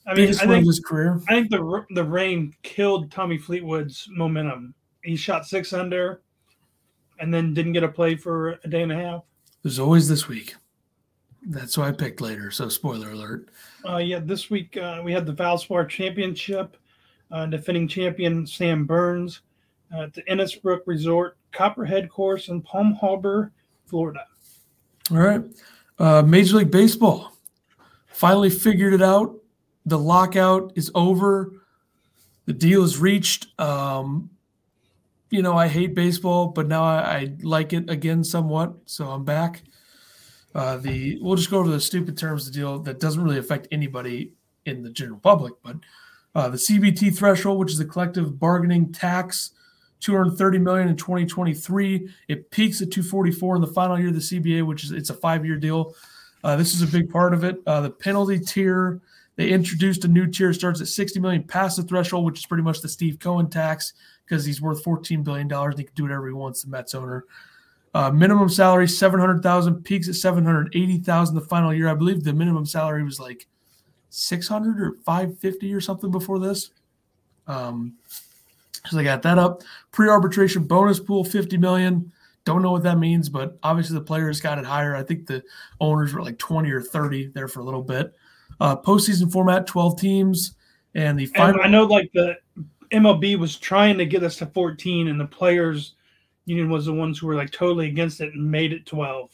I 0.05 0.13
mean, 0.13 0.25
Biggest 0.27 0.43
I 0.43 0.45
think 0.45 0.67
his 0.67 0.79
career. 0.79 1.19
I 1.29 1.33
think 1.33 1.49
the 1.49 1.85
the 1.95 2.03
rain 2.03 2.53
killed 2.61 3.09
Tommy 3.09 3.39
Fleetwood's 3.39 4.07
momentum. 4.11 4.75
He 5.03 5.15
shot 5.15 5.47
six 5.47 5.73
under, 5.73 6.21
and 7.19 7.33
then 7.33 7.55
didn't 7.55 7.73
get 7.73 7.83
a 7.83 7.87
play 7.87 8.15
for 8.15 8.59
a 8.63 8.67
day 8.67 8.83
and 8.83 8.91
a 8.91 8.95
half. 8.95 9.23
There's 9.63 9.79
always 9.79 10.07
this 10.07 10.27
week. 10.27 10.55
That's 11.43 11.77
why 11.77 11.87
I 11.87 11.91
picked 11.91 12.21
later. 12.21 12.51
So 12.51 12.69
spoiler 12.69 13.11
alert. 13.11 13.49
Uh, 13.87 13.97
yeah, 13.97 14.19
this 14.19 14.49
week 14.49 14.77
uh, 14.77 15.01
we 15.03 15.13
had 15.13 15.25
the 15.25 15.33
Valspar 15.33 15.87
Championship. 15.87 16.75
Uh, 17.31 17.45
defending 17.45 17.87
champion 17.87 18.45
Sam 18.47 18.85
Burns 18.85 19.41
uh, 19.93 20.01
at 20.01 20.13
the 20.15 20.23
Innisbrook 20.23 20.79
Resort 20.87 21.37
Copperhead 21.51 22.09
Course 22.09 22.47
in 22.47 22.59
Palm 22.59 22.93
Harbor, 22.93 23.51
Florida. 23.85 24.25
All 25.11 25.17
right. 25.17 25.43
Uh, 25.99 26.23
Major 26.23 26.57
League 26.57 26.71
Baseball 26.71 27.33
finally 28.07 28.49
figured 28.49 28.93
it 28.93 29.01
out. 29.03 29.35
The 29.85 29.99
lockout 29.99 30.73
is 30.75 30.91
over. 30.95 31.53
The 32.45 32.53
deal 32.53 32.83
is 32.83 32.97
reached. 32.97 33.47
Um, 33.59 34.31
you 35.29 35.43
know, 35.43 35.55
I 35.55 35.67
hate 35.67 35.93
baseball, 35.93 36.47
but 36.47 36.67
now 36.67 36.83
I, 36.83 36.97
I 36.97 37.35
like 37.43 37.73
it 37.73 37.91
again 37.91 38.23
somewhat. 38.23 38.73
So 38.87 39.07
I'm 39.07 39.23
back. 39.23 39.61
Uh, 40.55 40.77
the 40.77 41.19
we'll 41.21 41.35
just 41.35 41.51
go 41.51 41.59
over 41.59 41.69
the 41.69 41.79
stupid 41.79 42.17
terms 42.17 42.47
of 42.47 42.53
the 42.53 42.59
deal 42.59 42.79
that 42.79 42.99
doesn't 42.99 43.23
really 43.23 43.37
affect 43.37 43.67
anybody 43.71 44.33
in 44.65 44.83
the 44.83 44.89
general 44.89 45.19
public, 45.19 45.53
but 45.63 45.77
uh, 46.35 46.49
the 46.49 46.57
CBT 46.57 47.15
threshold, 47.15 47.59
which 47.59 47.71
is 47.71 47.77
the 47.77 47.85
collective 47.85 48.39
bargaining 48.39 48.91
tax, 48.91 49.51
230 49.99 50.59
million 50.59 50.87
in 50.87 50.95
2023. 50.95 52.09
It 52.27 52.49
peaks 52.51 52.81
at 52.81 52.91
244 52.91 53.55
in 53.55 53.61
the 53.61 53.67
final 53.67 53.99
year 53.99 54.09
of 54.09 54.13
the 54.13 54.19
CBA, 54.19 54.65
which 54.65 54.83
is 54.83 54.91
it's 54.91 55.09
a 55.09 55.15
five-year 55.15 55.57
deal. 55.57 55.95
Uh, 56.43 56.55
this 56.55 56.73
is 56.73 56.81
a 56.81 56.87
big 56.87 57.11
part 57.11 57.33
of 57.33 57.43
it. 57.43 57.57
Uh, 57.67 57.81
the 57.81 57.89
penalty 57.89 58.39
tier, 58.39 59.01
they 59.35 59.49
introduced 59.49 60.05
a 60.05 60.07
new 60.07 60.27
tier, 60.27 60.53
starts 60.53 60.81
at 60.81 60.87
60 60.87 61.19
million 61.19 61.43
past 61.43 61.77
the 61.77 61.83
threshold, 61.83 62.25
which 62.25 62.39
is 62.39 62.45
pretty 62.45 62.63
much 62.63 62.81
the 62.81 62.89
Steve 62.89 63.19
Cohen 63.19 63.49
tax 63.49 63.93
because 64.25 64.45
he's 64.45 64.61
worth 64.61 64.83
14 64.83 65.23
billion 65.23 65.47
dollars 65.47 65.73
and 65.73 65.79
he 65.79 65.85
can 65.85 65.95
do 65.95 66.03
whatever 66.03 66.27
he 66.27 66.33
wants. 66.33 66.63
The 66.63 66.69
Mets 66.69 66.95
owner. 66.95 67.25
Uh, 67.93 68.11
minimum 68.11 68.49
salary 68.49 68.87
700,000, 68.87 69.83
peaks 69.83 70.07
at 70.07 70.15
780,000 70.15 71.35
the 71.35 71.41
final 71.41 71.73
year. 71.73 71.89
I 71.89 71.95
believe 71.95 72.23
the 72.23 72.33
minimum 72.33 72.65
salary 72.65 73.03
was 73.03 73.19
like 73.19 73.47
600 74.09 74.81
or 74.81 74.97
550 75.05 75.73
or 75.73 75.81
something 75.81 76.11
before 76.11 76.39
this. 76.39 76.71
Um, 77.47 77.95
so 78.87 78.95
they 78.95 79.03
got 79.03 79.23
that 79.23 79.37
up. 79.37 79.63
Pre-arbitration 79.91 80.63
bonus 80.63 80.99
pool 80.99 81.23
50 81.23 81.57
million. 81.57 82.11
Don't 82.45 82.61
know 82.61 82.71
what 82.71 82.83
that 82.83 82.99
means, 82.99 83.27
but 83.27 83.57
obviously 83.63 83.95
the 83.95 84.05
players 84.05 84.39
got 84.39 84.57
it 84.57 84.65
higher. 84.65 84.95
I 84.95 85.03
think 85.03 85.27
the 85.27 85.43
owners 85.81 86.13
were 86.13 86.21
like 86.21 86.37
20 86.37 86.71
or 86.71 86.81
30 86.81 87.27
there 87.27 87.47
for 87.47 87.59
a 87.59 87.63
little 87.63 87.83
bit. 87.83 88.13
Uh, 88.59 88.75
postseason 88.75 89.31
format, 89.31 89.67
12 89.67 89.99
teams, 89.99 90.55
and 90.95 91.19
the 91.19 91.25
And 91.25 91.35
final. 91.35 91.61
I 91.61 91.67
know, 91.67 91.83
like 91.83 92.11
the 92.13 92.37
MLB 92.91 93.37
was 93.37 93.57
trying 93.57 93.97
to 93.97 94.05
get 94.05 94.23
us 94.23 94.37
to 94.37 94.45
14, 94.47 95.07
and 95.07 95.19
the 95.19 95.25
players 95.25 95.95
union 96.49 96.69
was 96.69 96.85
the 96.87 96.93
ones 96.93 97.19
who 97.19 97.27
were 97.27 97.35
like 97.35 97.51
totally 97.51 97.87
against 97.87 98.19
it 98.21 98.33
and 98.33 98.49
made 98.51 98.73
it 98.73 98.85
12. 98.85 99.29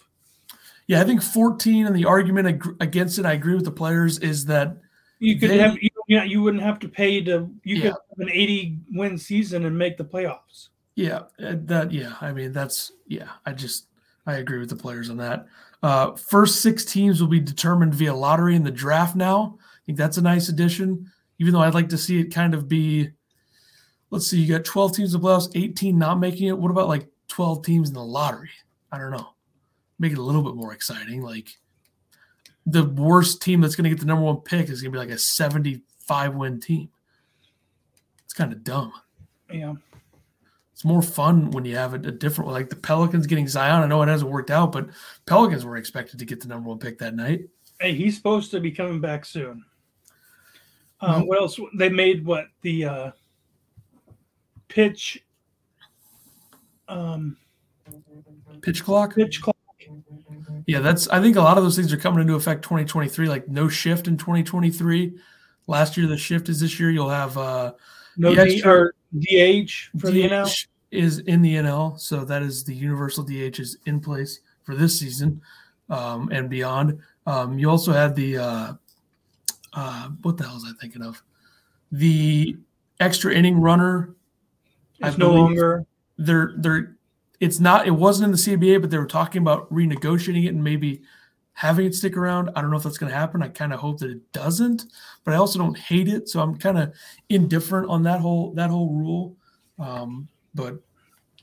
Yeah, 0.88 1.01
I 1.01 1.04
think 1.06 1.23
14 1.23 1.88
and 1.88 1.95
the 1.95 2.06
argument 2.06 2.47
ag- 2.47 2.75
against 2.80 3.17
it, 3.17 3.25
I 3.25 3.34
agree 3.34 3.56
with 3.56 3.65
the 3.65 3.71
players, 3.71 4.19
is 4.19 4.45
that 4.45 4.78
You 5.19 5.39
could 5.39 5.49
They- 5.49 5.58
have 5.60 5.78
you, 5.82 5.89
yeah, 6.10 6.23
you 6.25 6.41
wouldn't 6.43 6.62
have 6.62 6.78
to 6.80 6.89
pay 6.89 7.21
to 7.23 7.49
you 7.63 7.75
Yeah. 7.78 7.82
could 7.82 7.89
have 7.91 8.19
an 8.19 8.30
80 8.32 8.78
win 8.91 9.17
season 9.17 9.65
and 9.65 9.75
make 9.78 9.97
the 9.97 10.04
playoffs. 10.04 10.67
Yeah, 10.95 11.19
uh, 11.43 11.56
that 11.65 11.91
yeah. 11.91 12.15
I 12.21 12.32
mean, 12.34 12.51
that's 12.51 12.91
yeah. 13.08 13.30
I 13.45 13.54
just 13.54 13.88
I 14.28 14.34
agree 14.36 14.60
with 14.60 14.69
the 14.69 14.75
players 14.75 15.10
on 15.10 15.17
that. 15.17 15.47
Uh, 15.82 16.15
first 16.15 16.62
six 16.62 16.84
teams 16.86 17.21
will 17.21 17.28
be 17.30 17.39
determined 17.39 17.93
via 17.95 18.13
lottery 18.13 18.56
in 18.56 18.63
the 18.63 18.71
draft. 18.71 19.15
Now, 19.15 19.58
I 19.62 19.80
think 19.86 19.97
that's 19.97 20.17
a 20.17 20.21
nice 20.21 20.49
addition. 20.49 21.10
Even 21.39 21.54
though 21.54 21.62
I'd 21.62 21.73
like 21.73 21.89
to 21.89 21.97
see 21.97 22.19
it 22.19 22.25
kind 22.34 22.54
of 22.54 22.67
be, 22.67 23.12
let's 24.12 24.28
see, 24.28 24.39
you 24.39 24.54
got 24.56 24.65
twelve 24.65 24.96
teams 24.96 25.13
in 25.13 25.22
the 25.22 25.28
playoffs, 25.28 25.52
eighteen 25.56 25.98
not 25.98 26.20
making 26.20 26.48
it. 26.48 26.58
What 26.58 26.72
about 26.72 26.88
like 26.88 27.08
twelve 27.28 27.63
teams 27.65 27.89
in 27.89 27.96
the 27.96 28.04
lottery? 28.04 28.50
I 28.91 28.98
don't 28.98 29.12
know. 29.12 29.30
Make 30.00 30.12
it 30.12 30.18
a 30.18 30.22
little 30.24 30.44
bit 30.44 30.56
more 30.56 30.74
exciting. 30.74 31.22
Like 31.22 31.50
the 32.65 32.84
worst 32.84 33.41
team 33.41 33.62
that's 33.62 33.76
going 33.76 33.84
to 33.86 33.89
get 33.89 34.00
the 34.00 34.06
number 34.06 34.24
one 34.24 34.38
pick 34.38 34.70
is 34.70 34.82
going 34.82 34.91
to 34.91 34.96
be 34.96 35.06
like 35.06 35.13
a 35.13 35.18
seventy-five 35.18 36.34
win 36.36 36.60
team. 36.60 36.89
It's 38.24 38.34
kind 38.34 38.52
of 38.52 38.63
dumb 38.63 38.91
Yeah. 39.52 39.76
it's 40.74 40.84
more 40.84 41.02
fun 41.04 41.52
when 41.52 41.63
you 41.63 41.76
have 41.78 41.94
a, 41.94 41.98
a 41.98 42.12
different 42.12 42.52
like 42.52 42.70
the 42.70 42.76
Pelicans 42.76 43.28
getting 43.28 43.48
Zion. 43.48 43.84
I 43.84 43.86
know 43.88 44.02
it 44.02 44.08
hasn't 44.08 44.32
worked 44.32 44.52
out, 44.52 44.72
but 44.72 44.89
Pelicans 45.26 45.63
were 45.63 45.78
expected 45.78 46.20
to 46.20 46.26
get 46.26 46.41
the 46.41 46.48
number 46.48 46.70
one 46.70 46.80
pick 46.80 46.98
that 47.00 47.15
night. 47.15 47.48
Hey, 47.80 47.94
he's 47.94 48.15
supposed 48.18 48.52
to 48.52 48.60
be 48.60 48.72
coming 48.72 49.00
back 49.00 49.26
soon. 49.26 49.63
Uh, 51.02 51.20
Mhm. 51.22 51.28
What 51.28 51.39
else? 51.41 51.60
They 51.78 51.89
made 51.89 52.26
what 52.26 52.48
the 52.62 52.86
uh, 52.86 53.12
pitch, 54.67 55.23
um, 56.88 57.38
Pitch 58.62 58.84
clock. 58.84 59.15
pitch 59.15 59.41
clock 59.41 59.56
Yeah, 60.65 60.80
that's. 60.80 61.08
I 61.10 61.21
think 61.21 61.36
a 61.36 61.41
lot 61.41 61.58
of 61.58 61.63
those 61.63 61.75
things 61.75 61.93
are 61.93 61.97
coming 61.97 62.21
into 62.21 62.34
effect 62.34 62.63
2023. 62.63 63.28
Like 63.28 63.47
no 63.47 63.67
shift 63.67 64.08
in 64.08 64.17
2023. 64.17 65.13
Last 65.67 65.97
year 65.97 66.08
the 66.08 66.17
shift 66.17 66.49
is 66.49 66.60
this 66.60 66.80
year. 66.80 66.89
You'll 66.89 67.10
have 67.10 67.38
uh 67.38 67.73
no 68.17 68.34
D, 68.34 68.63
or 68.63 68.93
DH 69.13 69.71
for 69.99 70.10
DH 70.10 70.13
the 70.13 70.30
NL 70.30 70.67
is 70.91 71.19
in 71.19 71.41
the 71.41 71.56
NL, 71.56 71.99
so 71.99 72.25
that 72.25 72.41
is 72.41 72.63
the 72.63 72.73
universal 72.73 73.23
DH 73.23 73.60
is 73.60 73.78
in 73.86 73.99
place 73.99 74.39
for 74.63 74.75
this 74.75 74.99
season 74.99 75.41
um, 75.89 76.30
and 76.32 76.49
beyond. 76.49 76.99
Um, 77.28 77.60
you 77.60 77.69
also 77.69 77.91
had 77.91 78.15
the 78.15 78.38
uh, 78.38 78.73
uh, 79.73 80.10
what 80.21 80.38
the 80.38 80.45
hell 80.45 80.56
was 80.56 80.65
I 80.67 80.73
thinking 80.82 81.04
of? 81.04 81.21
The 81.91 82.58
extra 82.99 83.34
inning 83.34 83.60
runner. 83.60 84.14
It's 85.00 85.18
no 85.18 85.34
longer. 85.34 85.86
They're 86.18 86.54
they're. 86.58 86.96
It's 87.40 87.60
not. 87.60 87.88
It 87.88 87.92
wasn't 87.92 88.26
in 88.26 88.32
the 88.32 88.38
CBA, 88.38 88.82
but 88.82 88.90
they 88.90 88.98
were 88.98 89.06
talking 89.06 89.42
about 89.42 89.72
renegotiating 89.72 90.46
it 90.46 90.50
and 90.50 90.64
maybe 90.64 91.02
having 91.56 91.86
it 91.86 91.96
stick 91.96 92.16
around. 92.16 92.50
I 92.56 92.62
don't 92.62 92.70
know 92.70 92.78
if 92.78 92.84
that's 92.84 92.98
going 92.98 93.12
to 93.12 93.18
happen. 93.18 93.42
I 93.42 93.48
kind 93.48 93.74
of 93.74 93.80
hope 93.80 94.00
that 94.00 94.12
it 94.12 94.32
doesn't, 94.32 94.86
but 95.24 95.34
I 95.34 95.38
also 95.38 95.58
don't 95.58 95.78
hate 95.78 96.08
it. 96.08 96.30
So 96.30 96.42
I'm 96.42 96.58
kind 96.58 96.78
of 96.78 96.94
indifferent 97.30 97.90
on 97.90 98.04
that 98.04 98.20
whole 98.20 98.54
that 98.54 98.70
whole 98.70 98.94
rule. 98.94 99.36
Um, 99.80 100.28
but 100.54 100.78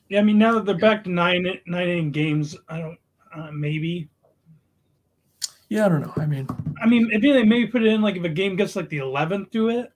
yeah, 0.08 0.20
I 0.20 0.22
mean 0.22 0.38
now 0.38 0.54
that 0.54 0.64
they're 0.64 0.78
back 0.78 1.04
to 1.04 1.10
nine 1.10 1.46
nine 1.66 1.88
inning 1.88 2.12
games, 2.12 2.56
I 2.68 2.78
don't 2.78 2.98
uh, 3.34 3.50
maybe. 3.52 4.08
Yeah, 5.68 5.86
I 5.86 5.88
don't 5.88 6.02
know. 6.02 6.12
I 6.16 6.26
mean, 6.26 6.46
I 6.82 6.86
mean, 6.86 7.10
if 7.10 7.22
they 7.22 7.42
maybe 7.44 7.66
put 7.66 7.82
it 7.82 7.88
in 7.88 8.02
like 8.02 8.16
if 8.16 8.24
a 8.24 8.28
game 8.28 8.56
gets 8.56 8.76
like 8.76 8.88
the 8.88 8.98
eleventh 8.98 9.50
to 9.52 9.70
it. 9.70 9.92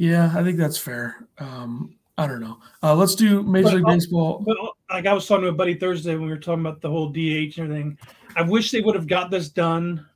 Yeah, 0.00 0.32
I 0.34 0.42
think 0.42 0.56
that's 0.56 0.78
fair. 0.78 1.28
Um, 1.36 1.94
I 2.16 2.26
don't 2.26 2.40
know. 2.40 2.56
Uh, 2.82 2.94
let's 2.94 3.14
do 3.14 3.42
Major 3.42 3.76
League 3.76 3.84
Baseball. 3.84 4.42
But, 4.46 4.56
like 4.88 5.04
I 5.04 5.12
was 5.12 5.26
talking 5.26 5.42
to 5.42 5.48
a 5.48 5.52
buddy 5.52 5.74
Thursday 5.74 6.14
when 6.14 6.22
we 6.22 6.30
were 6.30 6.38
talking 6.38 6.62
about 6.62 6.80
the 6.80 6.88
whole 6.88 7.10
DH 7.10 7.58
and 7.58 7.58
everything. 7.58 7.98
I 8.34 8.40
wish 8.40 8.70
they 8.70 8.80
would 8.80 8.94
have 8.94 9.06
got 9.06 9.30
this 9.30 9.50
done, 9.50 10.06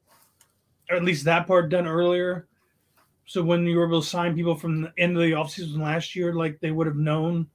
or 0.88 0.96
at 0.96 1.04
least 1.04 1.26
that 1.26 1.46
part 1.46 1.68
done 1.68 1.86
earlier. 1.86 2.48
So 3.26 3.42
when 3.42 3.66
you 3.66 3.76
were 3.76 3.86
able 3.86 4.00
to 4.00 4.08
sign 4.08 4.34
people 4.34 4.54
from 4.54 4.80
the 4.80 4.92
end 4.96 5.18
of 5.18 5.22
the 5.22 5.32
offseason 5.32 5.76
last 5.76 6.16
year, 6.16 6.32
like 6.32 6.58
they 6.60 6.70
would 6.70 6.86
have 6.86 6.96
known, 6.96 7.46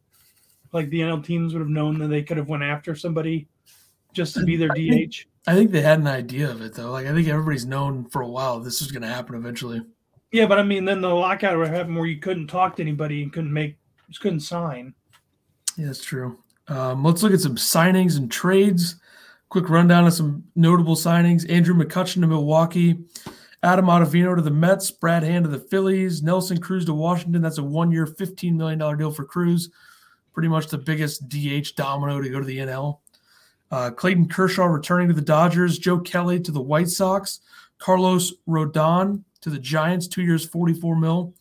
like 0.72 0.92
the 0.92 1.00
NL 1.00 1.26
teams 1.26 1.54
would 1.54 1.62
have 1.62 1.70
known 1.70 1.98
that 1.98 2.10
they 2.10 2.22
could 2.22 2.38
have 2.38 2.48
went 2.48 2.62
after 2.62 2.94
somebody 2.94 3.48
just 4.14 4.36
to 4.36 4.44
be 4.44 4.56
their 4.56 4.72
I 4.72 4.76
DH. 4.76 4.78
Think, 4.78 5.28
I 5.48 5.56
think 5.56 5.72
they 5.72 5.82
had 5.82 5.98
an 5.98 6.06
idea 6.06 6.52
of 6.52 6.62
it 6.62 6.76
though. 6.76 6.92
Like 6.92 7.08
I 7.08 7.12
think 7.12 7.28
everybody's 7.28 7.66
known 7.66 8.06
for 8.06 8.22
a 8.22 8.28
while 8.28 8.60
this 8.60 8.82
was 8.82 8.92
going 8.92 9.02
to 9.02 9.08
happen 9.08 9.34
eventually. 9.34 9.82
Yeah, 10.32 10.46
but 10.46 10.60
I 10.60 10.64
mean, 10.64 10.86
then 10.86 11.02
the 11.02 11.10
lockout 11.10 11.58
would 11.58 11.70
happen 11.70 11.96
where 11.96 12.06
you 12.06 12.20
couldn't 12.20 12.48
talk 12.48 12.76
to 12.76 12.84
anybody 12.84 13.24
and 13.24 13.34
couldn't 13.34 13.52
make, 13.52 13.78
just 14.10 14.22
couldn't 14.22 14.42
sign. 14.42 14.94
Yeah, 15.76 15.88
that's 15.88 16.04
true. 16.04 16.40
Um, 16.68 17.04
let's 17.04 17.24
look 17.24 17.34
at 17.34 17.40
some 17.40 17.56
signings 17.56 18.18
and 18.18 18.32
trades. 18.32 18.98
Quick 19.50 19.70
rundown 19.70 20.06
of 20.06 20.14
some 20.14 20.44
notable 20.56 20.96
signings: 20.96 21.50
Andrew 21.50 21.74
McCutchen 21.74 22.22
to 22.22 22.28
Milwaukee, 22.28 23.00
Adam 23.64 23.86
Ottavino 23.86 24.36
to 24.36 24.42
the 24.44 24.52
Mets, 24.52 24.92
Brad 24.92 25.24
Hand 25.24 25.46
to 25.46 25.50
the 25.50 25.58
Phillies, 25.58 26.22
Nelson 26.22 26.60
Cruz 26.60 26.86
to 26.86 26.94
Washington. 26.94 27.42
That's 27.42 27.58
a 27.58 27.64
one-year, 27.64 28.06
fifteen 28.06 28.56
million 28.56 28.78
dollar 28.78 28.96
deal 28.96 29.12
for 29.12 29.26
Cruz. 29.26 29.72
Pretty 30.34 30.50
much 30.50 30.68
the 30.68 30.78
biggest 30.78 31.28
DH 31.28 31.76
domino 31.76 32.22
to 32.22 32.30
go 32.30 32.40
to 32.40 32.46
the 32.46 32.60
NL. 32.60 33.00
Uh, 33.72 33.90
Clayton 33.90 34.28
Kershaw 34.28 34.66
returning 34.66 35.08
to 35.08 35.14
the 35.14 35.22
Dodgers, 35.22 35.80
Joe 35.80 36.00
Kelly 36.00 36.40
to 36.40 36.52
the 36.52 36.62
White 36.62 36.90
Sox, 36.90 37.40
Carlos 37.80 38.34
Rodon 38.48 39.24
to 39.42 39.50
the 39.50 39.60
Giants, 39.60 40.08
two 40.08 40.22
years, 40.22 40.46
44 40.46 40.96
mil. 40.96 41.34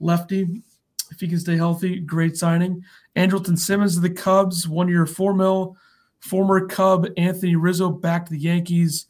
Lefty, 0.00 0.62
if 1.10 1.20
he 1.20 1.28
can 1.28 1.38
stay 1.38 1.56
healthy, 1.56 2.00
great 2.00 2.36
signing. 2.36 2.84
Andrelton 3.16 3.58
Simmons 3.58 3.94
to 3.94 4.00
the 4.00 4.10
Cubs, 4.10 4.68
one 4.68 4.88
year, 4.88 5.06
four 5.06 5.34
mil. 5.34 5.76
Former 6.20 6.66
Cub 6.66 7.06
Anthony 7.18 7.54
Rizzo 7.54 7.90
back 7.90 8.24
to 8.24 8.32
the 8.32 8.38
Yankees, 8.38 9.08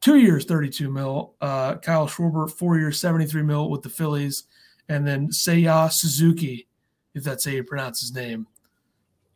two 0.00 0.16
years, 0.18 0.44
32 0.44 0.90
mil. 0.90 1.34
Uh, 1.40 1.76
Kyle 1.76 2.08
Schwarber, 2.08 2.50
four 2.50 2.76
years, 2.76 3.00
73 3.00 3.42
mil 3.42 3.70
with 3.70 3.82
the 3.82 3.88
Phillies. 3.88 4.44
And 4.88 5.06
then 5.06 5.28
Seiya 5.28 5.92
Suzuki, 5.92 6.66
if 7.14 7.22
that's 7.22 7.44
how 7.44 7.52
you 7.52 7.62
pronounce 7.62 8.00
his 8.00 8.12
name, 8.12 8.48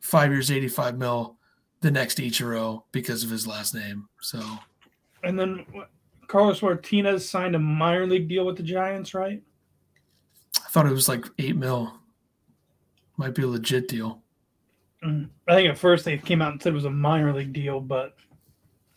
five 0.00 0.32
years, 0.32 0.50
85 0.50 0.98
mil. 0.98 1.36
The 1.80 1.90
next 1.90 2.18
Ichiro 2.18 2.84
because 2.92 3.24
of 3.24 3.30
his 3.30 3.44
last 3.44 3.74
name. 3.74 4.08
So, 4.20 4.40
and 5.24 5.36
then 5.36 5.66
Carlos 6.32 6.62
Martinez 6.62 7.28
signed 7.28 7.54
a 7.54 7.58
minor 7.58 8.06
league 8.06 8.26
deal 8.26 8.46
with 8.46 8.56
the 8.56 8.62
Giants, 8.62 9.12
right? 9.12 9.42
I 10.56 10.68
thought 10.70 10.86
it 10.86 10.92
was 10.92 11.06
like 11.06 11.26
eight 11.38 11.56
mil. 11.56 11.92
Might 13.18 13.34
be 13.34 13.42
a 13.42 13.46
legit 13.46 13.86
deal. 13.86 14.22
Mm, 15.04 15.28
I 15.46 15.54
think 15.54 15.68
at 15.68 15.76
first 15.76 16.06
they 16.06 16.16
came 16.16 16.40
out 16.40 16.52
and 16.52 16.62
said 16.62 16.72
it 16.72 16.74
was 16.74 16.86
a 16.86 16.90
minor 16.90 17.34
league 17.34 17.52
deal, 17.52 17.82
but 17.82 18.16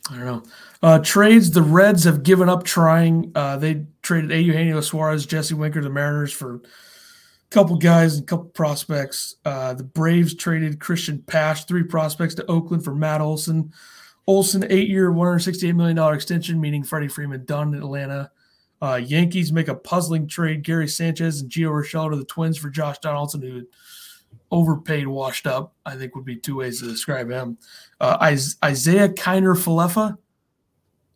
I 0.10 0.16
don't 0.16 0.26
know. 0.26 0.44
Uh, 0.82 1.00
trades 1.00 1.52
the 1.52 1.62
Reds 1.62 2.06
have 2.06 2.24
given 2.24 2.48
up 2.48 2.64
trying. 2.64 3.34
Uh, 3.36 3.58
they 3.58 3.86
traded 4.02 4.32
A. 4.32 4.40
Eugenio 4.40 4.80
Suarez, 4.80 5.26
Jesse 5.26 5.56
Winker, 5.56 5.82
the 5.82 5.90
Mariners 5.90 6.32
for 6.32 6.56
a 6.56 6.60
couple 7.50 7.76
guys 7.76 8.16
and 8.16 8.24
a 8.24 8.28
couple 8.28 8.46
prospects. 8.46 9.36
Uh, 9.44 9.74
the 9.74 9.84
Braves 9.84 10.36
traded 10.36 10.80
Christian 10.80 11.22
Pash, 11.22 11.66
three 11.66 11.84
prospects 11.84 12.36
to 12.36 12.46
Oakland 12.46 12.86
for 12.86 12.96
Matt 12.96 13.20
Olson. 13.20 13.74
Olson, 14.28 14.66
eight 14.70 14.90
year, 14.90 15.12
$168 15.12 15.76
million 15.76 16.14
extension, 16.14 16.60
meaning 16.60 16.84
Freddie 16.84 17.08
Freeman 17.08 17.46
done 17.46 17.74
in 17.74 17.82
Atlanta. 17.82 18.32
Uh, 18.82 18.96
Yankees 18.96 19.52
make 19.52 19.68
a 19.68 19.76
puzzling 19.76 20.28
trade 20.28 20.64
Gary 20.64 20.88
Sanchez 20.88 21.42
and 21.42 21.50
Gio 21.50 21.70
Urshela 21.70 22.10
to 22.10 22.18
the 22.18 22.26
Twins 22.26 22.58
for 22.58 22.70
Josh 22.70 22.98
Donaldson, 23.00 23.42
who 23.42 23.66
overpaid, 24.52 25.08
washed 25.08 25.48
up, 25.48 25.74
I 25.86 25.96
think 25.96 26.16
would 26.16 26.26
be 26.26 26.36
two 26.36 26.58
ways 26.58 26.80
to 26.80 26.88
describe 26.88 27.30
him. 27.30 27.58
Uh, 28.00 28.18
Isiah 28.32 29.10
Kiner 29.10 29.56
Falefa, 29.56 30.18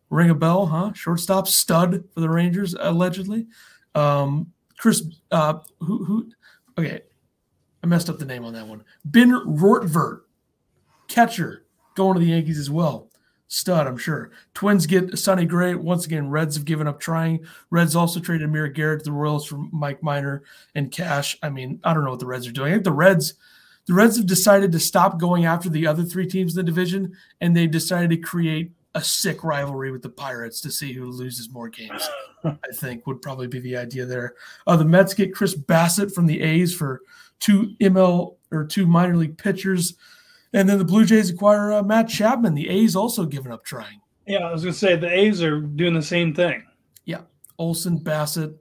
ring 0.09 0.29
a 0.29 0.35
bell, 0.35 0.67
huh? 0.67 0.93
Shortstop 0.93 1.47
stud 1.47 2.03
for 2.13 2.19
the 2.19 2.29
Rangers, 2.29 2.75
allegedly. 2.79 3.47
Um, 3.95 4.51
Chris, 4.77 5.03
uh, 5.31 5.59
who, 5.79 6.05
who, 6.05 6.31
okay, 6.77 7.01
I 7.83 7.87
messed 7.87 8.09
up 8.09 8.19
the 8.19 8.25
name 8.25 8.45
on 8.45 8.53
that 8.53 8.67
one. 8.67 8.83
Ben 9.03 9.31
Rortvedt, 9.31 10.21
catcher 11.07 11.65
going 11.99 12.13
to 12.13 12.19
the 12.21 12.31
Yankees 12.31 12.57
as 12.57 12.69
well. 12.69 13.09
Stud, 13.49 13.88
I'm 13.88 13.97
sure. 13.97 14.31
Twins 14.53 14.85
get 14.85 15.17
Sonny 15.17 15.45
Gray. 15.45 15.75
Once 15.75 16.05
again, 16.05 16.29
Reds 16.29 16.55
have 16.55 16.65
given 16.65 16.88
up 16.88 16.99
trying. 16.99 17.45
Reds 17.71 17.95
also 17.95 18.19
traded 18.19 18.47
Amir 18.47 18.69
Garrett 18.69 18.99
to 18.99 19.05
the 19.05 19.12
Royals 19.12 19.45
for 19.45 19.57
Mike 19.71 20.01
Minor 20.01 20.43
and 20.75 20.91
cash. 20.91 21.38
I 21.43 21.49
mean, 21.49 21.79
I 21.83 21.93
don't 21.93 22.05
know 22.05 22.12
what 22.12 22.19
the 22.19 22.25
Reds 22.25 22.47
are 22.47 22.51
doing. 22.51 22.71
I 22.71 22.75
think 22.75 22.85
the 22.85 22.91
Reds, 22.93 23.33
the 23.85 23.95
Reds 23.95 24.15
have 24.17 24.27
decided 24.27 24.71
to 24.71 24.79
stop 24.79 25.19
going 25.19 25.45
after 25.45 25.67
the 25.67 25.88
other 25.88 26.03
three 26.03 26.27
teams 26.27 26.55
in 26.55 26.63
the 26.63 26.71
division, 26.71 27.17
and 27.41 27.57
they've 27.57 27.69
decided 27.69 28.12
to 28.12 28.17
create 28.17 28.71
a 28.95 29.03
sick 29.03 29.43
rivalry 29.43 29.91
with 29.91 30.03
the 30.03 30.09
Pirates 30.09 30.62
to 30.62 30.71
see 30.71 30.93
who 30.93 31.05
loses 31.05 31.49
more 31.49 31.69
games. 31.69 32.07
I 32.43 32.55
think 32.75 33.05
would 33.07 33.21
probably 33.21 33.47
be 33.47 33.59
the 33.59 33.75
idea 33.75 34.05
there. 34.05 34.35
Uh, 34.67 34.77
the 34.77 34.85
Mets 34.85 35.13
get 35.13 35.33
Chris 35.33 35.55
Bassitt 35.55 36.13
from 36.13 36.27
the 36.27 36.39
A's 36.41 36.73
for 36.73 37.01
two 37.39 37.75
ML 37.81 38.35
or 38.51 38.65
two 38.65 38.85
minor 38.85 39.17
league 39.17 39.38
pitchers. 39.38 39.95
And 40.53 40.67
then 40.67 40.77
the 40.77 40.85
Blue 40.85 41.05
Jays 41.05 41.29
acquire 41.29 41.73
uh, 41.73 41.83
Matt 41.83 42.09
Chapman. 42.09 42.55
The 42.55 42.69
A's 42.69 42.95
also 42.95 43.25
given 43.25 43.51
up 43.51 43.63
trying. 43.63 44.01
Yeah, 44.25 44.47
I 44.47 44.51
was 44.51 44.63
going 44.63 44.73
to 44.73 44.79
say 44.79 44.95
the 44.95 45.12
A's 45.12 45.41
are 45.43 45.59
doing 45.59 45.93
the 45.93 46.01
same 46.01 46.33
thing. 46.33 46.63
Yeah. 47.05 47.21
Olson, 47.57 47.99
Bassitt, 47.99 48.55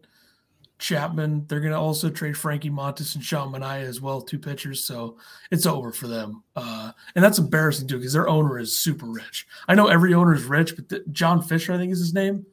Chapman. 0.79 1.47
They're 1.47 1.61
going 1.61 1.73
to 1.73 1.79
also 1.79 2.09
trade 2.09 2.37
Frankie 2.37 2.71
Montas 2.71 3.15
and 3.15 3.25
Sean 3.25 3.53
Manaea 3.53 3.83
as 3.83 4.01
well, 4.01 4.21
two 4.21 4.39
pitchers. 4.39 4.85
So 4.85 5.17
it's 5.51 5.67
over 5.67 5.93
for 5.93 6.07
them. 6.07 6.43
Uh, 6.57 6.93
and 7.15 7.25
that's 7.25 7.39
embarrassing 7.39 7.89
too 7.89 7.97
because 7.99 8.13
their 8.13 8.29
owner 8.29 8.59
is 8.59 8.79
super 8.79 9.07
rich. 9.07 9.47
I 9.67 9.75
know 9.75 9.89
every 9.89 10.15
owner 10.15 10.35
is 10.35 10.45
rich, 10.45 10.77
but 10.77 10.89
the, 10.89 11.05
John 11.11 11.43
Fisher, 11.43 11.73
I 11.73 11.79
think 11.79 11.93
is 11.93 11.99
his 11.99 12.15
name, 12.15 12.47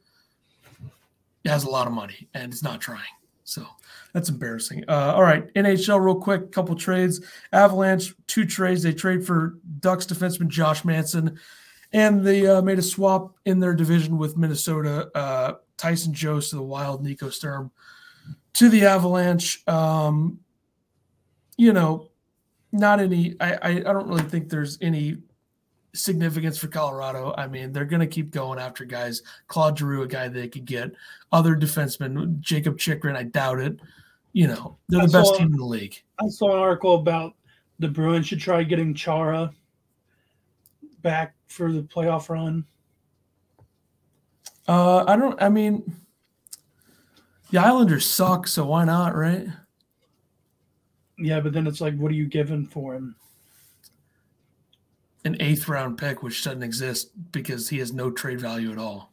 has 1.44 1.64
a 1.64 1.70
lot 1.70 1.86
of 1.86 1.92
money 1.92 2.28
and 2.34 2.52
is 2.52 2.62
not 2.62 2.80
trying. 2.80 3.02
So 3.44 3.64
that's 4.12 4.28
embarrassing. 4.28 4.84
Uh, 4.88 5.12
all 5.14 5.22
right, 5.22 5.52
NHL, 5.54 6.04
real 6.04 6.16
quick, 6.16 6.52
couple 6.52 6.74
trades. 6.74 7.20
Avalanche, 7.52 8.14
two 8.26 8.44
trades. 8.44 8.82
They 8.82 8.92
trade 8.92 9.26
for 9.26 9.58
Ducks 9.80 10.06
defenseman 10.06 10.48
Josh 10.48 10.84
Manson, 10.84 11.38
and 11.92 12.24
they 12.24 12.46
uh, 12.46 12.62
made 12.62 12.78
a 12.78 12.82
swap 12.82 13.34
in 13.44 13.60
their 13.60 13.74
division 13.74 14.18
with 14.18 14.36
Minnesota. 14.36 15.10
Uh, 15.14 15.54
Tyson 15.76 16.14
Jost 16.14 16.50
to 16.50 16.56
the 16.56 16.62
Wild, 16.62 17.02
Nico 17.02 17.30
Sturm 17.30 17.70
to 18.54 18.68
the 18.68 18.86
Avalanche. 18.86 19.62
Um, 19.68 20.40
you 21.56 21.72
know, 21.72 22.10
not 22.72 23.00
any. 23.00 23.36
I, 23.40 23.54
I 23.54 23.70
I 23.70 23.80
don't 23.80 24.08
really 24.08 24.22
think 24.22 24.48
there's 24.48 24.78
any 24.80 25.18
significance 25.96 26.58
for 26.58 26.68
Colorado. 26.68 27.34
I 27.36 27.46
mean, 27.46 27.72
they're 27.72 27.84
going 27.84 28.00
to 28.00 28.06
keep 28.06 28.30
going 28.30 28.58
after 28.58 28.84
guys. 28.84 29.22
Claude 29.48 29.78
Giroux, 29.78 30.02
a 30.02 30.06
guy 30.06 30.28
they 30.28 30.48
could 30.48 30.64
get. 30.64 30.92
Other 31.32 31.56
defensemen, 31.56 32.40
Jakob 32.40 32.78
Chychrun, 32.78 33.16
I 33.16 33.24
doubt 33.24 33.60
it 33.60 33.80
you 34.36 34.46
know, 34.46 34.76
they're 34.90 35.06
the 35.06 35.18
I 35.18 35.20
best 35.20 35.30
saw, 35.30 35.38
team 35.38 35.46
in 35.46 35.56
the 35.56 35.64
league. 35.64 36.02
I 36.20 36.28
saw 36.28 36.52
an 36.52 36.58
article 36.58 36.96
about 36.96 37.32
the 37.78 37.88
Bruins 37.88 38.26
should 38.26 38.38
try 38.38 38.62
getting 38.64 38.92
Chara 38.92 39.50
back 41.00 41.34
for 41.46 41.72
the 41.72 41.80
playoff 41.80 42.28
run. 42.28 42.62
Uh, 44.68 45.04
I 45.06 45.16
don't. 45.16 45.40
I 45.42 45.48
mean, 45.48 45.90
the 47.50 47.56
Islanders 47.56 48.04
suck, 48.04 48.46
so 48.46 48.66
why 48.66 48.84
not, 48.84 49.16
right? 49.16 49.46
Yeah, 51.16 51.40
but 51.40 51.54
then 51.54 51.66
it's 51.66 51.80
like, 51.80 51.96
what 51.96 52.10
are 52.10 52.14
you 52.16 52.26
giving 52.26 52.66
for 52.66 52.94
him? 52.94 53.16
An 55.26 55.36
eighth 55.40 55.68
round 55.68 55.98
pick, 55.98 56.22
which 56.22 56.42
doesn't 56.42 56.62
exist 56.62 57.10
because 57.32 57.68
he 57.68 57.78
has 57.78 57.92
no 57.92 58.10
trade 58.10 58.40
value 58.40 58.72
at 58.72 58.78
all. 58.78 59.12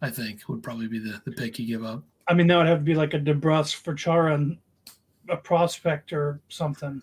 I 0.00 0.10
think 0.10 0.48
would 0.48 0.62
probably 0.62 0.88
be 0.88 0.98
the, 0.98 1.20
the 1.24 1.32
pick 1.32 1.58
you 1.58 1.66
give 1.66 1.84
up. 1.84 2.02
I 2.26 2.34
mean, 2.34 2.48
that 2.48 2.56
would 2.56 2.66
have 2.66 2.78
to 2.78 2.84
be 2.84 2.94
like 2.94 3.14
a 3.14 3.20
DeBrusk 3.20 3.76
for 3.76 3.94
Chara 3.94 4.34
and 4.34 4.58
a 5.28 5.36
prospect 5.36 6.12
or 6.12 6.40
something. 6.48 7.02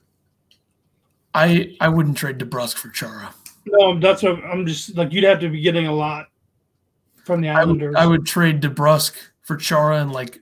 I 1.34 1.78
I 1.80 1.88
wouldn't 1.88 2.18
trade 2.18 2.40
DeBrusk 2.40 2.76
for 2.76 2.90
Chara. 2.90 3.34
No, 3.66 4.00
that's 4.00 4.24
what 4.24 4.44
I'm 4.44 4.66
just 4.66 4.98
like 4.98 5.14
you'd 5.14 5.24
have 5.24 5.40
to 5.42 5.50
be 5.50 5.62
getting 5.62 5.88
a 5.88 5.94
lot 5.94 6.28
from 7.24 7.42
the 7.42 7.50
Islanders. 7.50 7.96
I 7.96 8.06
would, 8.06 8.08
I 8.08 8.18
would 8.18 8.26
trade 8.26 8.62
DeBrusk 8.62 9.14
for 9.44 9.56
Chara 9.56 10.02
and 10.02 10.12
like 10.12 10.42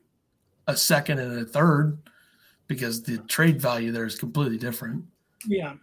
a 0.67 0.77
second 0.77 1.19
and 1.19 1.39
a 1.39 1.45
third 1.45 1.97
because 2.67 3.03
the 3.03 3.17
trade 3.19 3.61
value 3.61 3.91
there 3.91 4.05
is 4.05 4.17
completely 4.17 4.57
different. 4.57 5.03
Yeah. 5.45 5.73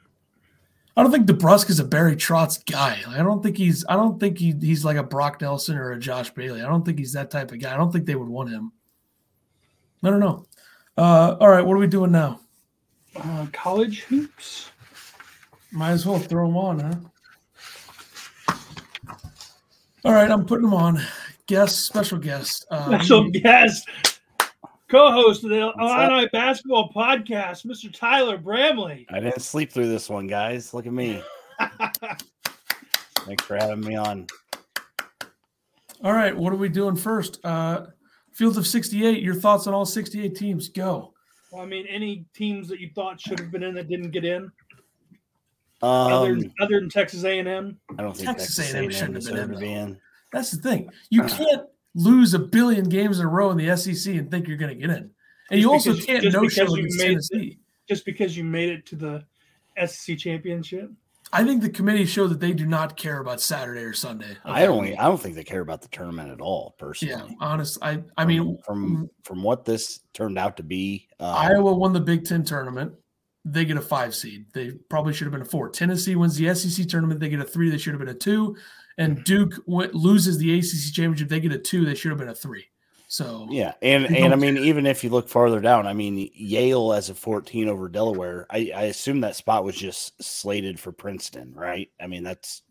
I 0.97 1.03
don't 1.03 1.11
think 1.11 1.27
DeBrusk 1.27 1.71
is 1.71 1.81
a 1.81 1.85
Barry 1.85 2.15
Trotz 2.15 2.65
guy. 2.65 2.99
I 3.09 3.19
don't 3.19 3.43
think 3.43 3.57
he's. 3.57 3.85
I 3.89 3.97
don't 3.97 4.21
think 4.21 4.39
he, 4.39 4.53
he's 4.61 4.85
like 4.85 4.97
a 4.97 5.03
Brock 5.03 5.41
Nelson 5.41 5.77
or 5.77 5.91
a 5.91 5.99
Josh 5.99 6.31
Bailey. 6.31 6.63
I 6.63 6.69
don't 6.69 6.85
think 6.85 6.99
he's 6.99 7.13
that 7.15 7.31
type 7.33 7.51
of 7.51 7.59
guy. 7.59 7.75
I 7.75 7.77
don't 7.77 7.93
think 7.93 8.07
they 8.07 8.15
would 8.15 8.29
want 8.29 8.51
him. 8.51 8.73
I 10.05 10.11
don't 10.11 10.21
know. 10.21 10.47
Uh, 10.97 11.37
all 11.41 11.49
right, 11.49 11.65
what 11.65 11.75
are 11.75 11.79
we 11.79 11.89
doing 11.89 12.13
now? 12.13 12.41
Uh, 13.17 13.47
college 13.53 14.03
hoops. 14.03 14.71
Might 15.73 15.91
as 15.91 16.07
well 16.07 16.21
throw 16.21 16.47
them 16.47 16.57
on, 16.57 16.79
huh? 16.79 18.55
All 20.05 20.13
right, 20.13 20.31
I'm 20.31 20.45
putting 20.45 20.67
them 20.67 20.75
on. 20.75 21.01
Guest, 21.47 21.87
special 21.87 22.19
guest. 22.19 22.67
Um, 22.71 22.93
special 22.93 23.31
guest 23.31 23.89
co-host 24.95 25.43
of 25.43 25.51
the 25.51 25.73
Illini 25.79 26.29
Basketball 26.33 26.93
Podcast, 26.93 27.67
Mr. 27.67 27.93
Tyler 27.93 28.39
Bramley. 28.39 29.07
I 29.11 29.19
didn't 29.19 29.41
sleep 29.41 29.73
through 29.73 29.89
this 29.89 30.09
one, 30.09 30.29
guys. 30.29 30.73
Look 30.73 30.87
at 30.87 30.93
me. 30.93 31.21
Thanks 33.21 33.45
for 33.45 33.57
having 33.57 33.81
me 33.81 33.97
on. 33.97 34.29
All 36.05 36.13
right, 36.13 36.37
what 36.37 36.53
are 36.53 36.57
we 36.57 36.69
doing 36.69 36.95
first? 36.95 37.45
Uh, 37.45 37.87
Field 38.33 38.57
of 38.57 38.67
68, 38.67 39.23
your 39.23 39.35
thoughts 39.35 39.67
on 39.67 39.75
all 39.75 39.87
68 39.87 40.35
teams. 40.35 40.69
Go. 40.69 41.13
Well, 41.51 41.63
I 41.63 41.67
mean, 41.67 41.87
any 41.87 42.25
teams 42.35 42.69
that 42.69 42.81
you 42.81 42.91
thought 42.95 43.21
should 43.21 43.39
have 43.39 43.51
been 43.51 43.63
in 43.63 43.75
that 43.75 43.89
didn't 43.89 44.11
get 44.11 44.25
in? 44.25 44.51
Um, 45.83 46.13
other, 46.13 46.39
other 46.61 46.81
than 46.81 46.89
Texas 46.89 47.25
A&M? 47.25 47.79
I 47.97 48.03
don't 48.03 48.17
think 48.17 48.29
Texas, 48.29 48.57
Texas 48.57 48.75
A&M, 48.75 48.85
A&M 48.85 49.21
shouldn't 49.21 49.51
have 49.51 49.61
been 49.61 49.63
in. 49.63 50.01
That's 50.33 50.51
the 50.51 50.63
thing. 50.63 50.91
You 51.11 51.23
can't 51.23 51.65
lose 51.95 52.35
a 52.35 52.39
billion 52.39 52.89
games 52.89 53.19
in 53.19 53.27
a 53.27 53.29
row 53.29 53.51
in 53.51 53.57
the 53.57 53.77
SEC 53.77 54.15
and 54.15 54.31
think 54.31 54.49
you're 54.49 54.57
going 54.57 54.75
to 54.75 54.81
get 54.81 54.91
in. 54.91 55.11
And 55.51 55.61
just 55.61 55.61
you 55.61 55.73
also 55.73 55.93
because, 55.93 56.07
can't 56.07 56.33
no 56.33 56.49
show 56.49 56.77
you 56.77 56.89
made 56.97 57.19
it, 57.31 57.57
just 57.89 58.05
because 58.05 58.37
you 58.37 58.45
made 58.45 58.71
it 58.71 58.87
to 58.87 58.97
the 58.97 59.25
SEC 59.87 60.19
championship. 60.19 60.91
I 61.33 61.43
think 61.43 61.63
the 61.63 61.71
committee 61.71 62.05
showed 62.05 62.29
that 62.29 62.41
they 62.41 62.53
do 62.53 62.67
not 62.67 62.97
care 62.97 63.19
about 63.19 63.41
Saturday 63.41 63.81
or 63.81 63.93
Sunday. 63.93 64.37
I 64.45 64.65
don't. 64.65 64.87
I 64.87 65.05
don't 65.05 65.21
think 65.21 65.35
they 65.35 65.43
care 65.43 65.63
about 65.63 65.83
the 65.83 65.89
tournament 65.89 66.31
at 66.31 66.41
all. 66.41 66.75
Personally, 66.79 67.15
yeah. 67.29 67.37
Honest, 67.41 67.79
I. 67.83 68.03
I 68.17 68.25
mean, 68.25 68.59
from 68.65 69.11
from 69.25 69.43
what 69.43 69.65
this 69.65 70.01
turned 70.13 70.39
out 70.39 70.57
to 70.59 70.63
be, 70.63 71.09
um, 71.19 71.35
Iowa 71.35 71.75
won 71.75 71.93
the 71.93 72.01
Big 72.01 72.25
Ten 72.25 72.45
tournament. 72.45 72.93
They 73.45 73.65
get 73.65 73.77
a 73.77 73.83
five 73.83 74.15
seed. 74.15 74.47
They 74.53 74.73
probably 74.89 75.13
should 75.13 75.25
have 75.25 75.33
been 75.33 75.43
a 75.43 75.47
four. 75.47 75.71
Tennessee 75.71 76.15
wins 76.15 76.37
the 76.37 76.55
SEC 76.55 76.87
tournament. 76.87 77.21
They 77.21 77.29
get 77.29 77.41
a 77.41 77.45
three. 77.45 77.69
They 77.69 77.79
should 77.79 77.95
have 77.95 78.01
been 78.01 78.09
a 78.09 78.15
two 78.15 78.57
and 78.99 79.23
Duke 79.25 79.55
went, 79.67 79.95
loses 79.95 80.39
the 80.39 80.59
ACC 80.59 80.93
championship, 80.93 81.29
they 81.29 81.41
get 81.41 81.53
a 81.53 81.59
two. 81.59 81.85
They 81.85 81.95
should 81.95 82.11
have 82.11 82.19
been 82.19 82.29
a 82.29 82.35
three. 82.35 82.67
So 83.07 83.47
yeah, 83.51 83.75
and 83.81 84.07
and 84.17 84.33
I 84.33 84.37
mean, 84.37 84.57
even 84.57 84.87
if 84.87 85.05
you 85.05 85.11
look 85.11 85.29
farther 85.29 85.61
down, 85.61 85.87
I 85.87 85.93
mean, 85.93 86.31
Yale 86.35 86.93
as 86.93 87.11
a 87.11 87.15
14 87.15 87.69
over 87.69 87.89
Delaware, 87.89 88.47
I, 88.51 88.73
I 88.75 88.83
assume 88.85 89.21
that 89.21 89.37
spot 89.37 89.63
was 89.63 89.77
just 89.77 90.21
slated 90.23 90.81
for 90.81 90.91
Princeton, 90.91 91.53
right? 91.55 91.91
I 92.01 92.07
mean, 92.07 92.25
that's 92.25 92.63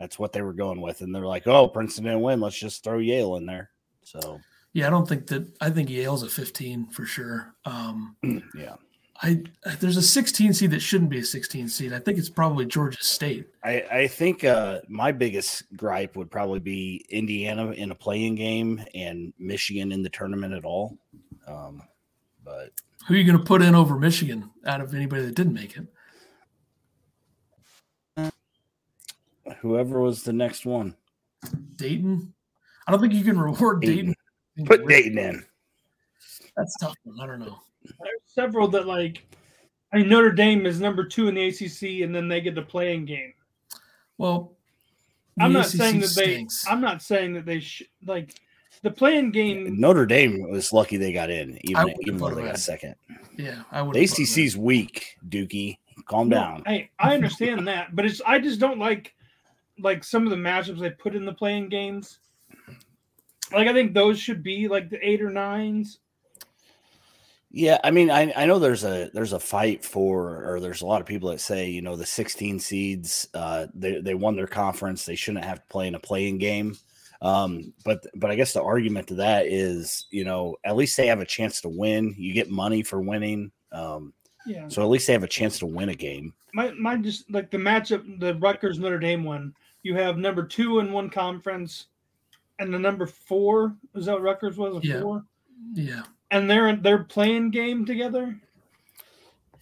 that's 0.00 0.18
what 0.18 0.32
they 0.32 0.42
were 0.42 0.52
going 0.52 0.80
with, 0.80 1.02
and 1.02 1.14
they're 1.14 1.26
like, 1.26 1.46
oh, 1.46 1.68
Princeton 1.68 2.04
didn't 2.04 2.22
win, 2.22 2.40
let's 2.40 2.58
just 2.58 2.82
throw 2.82 2.98
Yale 2.98 3.36
in 3.36 3.46
there. 3.46 3.70
So 4.02 4.40
yeah, 4.72 4.88
I 4.88 4.90
don't 4.90 5.08
think 5.08 5.28
that. 5.28 5.46
I 5.60 5.70
think 5.70 5.88
Yale's 5.88 6.24
a 6.24 6.28
15 6.28 6.88
for 6.88 7.06
sure. 7.06 7.54
Um, 7.64 8.16
yeah, 8.58 8.74
I 9.22 9.42
there's 9.78 9.96
a 9.96 10.02
16 10.02 10.54
seed 10.54 10.70
that 10.72 10.80
shouldn't 10.80 11.10
be 11.10 11.18
a 11.18 11.24
16 11.24 11.68
seed. 11.68 11.92
I 11.92 12.00
think 12.00 12.18
it's 12.18 12.28
probably 12.28 12.66
Georgia 12.66 13.02
State. 13.02 13.48
I, 13.62 13.84
I 13.90 14.06
think 14.08 14.42
uh, 14.42 14.80
my 14.88 15.12
biggest 15.12 15.64
gripe 15.76 16.16
would 16.16 16.30
probably 16.30 16.58
be 16.58 17.04
Indiana 17.08 17.70
in 17.70 17.92
a 17.92 17.94
playing 17.94 18.34
game 18.34 18.84
and 18.94 19.32
Michigan 19.38 19.92
in 19.92 20.02
the 20.02 20.08
tournament 20.08 20.52
at 20.52 20.64
all. 20.64 20.98
Um, 21.46 21.82
but 22.44 22.72
who 23.06 23.14
are 23.14 23.16
you 23.16 23.24
going 23.24 23.38
to 23.38 23.44
put 23.44 23.62
in 23.62 23.74
over 23.74 23.96
Michigan 23.98 24.50
out 24.66 24.80
of 24.80 24.94
anybody 24.94 25.24
that 25.24 25.34
didn't 25.34 25.54
make 25.54 25.76
it? 25.76 25.86
Whoever 29.60 30.00
was 30.00 30.22
the 30.22 30.32
next 30.32 30.66
one. 30.66 30.96
Dayton. 31.76 32.34
I 32.86 32.90
don't 32.90 33.00
think 33.00 33.12
you 33.12 33.24
can 33.24 33.38
reward 33.38 33.80
Dayton. 33.82 34.14
Dayton. 34.56 34.66
Put 34.66 34.88
Dayton 34.88 35.18
in. 35.18 35.44
That's 36.56 36.76
tough. 36.78 36.94
One. 37.04 37.20
I 37.20 37.26
don't 37.26 37.40
know. 37.40 37.60
There's 37.84 38.20
several 38.26 38.68
that 38.68 38.86
like. 38.86 39.26
I 39.92 39.98
mean, 39.98 40.08
Notre 40.08 40.32
Dame 40.32 40.66
is 40.66 40.80
number 40.80 41.04
two 41.04 41.28
in 41.28 41.36
the 41.36 41.46
ACC, 41.48 42.02
and 42.02 42.14
then 42.14 42.26
they 42.26 42.40
get 42.40 42.56
the 42.56 42.62
playing 42.62 43.04
game. 43.04 43.32
Well, 44.18 44.56
I'm 45.38 45.52
not 45.52 45.66
ACC 45.66 45.76
saying 45.76 46.00
that 46.00 46.08
stinks. 46.08 46.64
they. 46.64 46.70
I'm 46.70 46.80
not 46.80 47.02
saying 47.02 47.34
that 47.34 47.46
they 47.46 47.60
should 47.60 47.86
like 48.04 48.40
the 48.82 48.90
playing 48.90 49.30
game. 49.30 49.80
Notre 49.80 50.06
Dame 50.06 50.48
was 50.50 50.72
lucky 50.72 50.96
they 50.96 51.12
got 51.12 51.30
in, 51.30 51.58
even 51.62 51.94
even 52.00 52.16
though 52.18 52.34
they 52.34 52.42
got 52.42 52.58
second. 52.58 52.94
Yeah, 53.36 53.62
I 53.70 53.82
would. 53.82 53.94
The 53.94 54.02
ACC's 54.04 54.56
weak, 54.56 55.16
Dookie. 55.28 55.78
Calm 56.06 56.28
no, 56.28 56.36
down. 56.36 56.62
Hey, 56.66 56.90
I 56.98 57.14
understand 57.14 57.66
that, 57.68 57.94
but 57.94 58.04
it's 58.04 58.20
I 58.26 58.38
just 58.38 58.60
don't 58.60 58.78
like 58.78 59.14
like 59.78 60.04
some 60.04 60.24
of 60.24 60.30
the 60.30 60.36
matchups 60.36 60.80
they 60.80 60.90
put 60.90 61.14
in 61.14 61.24
the 61.24 61.32
playing 61.32 61.68
games. 61.68 62.18
Like 63.52 63.68
I 63.68 63.72
think 63.72 63.94
those 63.94 64.18
should 64.18 64.42
be 64.42 64.68
like 64.68 64.90
the 64.90 65.06
eight 65.06 65.22
or 65.22 65.30
nines. 65.30 65.98
Yeah, 67.56 67.78
I 67.84 67.92
mean, 67.92 68.10
I, 68.10 68.32
I 68.34 68.46
know 68.46 68.58
there's 68.58 68.82
a 68.82 69.10
there's 69.14 69.32
a 69.32 69.38
fight 69.38 69.84
for, 69.84 70.44
or 70.44 70.58
there's 70.58 70.82
a 70.82 70.86
lot 70.86 71.00
of 71.00 71.06
people 71.06 71.30
that 71.30 71.40
say, 71.40 71.70
you 71.70 71.82
know, 71.82 71.94
the 71.94 72.04
16 72.04 72.58
seeds, 72.58 73.28
uh, 73.32 73.68
they 73.72 74.00
they 74.00 74.14
won 74.14 74.34
their 74.34 74.48
conference, 74.48 75.06
they 75.06 75.14
shouldn't 75.14 75.44
have 75.44 75.60
to 75.60 75.68
play 75.68 75.86
in 75.86 75.94
a 75.94 76.00
playing 76.00 76.38
game. 76.38 76.76
Um, 77.22 77.72
but 77.84 78.04
but 78.16 78.32
I 78.32 78.34
guess 78.34 78.54
the 78.54 78.62
argument 78.62 79.06
to 79.06 79.14
that 79.14 79.46
is, 79.46 80.06
you 80.10 80.24
know, 80.24 80.56
at 80.64 80.74
least 80.74 80.96
they 80.96 81.06
have 81.06 81.20
a 81.20 81.24
chance 81.24 81.60
to 81.60 81.68
win. 81.68 82.16
You 82.18 82.34
get 82.34 82.50
money 82.50 82.82
for 82.82 83.00
winning. 83.00 83.52
Um, 83.70 84.12
yeah. 84.46 84.66
So 84.66 84.82
at 84.82 84.88
least 84.88 85.06
they 85.06 85.12
have 85.12 85.22
a 85.22 85.28
chance 85.28 85.60
to 85.60 85.66
win 85.66 85.90
a 85.90 85.94
game. 85.94 86.34
My 86.54 86.72
my 86.72 86.96
just 86.96 87.30
like 87.30 87.52
the 87.52 87.58
matchup, 87.58 88.18
the 88.18 88.34
Rutgers 88.34 88.80
Notre 88.80 88.98
Dame 88.98 89.22
one. 89.22 89.54
You 89.84 89.94
have 89.94 90.18
number 90.18 90.44
two 90.44 90.80
in 90.80 90.90
one 90.90 91.08
conference, 91.08 91.86
and 92.58 92.74
the 92.74 92.80
number 92.80 93.06
four 93.06 93.76
is 93.94 94.06
that 94.06 94.14
what 94.14 94.22
Rutgers 94.22 94.56
was 94.56 94.82
a 94.82 94.86
yeah. 94.86 95.00
four. 95.00 95.24
Yeah 95.74 96.02
and 96.34 96.50
they're 96.50 96.74
they're 96.76 97.04
playing 97.04 97.50
game 97.50 97.86
together. 97.86 98.36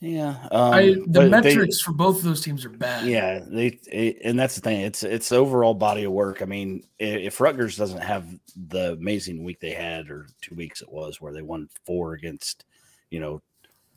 Yeah, 0.01 0.31
um, 0.51 0.75
I, 0.75 0.97
the 1.07 1.29
metrics 1.29 1.79
they, 1.79 1.85
for 1.85 1.93
both 1.93 2.17
of 2.17 2.25
those 2.25 2.41
teams 2.41 2.65
are 2.65 2.71
bad. 2.71 3.07
Yeah, 3.07 3.41
they 3.47 3.79
it, 3.87 4.19
and 4.25 4.41
that's 4.41 4.57
the 4.57 4.63
thing. 4.63 4.81
It's 4.81 5.05
it's 5.05 5.31
overall 5.31 5.75
body 5.75 6.05
of 6.05 6.13
work. 6.13 6.43
I 6.43 6.47
mean, 6.47 6.83
if 6.99 7.41
Rutgers 7.41 7.77
doesn't 7.77 8.01
have 8.01 8.27
the 8.57 8.95
amazing 8.95 9.45
week 9.45 9.61
they 9.61 9.71
had, 9.71 10.11
or 10.11 10.27
two 10.41 10.57
weeks 10.57 10.83
it 10.83 10.91
was, 10.91 11.21
where 11.21 11.33
they 11.33 11.43
won 11.43 11.69
four 11.85 12.15
against, 12.15 12.65
you 13.11 13.21
know, 13.21 13.43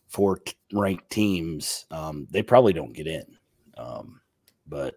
four 0.09 0.41
ranked 0.73 1.09
teams, 1.09 1.85
um, 1.89 2.27
they 2.29 2.43
probably 2.43 2.73
don't 2.73 2.93
get 2.93 3.07
in. 3.07 3.25
Um, 3.77 4.21
but 4.67 4.95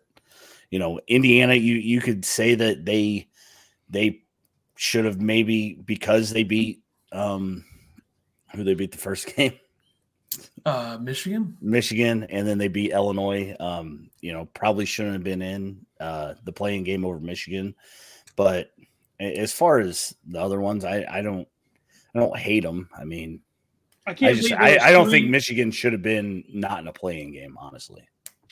you 0.70 0.78
know, 0.78 1.00
Indiana, 1.06 1.54
you 1.54 1.76
you 1.76 2.02
could 2.02 2.24
say 2.24 2.54
that 2.54 2.84
they 2.84 3.28
they 3.88 4.24
should 4.76 5.06
have 5.06 5.20
maybe 5.20 5.74
because 5.86 6.30
they 6.30 6.42
beat 6.42 6.82
um, 7.12 7.64
who 8.54 8.64
they 8.64 8.74
beat 8.74 8.92
the 8.92 8.98
first 8.98 9.34
game? 9.36 9.58
Uh, 10.64 10.98
Michigan. 11.00 11.56
Michigan, 11.60 12.24
and 12.24 12.46
then 12.46 12.58
they 12.58 12.68
beat 12.68 12.92
Illinois. 12.92 13.56
Um, 13.58 14.10
you 14.20 14.32
know, 14.32 14.46
probably 14.54 14.84
shouldn't 14.84 15.14
have 15.14 15.24
been 15.24 15.42
in 15.42 15.86
uh, 16.00 16.34
the 16.44 16.52
playing 16.52 16.84
game 16.84 17.04
over 17.04 17.18
Michigan, 17.18 17.74
but 18.36 18.70
as 19.18 19.52
far 19.52 19.80
as 19.80 20.14
the 20.26 20.40
other 20.40 20.60
ones, 20.60 20.84
I, 20.84 21.04
I 21.10 21.22
don't 21.22 21.48
I 22.14 22.20
don't 22.20 22.38
hate 22.38 22.62
them. 22.62 22.88
I 22.96 23.04
mean, 23.04 23.40
I 24.06 24.14
can't. 24.14 24.36
I, 24.36 24.40
just, 24.40 24.52
I, 24.52 24.78
I 24.78 24.92
don't 24.92 25.10
think 25.10 25.28
Michigan 25.28 25.70
should 25.70 25.92
have 25.92 26.02
been 26.02 26.44
not 26.52 26.80
in 26.80 26.88
a 26.88 26.92
playing 26.92 27.32
game. 27.32 27.56
Honestly, 27.58 28.02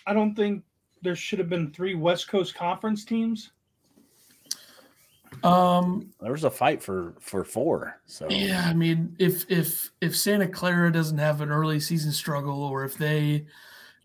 I 0.06 0.12
don't 0.12 0.34
think 0.34 0.64
there 1.02 1.16
should 1.16 1.38
have 1.38 1.48
been 1.48 1.72
three 1.72 1.94
West 1.94 2.28
Coast 2.28 2.54
Conference 2.54 3.04
teams. 3.04 3.52
Um, 5.42 6.10
there 6.20 6.32
was 6.32 6.44
a 6.44 6.50
fight 6.50 6.82
for 6.82 7.14
for 7.20 7.44
four. 7.44 8.00
So 8.06 8.28
yeah, 8.28 8.66
I 8.66 8.74
mean, 8.74 9.14
if 9.18 9.50
if 9.50 9.90
if 10.00 10.16
Santa 10.16 10.48
Clara 10.48 10.92
doesn't 10.92 11.18
have 11.18 11.40
an 11.40 11.50
early 11.50 11.80
season 11.80 12.12
struggle, 12.12 12.62
or 12.62 12.84
if 12.84 12.96
they 12.96 13.46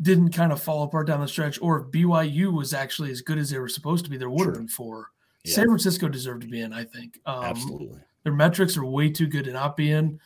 didn't 0.01 0.31
kind 0.31 0.51
of 0.51 0.61
fall 0.61 0.83
apart 0.83 1.07
down 1.07 1.21
the 1.21 1.27
stretch, 1.27 1.61
or 1.61 1.79
if 1.79 1.85
BYU 1.87 2.51
was 2.51 2.73
actually 2.73 3.11
as 3.11 3.21
good 3.21 3.37
as 3.37 3.49
they 3.49 3.59
were 3.59 3.69
supposed 3.69 4.03
to 4.05 4.11
be, 4.11 4.17
there 4.17 4.29
would 4.29 4.45
have 4.45 4.55
been 4.55 4.67
four. 4.67 5.11
Yeah. 5.43 5.55
San 5.55 5.65
Francisco 5.65 6.07
deserved 6.07 6.41
to 6.41 6.47
be 6.47 6.61
in, 6.61 6.73
I 6.73 6.83
think. 6.83 7.19
Um, 7.25 7.43
Absolutely, 7.43 7.99
their 8.23 8.33
metrics 8.33 8.77
are 8.77 8.85
way 8.85 9.09
too 9.09 9.27
good 9.27 9.45
to 9.45 9.51
not 9.51 9.77
be 9.77 9.91
in, 9.91 10.19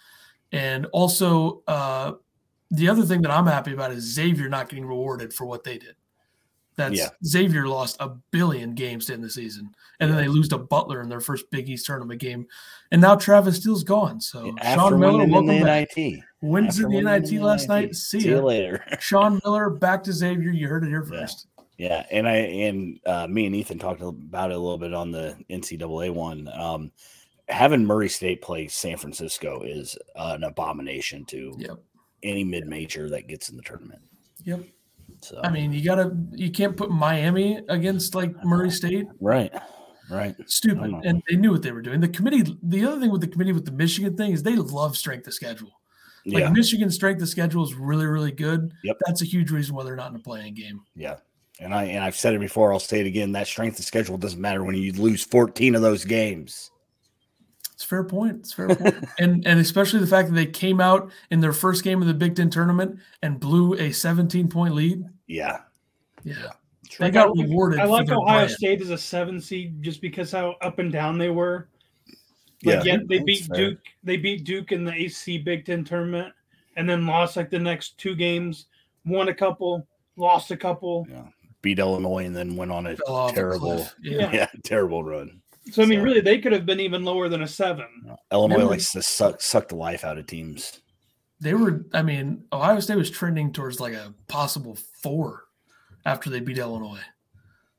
and 0.52 0.86
also 0.88 1.64
uh, 1.68 2.14
the 2.72 2.90
other 2.90 3.04
thing 3.04 3.22
that 3.22 3.32
I'm 3.32 3.48
happy 3.48 3.74
about 3.74 3.92
is 3.92 4.04
Xavier 4.04 4.50
not 4.50 4.70
getting 4.70 4.86
rewarded 4.86 5.34
for 5.34 5.46
what 5.46 5.64
they 5.64 5.78
did. 5.78 5.96
That's 6.78 6.98
Yeah. 6.98 7.10
Xavier 7.26 7.68
lost 7.68 7.98
a 8.02 8.10
billion 8.32 8.74
games 8.76 9.10
in 9.10 9.22
the 9.22 9.30
season, 9.30 9.70
and 10.00 10.10
then 10.12 10.18
they 10.18 10.28
lose 10.28 10.50
to 10.50 10.58
Butler 10.58 11.02
in 11.02 11.08
their 11.10 11.22
first 11.22 11.50
Big 11.50 11.70
East 11.70 11.86
tournament 11.86 12.20
game, 12.20 12.48
and 12.92 13.02
now 13.02 13.16
Travis 13.16 13.58
Steele's 13.58 13.84
gone. 13.84 14.20
So 14.20 14.54
After 14.60 14.80
Sean 14.92 15.00
Miller, 15.00 15.26
welcome 15.26 15.48
the 15.48 15.64
back. 15.64 15.96
NIT. 15.96 16.20
Wins 16.42 16.76
After 16.80 16.88
in 16.98 17.04
the 17.06 17.12
NIT 17.20 17.42
last 17.42 17.70
NIT. 17.70 17.70
night. 17.70 17.96
See, 17.96 18.20
See 18.20 18.28
you 18.30 18.42
later. 18.42 18.84
Sean 19.00 19.40
Miller 19.46 19.70
back 19.70 20.04
to 20.04 20.12
Xavier. 20.14 20.52
You 20.52 20.68
heard 20.68 20.84
it 20.84 20.90
here 20.90 21.04
first. 21.04 21.48
Yeah, 21.78 22.06
and 22.12 22.28
I 22.28 22.36
and 22.36 23.00
uh, 23.06 23.28
me 23.28 23.46
and 23.46 23.56
Ethan 23.56 23.80
talked 23.80 24.02
about 24.02 24.52
it 24.52 24.56
a 24.56 24.60
little 24.60 24.78
bit 24.78 24.94
on 24.94 25.12
the 25.12 25.36
NCAA 25.50 26.14
one. 26.14 26.48
Um, 26.58 26.92
having 27.50 27.86
Murray 27.86 28.10
State 28.10 28.42
play 28.42 28.68
San 28.68 28.98
Francisco 28.98 29.62
is 29.62 29.98
an 30.16 30.44
abomination 30.44 31.26
to 31.26 31.54
Yep. 31.58 31.78
any 32.24 32.44
mid 32.44 32.66
major 32.68 33.10
that 33.10 33.28
gets 33.28 33.50
in 33.50 33.58
the 33.58 33.62
tournament. 33.64 34.02
Yep. 34.44 34.62
So 35.26 35.40
I 35.44 35.50
mean, 35.50 35.74
you 35.74 35.84
gotta 35.84 36.16
you 36.32 36.52
can't 36.52 36.78
put 36.78 36.92
Miami 36.92 37.62
against 37.70 38.14
like 38.14 38.32
Murray 38.44 38.70
State. 38.70 39.08
right, 39.20 39.52
right. 40.10 40.36
Stupid. 40.46 40.94
And 41.04 41.24
they 41.30 41.36
knew 41.36 41.52
what 41.52 41.64
they 41.64 41.72
were 41.72 41.82
doing. 41.82 42.00
The 42.00 42.08
committee, 42.10 42.58
the 42.62 42.86
other 42.86 43.00
thing 43.00 43.10
with 43.12 43.22
the 43.22 43.28
committee 43.28 43.54
with 43.54 43.66
the 43.66 43.72
Michigan 43.72 44.16
thing 44.16 44.32
is 44.34 44.44
they 44.44 44.56
love 44.56 44.96
strength 44.96 45.26
of 45.28 45.34
schedule. 45.34 45.72
Like 46.28 46.44
Yeah, 46.44 46.50
Michigan's 46.50 46.96
strength 46.96 47.22
of 47.22 47.30
schedule 47.30 47.64
is 47.64 47.74
really, 47.74 48.06
really 48.06 48.32
good. 48.32 48.72
Yep. 48.84 48.98
That's 49.06 49.22
a 49.22 49.26
huge 49.26 49.52
reason 49.52 49.76
why 49.76 49.84
they're 49.84 49.96
not 49.96 50.12
in 50.12 50.16
a 50.16 50.20
playing 50.20 50.54
game. 50.54 50.82
yeah. 50.96 51.18
And 51.60 51.74
I 51.74 51.86
and 51.86 52.04
I've 52.04 52.18
said 52.18 52.34
it 52.34 52.40
before. 52.40 52.74
I'll 52.74 52.80
say 52.80 53.00
it 53.00 53.08
again. 53.08 53.32
That 53.32 53.48
strength 53.48 53.80
of 53.80 53.86
schedule 53.86 54.18
doesn't 54.18 54.42
matter 54.42 54.64
when 54.64 54.76
you 54.76 54.92
lose 54.92 55.24
fourteen 55.24 55.74
of 55.74 55.82
those 55.82 56.04
games. 56.04 56.70
It's 57.76 57.84
a 57.84 57.88
fair 57.88 58.06
point. 58.06 58.38
It's 58.40 58.54
a 58.54 58.56
fair 58.56 58.76
point. 58.76 59.06
and 59.20 59.46
and 59.46 59.60
especially 59.60 60.00
the 60.00 60.08
fact 60.08 60.30
that 60.30 60.36
they 60.36 60.46
came 60.46 60.80
out 60.80 61.12
in 61.30 61.42
their 61.42 61.52
first 61.52 61.84
game 61.84 62.02
of 62.02 62.08
the 62.08 62.14
Big 62.14 62.36
Ten 62.36 62.50
tournament 62.50 63.00
and 63.22 63.38
blew 63.38 63.74
a 63.76 63.92
17 63.92 64.48
point 64.48 64.74
lead. 64.74 65.06
Yeah, 65.28 65.60
Yeah. 66.24 66.52
True. 66.90 67.08
They 67.08 67.12
got 67.12 67.36
rewarded. 67.36 67.80
I 67.80 67.86
like 67.86 68.10
Ohio 68.10 68.46
brand. 68.46 68.52
State 68.52 68.82
as 68.82 68.92
a 68.92 68.98
seven 68.98 69.42
seed 69.42 69.82
just 69.82 70.02
because 70.02 70.32
how 70.32 70.56
up 70.62 70.80
and 70.80 70.92
down 70.92 71.18
they 71.18 71.30
were. 71.30 71.68
yeah. 72.62 72.76
Like, 72.76 72.86
yeah, 72.86 72.98
they 73.08 73.20
beat 73.20 73.46
fair. 73.46 73.58
Duke. 73.58 73.80
They 74.04 74.18
beat 74.18 74.46
Duke 74.46 74.72
in 74.72 74.86
the 74.86 74.94
AC 74.94 75.40
Big 75.40 75.66
Ten 75.66 75.84
tournament, 75.84 76.34
and 76.78 76.88
then 76.90 77.06
lost 77.06 77.36
like 77.36 77.50
the 77.50 77.60
next 77.60 77.98
two 77.98 78.16
games. 78.16 78.68
Won 79.04 79.28
a 79.28 79.34
couple, 79.34 79.86
lost 80.16 80.52
a 80.52 80.58
couple. 80.58 81.06
Yeah. 81.10 81.24
Beat 81.62 81.80
Illinois 81.80 82.26
and 82.26 82.36
then 82.36 82.56
went 82.56 82.72
on 82.72 82.86
a 82.86 82.96
Fell 82.96 83.16
off 83.16 83.32
a 83.32 83.36
terrible. 83.36 83.88
Yeah. 84.02 84.32
yeah, 84.34 84.48
terrible 84.64 85.04
run. 85.04 85.42
So 85.72 85.82
I 85.82 85.86
mean, 85.86 86.00
So- 86.00 86.04
really, 86.04 86.22
they 86.22 86.40
could 86.40 86.52
have 86.52 86.66
been 86.66 86.80
even 86.80 87.04
lower 87.04 87.28
than 87.30 87.42
a 87.42 87.48
seven. 87.48 87.88
Illinois 88.32 88.58
Really? 88.58 88.70
likes 88.70 88.92
to 88.92 89.02
suck 89.02 89.42
suck 89.42 89.68
the 89.70 89.76
life 89.76 90.04
out 90.04 90.18
of 90.18 90.28
teams. 90.28 90.82
They 91.42 91.54
were, 91.54 91.86
I 91.94 92.02
mean, 92.02 92.44
Ohio 92.54 92.80
State 92.80 92.98
was 92.98 93.10
trending 93.10 93.52
towards 93.52 93.80
like 93.80 93.94
a 93.94 94.14
possible 94.28 94.76
four 95.02 95.46
after 96.06 96.30
they 96.30 96.40
beat 96.40 96.58
Illinois. 96.58 97.02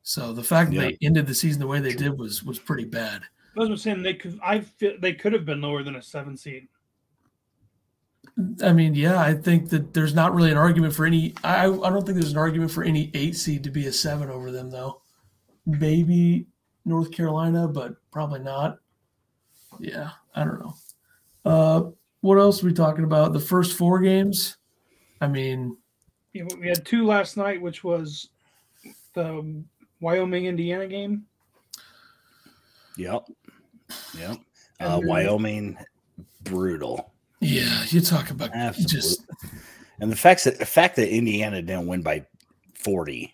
So 0.02 0.32
the 0.32 0.44
fact 0.44 0.72
that 0.72 0.80
they 0.80 0.98
ended 1.00 1.26
the 1.26 1.34
season 1.34 1.60
the 1.60 1.66
way 1.66 1.80
they 1.80 1.94
did 1.94 2.18
was 2.18 2.42
was 2.42 2.58
pretty 2.58 2.84
bad. 2.84 3.22
I 3.58 3.64
was 3.64 3.82
saying 3.82 4.02
they 4.02 4.14
could. 4.14 4.38
I 4.42 4.60
feel 4.60 4.92
they 5.00 5.14
could 5.14 5.32
have 5.32 5.46
been 5.46 5.60
lower 5.62 5.82
than 5.82 5.96
a 5.96 6.02
seven 6.02 6.36
seed. 6.36 6.68
I 8.62 8.72
mean, 8.72 8.94
yeah, 8.94 9.18
I 9.18 9.32
think 9.32 9.70
that 9.70 9.94
there's 9.94 10.14
not 10.14 10.34
really 10.34 10.50
an 10.50 10.58
argument 10.58 10.94
for 10.94 11.06
any. 11.06 11.34
I 11.42 11.64
I 11.64 11.88
don't 11.90 12.04
think 12.04 12.18
there's 12.18 12.32
an 12.32 12.38
argument 12.38 12.70
for 12.70 12.84
any 12.84 13.10
eight 13.14 13.36
seed 13.36 13.64
to 13.64 13.70
be 13.70 13.86
a 13.86 13.92
seven 13.92 14.28
over 14.28 14.50
them, 14.50 14.70
though. 14.70 15.00
Maybe 15.64 16.46
North 16.86 17.10
Carolina, 17.10 17.68
but 17.68 17.96
probably 18.10 18.40
not. 18.40 18.78
Yeah, 19.78 20.10
I 20.34 20.44
don't 20.44 20.60
know. 20.60 20.74
Uh, 21.44 21.90
what 22.22 22.38
else 22.38 22.62
are 22.62 22.66
we 22.66 22.72
talking 22.72 23.04
about? 23.04 23.32
The 23.34 23.40
first 23.40 23.76
four 23.76 23.98
games. 24.00 24.56
I 25.20 25.26
mean, 25.26 25.76
You 26.32 26.46
we 26.60 26.68
had 26.68 26.86
two 26.86 27.04
last 27.04 27.36
night, 27.36 27.60
which 27.60 27.84
was 27.84 28.30
the 29.14 29.62
Wyoming 30.00 30.46
Indiana 30.46 30.86
game. 30.86 31.26
Yep. 32.96 33.28
Yep. 34.18 34.36
Uh, 34.80 35.00
Wyoming, 35.04 35.76
brutal. 36.42 37.12
yeah, 37.40 37.84
you 37.88 38.00
talk 38.00 38.30
about 38.30 38.50
Absolutely. 38.54 38.92
just 38.98 39.26
And 40.00 40.10
the 40.10 40.16
fact 40.16 40.44
that 40.44 40.58
the 40.58 40.66
fact 40.66 40.96
that 40.96 41.14
Indiana 41.14 41.60
didn't 41.62 41.86
win 41.86 42.02
by 42.02 42.24
forty 42.74 43.32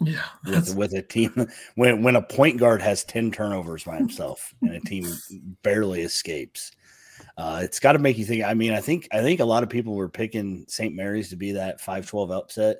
yeah. 0.00 0.22
With, 0.44 0.74
with 0.74 0.92
a 0.94 1.02
team 1.02 1.48
when 1.74 2.02
when 2.02 2.16
a 2.16 2.22
point 2.22 2.58
guard 2.58 2.82
has 2.82 3.04
ten 3.04 3.30
turnovers 3.30 3.84
by 3.84 3.96
himself 3.98 4.54
and 4.62 4.72
a 4.72 4.80
team 4.80 5.06
barely 5.62 6.02
escapes. 6.02 6.72
Uh, 7.38 7.60
it's 7.62 7.80
got 7.80 7.92
to 7.92 7.98
make 7.98 8.16
you 8.16 8.24
think. 8.24 8.44
I 8.44 8.54
mean, 8.54 8.72
I 8.72 8.80
think 8.80 9.08
I 9.12 9.20
think 9.20 9.40
a 9.40 9.44
lot 9.44 9.62
of 9.62 9.68
people 9.68 9.94
were 9.94 10.08
picking 10.08 10.64
St. 10.68 10.94
Mary's 10.94 11.30
to 11.30 11.36
be 11.36 11.52
that 11.52 11.80
5-12 11.80 12.34
upset. 12.34 12.78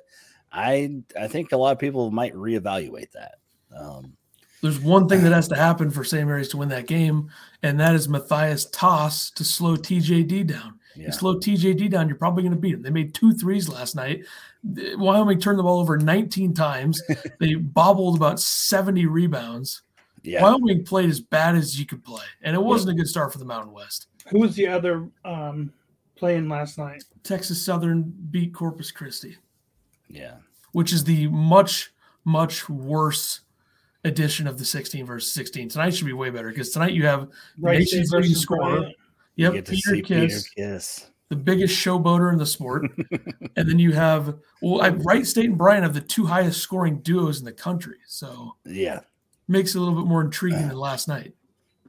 I 0.51 1.01
I 1.19 1.27
think 1.27 1.51
a 1.51 1.57
lot 1.57 1.73
of 1.73 1.79
people 1.79 2.09
might 2.11 2.33
reevaluate 2.33 3.11
that. 3.11 3.35
Um, 3.75 4.17
there's 4.61 4.79
one 4.79 5.07
thing 5.07 5.23
that 5.23 5.33
has 5.33 5.47
to 5.49 5.55
happen 5.55 5.91
for 5.91 6.03
St. 6.03 6.27
Mary's 6.27 6.47
to 6.49 6.57
win 6.57 6.69
that 6.69 6.87
game, 6.87 7.29
and 7.61 7.79
that 7.79 7.93
is 7.93 8.09
Matthias 8.09 8.65
Tass 8.65 9.29
to 9.31 9.43
slow 9.43 9.75
TJD 9.75 10.47
down. 10.47 10.79
yeah, 10.95 11.07
You 11.07 11.11
slow 11.11 11.35
TJD 11.35 11.91
down, 11.91 12.07
you're 12.07 12.17
probably 12.17 12.41
going 12.41 12.55
to 12.55 12.59
beat 12.59 12.71
them. 12.73 12.81
They 12.81 12.89
made 12.89 13.13
two 13.13 13.33
threes 13.33 13.69
last 13.69 13.95
night. 13.95 14.23
The- 14.73 14.95
Wyoming 14.95 15.39
turned 15.39 15.59
the 15.59 15.63
ball 15.63 15.79
over 15.79 15.97
19 15.97 16.53
times. 16.53 17.01
they 17.39 17.55
bobbled 17.55 18.15
about 18.15 18.39
70 18.39 19.05
rebounds. 19.05 19.81
yeah. 20.23 20.41
Wyoming 20.41 20.83
played 20.83 21.09
as 21.09 21.19
bad 21.19 21.55
as 21.55 21.79
you 21.79 21.85
could 21.85 22.03
play, 22.03 22.25
and 22.41 22.55
it 22.55 22.59
wasn't 22.59 22.91
a 22.91 22.95
good 22.95 23.07
start 23.07 23.31
for 23.31 23.39
the 23.39 23.45
Mountain 23.45 23.73
West. 23.73 24.07
Who 24.29 24.39
was 24.39 24.55
the 24.55 24.67
other 24.67 25.07
um, 25.23 25.71
playing 26.15 26.49
last 26.49 26.77
night? 26.77 27.03
Texas 27.23 27.63
Southern 27.63 28.13
beat 28.31 28.53
Corpus 28.53 28.91
Christi, 28.91 29.37
yeah. 30.09 30.35
which 30.73 30.91
is 30.91 31.03
the 31.03 31.27
much, 31.27 31.93
much 32.25 32.67
worse 32.67 33.41
edition 34.03 34.47
of 34.47 34.57
the 34.57 34.65
16 34.65 35.05
versus 35.05 35.31
16. 35.33 35.69
Tonight 35.69 35.95
should 35.95 36.07
be 36.07 36.13
way 36.13 36.29
better 36.29 36.49
because 36.49 36.71
tonight 36.71 36.93
you 36.93 37.05
have 37.05 37.29
Right 37.59 37.79
Nation's 37.79 38.11
leading 38.11 38.35
scorer. 38.35 38.77
Bryant. 38.77 38.95
yep, 39.35 39.53
you 39.53 39.57
get 39.59 39.65
to 39.65 39.71
Peter 39.71 39.95
see 39.95 40.01
Kiss, 40.01 40.49
Peter 40.49 40.73
Kiss. 40.73 41.11
The 41.29 41.35
biggest 41.35 41.75
showboater 41.75 42.31
in 42.31 42.37
the 42.37 42.45
sport. 42.45 42.89
and 43.57 43.67
then 43.69 43.79
you 43.79 43.91
have 43.91 44.35
well, 44.61 44.81
I, 44.81 44.89
Wright 44.89 45.25
State 45.27 45.45
and 45.49 45.57
Bryant 45.57 45.83
have 45.83 45.93
the 45.93 46.01
two 46.01 46.25
highest 46.25 46.61
scoring 46.61 46.99
duos 46.99 47.39
in 47.39 47.45
the 47.45 47.51
country, 47.51 47.97
so 48.05 48.55
Yeah, 48.65 49.01
makes 49.49 49.75
it 49.75 49.77
a 49.77 49.81
little 49.81 49.95
bit 49.95 50.07
more 50.07 50.21
intriguing 50.21 50.67
than 50.67 50.77
last 50.77 51.07
night, 51.09 51.33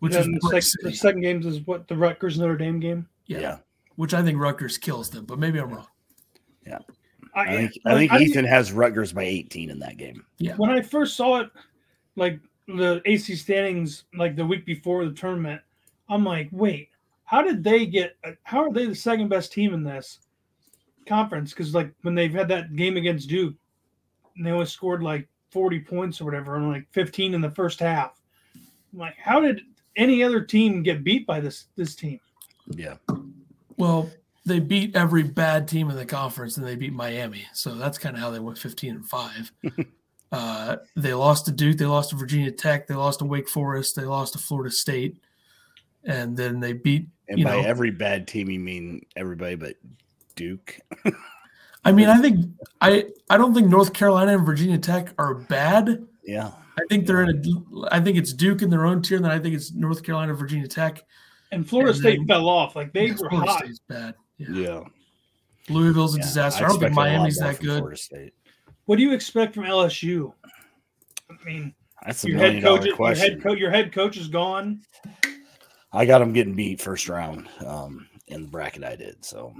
which 0.01 0.17
was 0.17 0.27
Then 0.27 0.35
the, 0.35 0.49
Brick 0.49 0.63
sec- 0.65 0.83
the 0.83 0.93
second 0.93 1.21
games 1.21 1.47
is 1.47 1.65
what 1.67 1.87
the 1.87 1.97
Rutgers 1.97 2.39
Notre 2.39 2.57
Dame 2.57 2.81
game. 2.81 3.09
yeah, 3.27 3.39
yeah. 3.39 3.57
which 3.95 4.13
I 4.13 4.23
think 4.23 4.39
Rutgers 4.41 4.77
kills 4.77 5.09
them, 5.09 5.25
but 5.25 5.39
maybe 5.39 5.61
I'm 5.61 5.71
wrong. 5.73 5.87
Yeah, 6.67 6.79
I 7.35 7.47
think 7.57 7.73
I 7.87 7.95
think 7.95 8.13
Ethan 8.13 8.45
has 8.45 8.73
Rutgers 8.73 9.13
by 9.13 9.23
18 9.23 9.71
in 9.71 9.79
that 9.79 9.99
game. 9.99 10.25
Yeah, 10.39 10.57
when 10.57 10.71
I 10.71 10.83
first 10.83 11.17
saw 11.17 11.41
it, 11.43 11.51
like 12.17 12.41
the 12.67 13.01
AC 13.07 13.37
standings, 13.37 14.05
like 14.15 14.35
the 14.35 14.45
week 14.45 14.67
before 14.67 15.05
the 15.05 15.13
tournament, 15.13 15.63
I'm 16.09 16.25
like, 16.25 16.49
wait, 16.51 16.89
how 17.29 17.43
did 17.43 17.63
they 17.63 17.85
get? 17.85 18.17
How 18.45 18.65
are 18.65 18.73
they 18.73 18.87
the 18.87 18.95
second 18.95 19.29
best 19.29 19.53
team 19.53 19.75
in 19.75 19.85
this 19.85 20.21
conference? 21.07 21.51
Because 21.51 21.75
like 21.75 21.93
when 22.01 22.15
they've 22.15 22.33
had 22.33 22.49
that 22.49 22.75
game 22.75 22.97
against 22.97 23.29
Duke, 23.29 23.55
and 24.35 24.47
they 24.47 24.51
only 24.51 24.65
scored 24.65 25.03
like 25.03 25.29
40 25.51 25.81
points 25.81 26.23
or 26.23 26.25
whatever, 26.25 26.57
and 26.57 26.71
like 26.71 26.87
15 26.93 27.35
in 27.35 27.43
the 27.43 27.51
first 27.51 27.81
half. 27.81 28.19
I'm 28.55 28.99
like, 28.99 29.17
how 29.23 29.41
did 29.41 29.61
any 29.95 30.23
other 30.23 30.41
team 30.41 30.83
get 30.83 31.05
beat 31.05 31.27
by 31.27 31.39
this 31.39 31.67
this 31.77 31.95
team? 31.95 32.19
Yeah, 32.71 32.95
Well, 33.77 34.11
they 34.47 34.59
beat 34.59 34.97
every 34.97 35.23
bad 35.23 35.69
team 35.69 35.91
in 35.91 35.97
the 35.97 36.07
conference, 36.07 36.57
and 36.57 36.67
they 36.67 36.77
beat 36.77 36.95
Miami, 36.95 37.47
so 37.53 37.75
that's 37.75 37.99
kind 37.99 38.17
of 38.17 38.23
how 38.23 38.31
they 38.31 38.41
went 38.41 38.57
15 38.57 38.95
and 38.95 39.07
five. 39.07 39.53
uh, 40.33 40.77
they 40.97 41.13
lost 41.13 41.45
to 41.45 41.53
Duke, 41.53 41.77
they 41.77 41.85
lost 41.85 42.11
to 42.11 42.17
Virginia 42.17 42.51
Tech, 42.51 42.87
they 42.87 42.95
lost 42.95 43.19
to 43.19 43.27
Wake 43.27 43.51
Forest, 43.51 43.97
they 43.97 44.05
lost 44.05 44.33
to 44.33 44.39
Florida 44.39 44.71
State, 44.71 45.19
and 46.05 46.35
then 46.35 46.61
they 46.61 46.73
beat 46.73 47.09
and 47.29 47.45
by 47.45 47.57
know. 47.57 47.63
every 47.63 47.91
bad 47.91 48.27
team, 48.27 48.51
you 48.51 48.61
mean 48.61 49.05
everybody 49.17 49.55
but 49.55 49.75
Duke. 50.37 50.79
I 51.85 51.93
mean, 51.93 52.09
I 52.09 52.19
think 52.21 52.47
I 52.81 53.07
I 53.31 53.37
don't 53.37 53.55
think 53.55 53.69
North 53.69 53.93
Carolina 53.93 54.35
and 54.35 54.45
Virginia 54.47 54.79
Tech 54.79 55.13
are 55.19 55.35
bad. 55.35 56.07
Yeah, 56.25 56.51
I 56.79 56.83
think 56.89 57.07
they're 57.07 57.23
in 57.23 57.31
a. 57.31 57.95
I 57.95 58.01
think 58.01 58.17
it's 58.17 58.33
Duke 58.33 58.63
in 58.63 58.71
their 58.71 58.87
own 58.87 59.03
tier, 59.03 59.17
and 59.17 59.25
then 59.25 59.33
I 59.33 59.39
think 59.39 59.55
it's 59.55 59.73
North 59.73 60.03
Carolina, 60.03 60.35
Virginia 60.35 60.69
Tech. 60.69 61.05
And 61.51 61.67
Florida 61.69 61.93
And 61.93 61.99
State 61.99 62.19
then- 62.19 62.27
fell 62.27 62.49
off. 62.49 62.77
Like 62.77 62.93
they 62.93 63.11
were 63.13 63.17
Florida 63.17 63.51
hot. 63.51 63.65
State's 63.65 63.81
bad. 63.89 64.15
Yeah. 64.37 64.49
yeah. 64.51 64.85
Louisville's 65.71 66.15
a 66.15 66.19
yeah. 66.19 66.25
disaster. 66.25 66.65
I, 66.65 66.69
don't 66.69 66.79
think 66.79 66.91
expected 66.91 67.09
a 67.09 67.13
lot 67.13 67.19
Miami's 67.19 67.39
that 67.39 67.61
good. 67.61 67.99
State. 67.99 68.35
What 68.87 68.97
do 68.97 69.03
you 69.03 69.13
expect 69.13 69.55
from 69.55 69.65
LSU? 69.65 70.33
I 71.31 71.45
mean, 71.45 71.75
That's 72.05 72.25
a 72.25 72.29
your 72.29 72.39
million 72.39 72.55
head 72.57 72.65
dollar 72.65 72.81
coach, 72.81 72.99
your 72.99 73.15
head 73.15 73.43
coach, 73.43 73.59
your 73.59 73.71
head 73.71 73.93
coach 73.93 74.17
is 74.17 74.29
gone. 74.29 74.81
I 75.93 76.05
got 76.05 76.19
them 76.19 76.33
getting 76.33 76.55
beat 76.55 76.81
first 76.81 77.09
round 77.09 77.49
um, 77.65 78.09
in 78.27 78.43
the 78.43 78.49
bracket 78.49 78.85
I 78.85 78.97
did. 78.97 79.25
So 79.25 79.55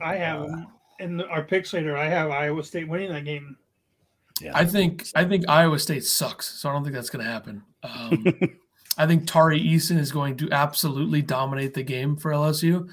I 0.00 0.16
have 0.16 0.42
Uh, 0.42 0.64
in 1.00 1.16
the, 1.16 1.26
our 1.28 1.42
picks 1.42 1.72
later. 1.72 1.96
I 1.96 2.06
have 2.06 2.30
Iowa 2.30 2.62
State 2.62 2.88
winning 2.88 3.12
that 3.12 3.24
game. 3.24 3.56
yeah, 4.40 4.52
I 4.54 4.64
think 4.64 5.06
I 5.14 5.24
think 5.24 5.48
Iowa 5.48 5.78
State 5.78 6.04
sucks, 6.04 6.46
so 6.46 6.68
I 6.68 6.72
don't 6.72 6.84
think 6.84 6.94
that's 6.94 7.10
going 7.10 7.24
to 7.24 7.30
happen. 7.30 7.62
Um, 7.82 8.24
I 8.98 9.06
think 9.06 9.26
Tari 9.26 9.60
Eason 9.60 9.98
is 9.98 10.12
going 10.12 10.36
to 10.38 10.50
absolutely 10.52 11.20
dominate 11.20 11.74
the 11.74 11.82
game 11.82 12.16
for 12.16 12.30
LSU, 12.30 12.88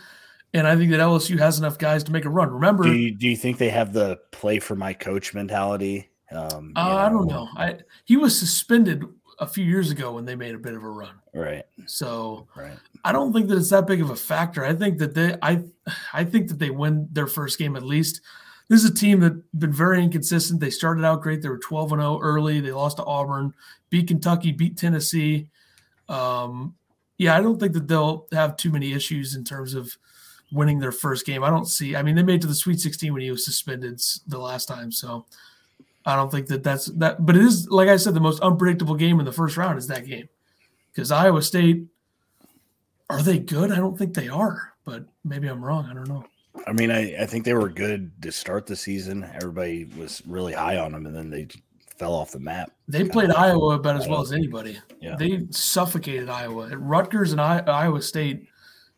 and 0.54 0.68
I 0.68 0.76
think 0.76 0.92
that 0.92 1.00
LSU 1.00 1.38
has 1.39 1.60
enough 1.60 1.78
guys 1.78 2.04
to 2.06 2.12
make 2.12 2.26
a 2.26 2.30
run. 2.30 2.50
Remember, 2.50 2.84
do 2.84 2.94
you, 2.94 3.12
do 3.12 3.28
you 3.28 3.38
think 3.38 3.58
they 3.58 3.70
have 3.70 3.94
the 3.94 4.20
play 4.32 4.60
for 4.60 4.76
my 4.76 4.94
coach 4.94 5.34
mentality 5.34 6.10
Um, 6.32 6.74
uh, 6.76 6.96
I 6.96 7.10
don't 7.10 7.28
know. 7.28 7.48
I 7.56 7.78
he 8.06 8.18
was 8.18 8.38
suspended 8.38 9.04
a 9.39 9.48
few 9.48 9.64
years 9.64 9.92
ago 9.92 10.14
when 10.14 10.26
they 10.26 10.36
made 10.36 10.56
a 10.56 10.60
bit 10.60 10.74
of 10.74 10.84
a 10.84 10.89
run. 10.89 11.21
Right. 11.34 11.66
So 11.86 12.48
right. 12.56 12.78
I 13.06 13.12
don't 13.12 13.32
think 13.32 13.48
that 13.48 13.58
it's 13.58 13.70
that 13.70 13.88
big 13.88 14.02
of 14.02 14.10
a 14.10 14.16
factor. 14.16 14.66
I 14.66 14.74
think 14.74 14.98
that 14.98 15.14
they 15.14 15.38
I 15.42 15.64
I 16.14 16.24
think 16.26 16.50
that 16.50 16.60
they 16.60 16.70
win 16.70 17.08
their 17.12 17.28
first 17.28 17.58
game 17.58 17.76
at 17.76 17.84
least. 17.84 18.22
This 18.68 18.84
is 18.84 18.90
a 18.90 18.94
team 18.94 19.20
that 19.22 19.60
been 19.60 19.74
very 19.74 20.02
inconsistent. 20.02 20.60
They 20.60 20.70
started 20.70 21.04
out 21.04 21.22
great. 21.22 21.42
They 21.42 21.50
were 21.50 21.58
12 21.58 21.94
and 21.94 22.02
0 22.02 22.20
early. 22.22 22.62
They 22.62 22.72
lost 22.72 22.98
to 22.98 23.06
Auburn, 23.06 23.54
beat 23.90 24.08
Kentucky, 24.08 24.52
beat 24.52 24.78
Tennessee. 24.78 25.48
Um, 26.08 26.76
yeah, 27.18 27.38
I 27.38 27.42
don't 27.42 27.60
think 27.60 27.74
that 27.74 27.88
they'll 27.88 28.28
have 28.32 28.58
too 28.58 28.72
many 28.72 28.94
issues 28.94 29.36
in 29.36 29.44
terms 29.44 29.74
of 29.74 29.96
winning 30.52 30.80
their 30.80 30.92
first 30.92 31.26
game. 31.26 31.44
I 31.44 31.50
don't 31.50 31.68
see. 31.68 31.96
I 31.96 32.02
mean, 32.02 32.16
they 32.16 32.24
made 32.24 32.36
it 32.36 32.42
to 32.42 32.48
the 32.48 32.56
Sweet 32.56 32.80
16 32.80 33.12
when 33.14 33.22
he 33.22 33.32
was 33.32 33.46
suspended 33.46 34.02
the 34.28 34.40
last 34.40 34.68
time, 34.68 34.92
so 34.92 35.26
I 36.06 36.16
don't 36.16 36.32
think 36.32 36.48
that 36.48 36.64
that's 36.64 36.86
that. 36.86 37.26
But 37.26 37.36
it 37.36 37.44
is, 37.44 37.70
like 37.70 37.90
I 37.90 37.98
said, 37.98 38.14
the 38.14 38.22
most 38.22 38.42
unpredictable 38.42 38.96
game 38.96 39.20
in 39.20 39.26
the 39.26 39.32
first 39.32 39.58
round 39.58 39.80
is 39.80 39.88
that 39.88 40.06
game 40.06 40.30
because 40.94 41.12
Iowa 41.12 41.42
State 41.42 41.86
are 43.10 43.22
they 43.22 43.39
good? 43.39 43.72
I 43.72 43.76
don't 43.76 43.98
think 43.98 44.14
they 44.14 44.30
are, 44.30 44.74
but 44.86 45.06
maybe 45.26 45.48
I'm 45.48 45.64
wrong. 45.64 45.86
I 45.89 45.94
don't 45.94 46.08
know. 46.08 46.26
I 46.68 46.74
mean, 46.74 46.92
I, 46.92 47.24
I 47.24 47.26
think 47.26 47.46
they 47.46 47.54
were 47.54 47.70
good 47.70 48.12
to 48.22 48.32
start 48.32 48.66
the 48.66 48.76
season. 48.76 49.30
Everybody 49.36 49.86
was 49.98 50.22
really 50.26 50.54
high 50.54 50.78
on 50.78 50.92
them, 50.92 51.06
and 51.06 51.16
then 51.16 51.30
they 51.30 51.48
fell 51.98 52.14
off 52.14 52.32
the 52.32 52.39
map. 52.39 52.72
They 52.88 53.04
played 53.08 53.32
Iowa 53.32 53.76
about 53.76 53.98
as 53.98 54.08
well 54.08 54.22
as 54.22 54.32
anybody. 54.32 54.80
Yeah. 55.02 55.16
They 55.18 55.46
suffocated 55.50 56.30
Iowa. 56.30 56.76
Rutgers 56.78 57.32
and 57.32 57.42
I, 57.42 57.60
Iowa 57.60 58.02
State 58.02 58.48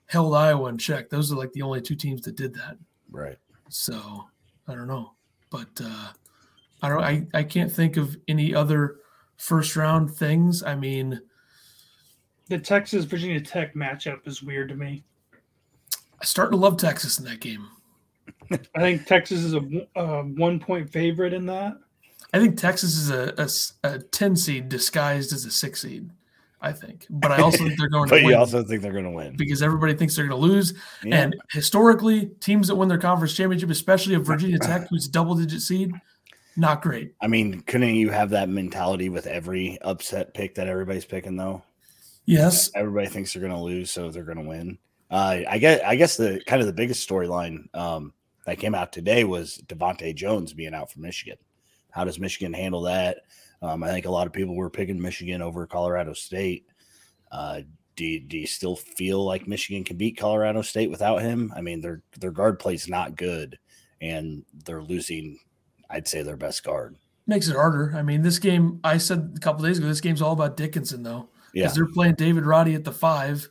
held 0.06 0.36
Iowa 0.36 0.70
in 0.70 0.78
check. 0.78 1.10
Those 1.10 1.32
are 1.32 1.36
like 1.36 1.52
the 1.54 1.62
only 1.64 1.82
two 1.82 1.96
teams 1.96 2.22
that 2.22 2.36
did 2.36 2.54
that. 2.56 2.78
Right. 3.12 3.38
So 3.70 4.26
I 4.68 4.76
don't 4.76 4.88
know, 4.88 5.14
but 5.50 5.70
uh, 5.84 6.10
I 6.82 6.90
don't. 6.90 7.04
I 7.04 7.28
I 7.34 7.44
can't 7.44 7.72
think 7.72 7.98
of 7.98 8.16
any 8.28 8.54
other 8.54 8.98
first 9.38 9.76
round 9.76 10.12
things. 10.12 10.64
I 10.64 10.76
mean, 10.76 11.20
the 12.54 12.60
Texas 12.60 13.06
Virginia 13.06 13.42
Tech 13.42 13.74
matchup 13.74 14.28
is 14.28 14.44
weird 14.44 14.70
to 14.70 14.76
me. 14.76 15.04
I 16.22 16.26
start 16.26 16.52
to 16.52 16.58
love 16.58 16.78
Texas 16.78 17.18
in 17.18 17.26
that 17.26 17.40
game. 17.40 17.68
I 18.52 18.80
think 18.80 19.08
Texas 19.08 19.40
is 19.40 19.56
a, 19.56 19.62
a 19.96 20.22
one 20.22 20.60
point 20.60 20.88
favorite 20.92 21.34
in 21.34 21.48
that. 21.48 21.78
I 22.32 22.40
think 22.40 22.60
Texas 22.60 22.96
is 22.96 23.10
a, 23.10 23.34
a, 23.84 23.90
a, 23.90 24.00
10 24.00 24.36
seed 24.36 24.70
disguised 24.70 25.34
as 25.34 25.46
a 25.46 25.52
six 25.52 25.82
seed. 25.82 26.12
I 26.62 26.72
think, 26.72 27.08
but 27.10 27.32
I 27.32 27.42
also 27.42 27.58
think 27.58 27.78
they're 27.78 27.90
going 27.90 28.08
but 28.08 28.20
to 28.20 28.24
win. 28.24 28.32
you 28.32 28.38
also 28.38 28.64
think 28.64 28.84
they're 28.84 28.94
going 28.94 29.04
to 29.04 29.12
win 29.12 29.36
because 29.36 29.62
everybody 29.64 29.96
thinks 29.96 30.16
they're 30.16 30.28
going 30.28 30.40
to 30.40 30.48
lose. 30.48 30.76
Yeah. 31.04 31.24
And 31.24 31.36
historically, 31.52 32.28
teams 32.40 32.68
that 32.68 32.76
win 32.76 32.88
their 32.88 33.00
conference 33.00 33.34
championship, 33.34 33.72
especially 33.72 34.14
of 34.14 34.26
Virginia 34.26 34.60
Tech, 34.60 34.88
who's 34.90 35.08
a 35.08 35.12
double 35.12 35.36
digit 35.36 35.62
seed, 35.62 35.92
not 36.56 36.82
great. 36.84 37.16
I 37.20 37.28
mean, 37.28 37.62
couldn't 37.62 37.96
you 37.96 38.12
have 38.12 38.30
that 38.30 38.48
mentality 38.48 39.10
with 39.10 39.26
every 39.28 39.78
upset 39.82 40.34
pick 40.34 40.56
that 40.56 40.68
everybody's 40.68 41.04
picking, 41.04 41.36
though? 41.36 41.64
Yes. 42.26 42.72
Everybody 42.76 43.08
thinks 43.08 43.34
they're 43.34 43.42
going 43.42 43.54
to 43.54 43.60
lose, 43.60 43.92
so 43.92 44.10
they're 44.10 44.24
going 44.24 44.38
to 44.38 44.48
win. 44.48 44.78
Uh, 45.12 45.42
I 45.48 45.58
guess 45.58 45.82
I 45.86 45.96
guess 45.96 46.18
the 46.18 46.42
kind 46.48 46.62
of 46.62 46.68
the 46.68 46.74
biggest 46.74 47.08
storyline 47.08 47.74
um, 47.76 48.14
that 48.46 48.58
came 48.58 48.74
out 48.74 48.92
today 48.92 49.24
was 49.24 49.62
DeVante' 49.68 50.16
Jones 50.16 50.54
being 50.54 50.74
out 50.74 50.92
for 50.92 51.00
Michigan. 51.00 51.38
How 51.92 52.04
does 52.04 52.20
Michigan 52.20 52.54
handle 52.54 52.82
that? 52.84 53.20
Um, 53.62 53.84
I 53.84 53.90
think 53.90 54.06
a 54.06 54.12
lot 54.12 54.28
of 54.28 54.34
people 54.34 54.56
were 54.56 54.70
picking 54.70 55.00
Michigan 55.00 55.42
over 55.42 55.68
Colorado 55.68 56.14
State. 56.14 56.66
Uh, 57.32 57.62
do 57.96 58.06
you, 58.06 58.20
do 58.22 58.40
you 58.40 58.48
still 58.48 58.76
feel 58.76 59.24
like 59.24 59.48
Michigan 59.48 59.84
can 59.84 59.98
beat 59.98 60.18
Colorado 60.18 60.64
State 60.64 60.90
without 60.90 61.22
him? 61.22 61.54
I 61.56 61.62
mean, 61.62 61.80
their 61.80 62.02
their 62.20 62.32
guard 62.32 62.58
play's 62.58 62.88
not 62.88 63.16
good, 63.16 63.60
and 64.02 64.44
they're 64.66 64.82
losing. 64.82 65.40
I'd 65.90 66.08
say 66.08 66.24
their 66.24 66.38
best 66.38 66.64
guard 66.64 66.96
makes 67.28 67.48
it 67.48 67.56
harder. 67.56 67.94
I 67.96 68.02
mean, 68.02 68.22
this 68.22 68.40
game 68.40 68.80
I 68.84 68.98
said 68.98 69.34
a 69.36 69.40
couple 69.40 69.64
days 69.64 69.78
ago. 69.78 69.88
This 69.88 70.02
game's 70.02 70.22
all 70.22 70.34
about 70.34 70.58
Dickinson, 70.58 71.04
though. 71.04 71.30
Yeah, 71.54 71.68
they're 71.70 71.88
playing 71.88 72.16
David 72.16 72.46
Roddy 72.46 72.76
at 72.76 72.84
the 72.84 72.92
five. 72.92 73.50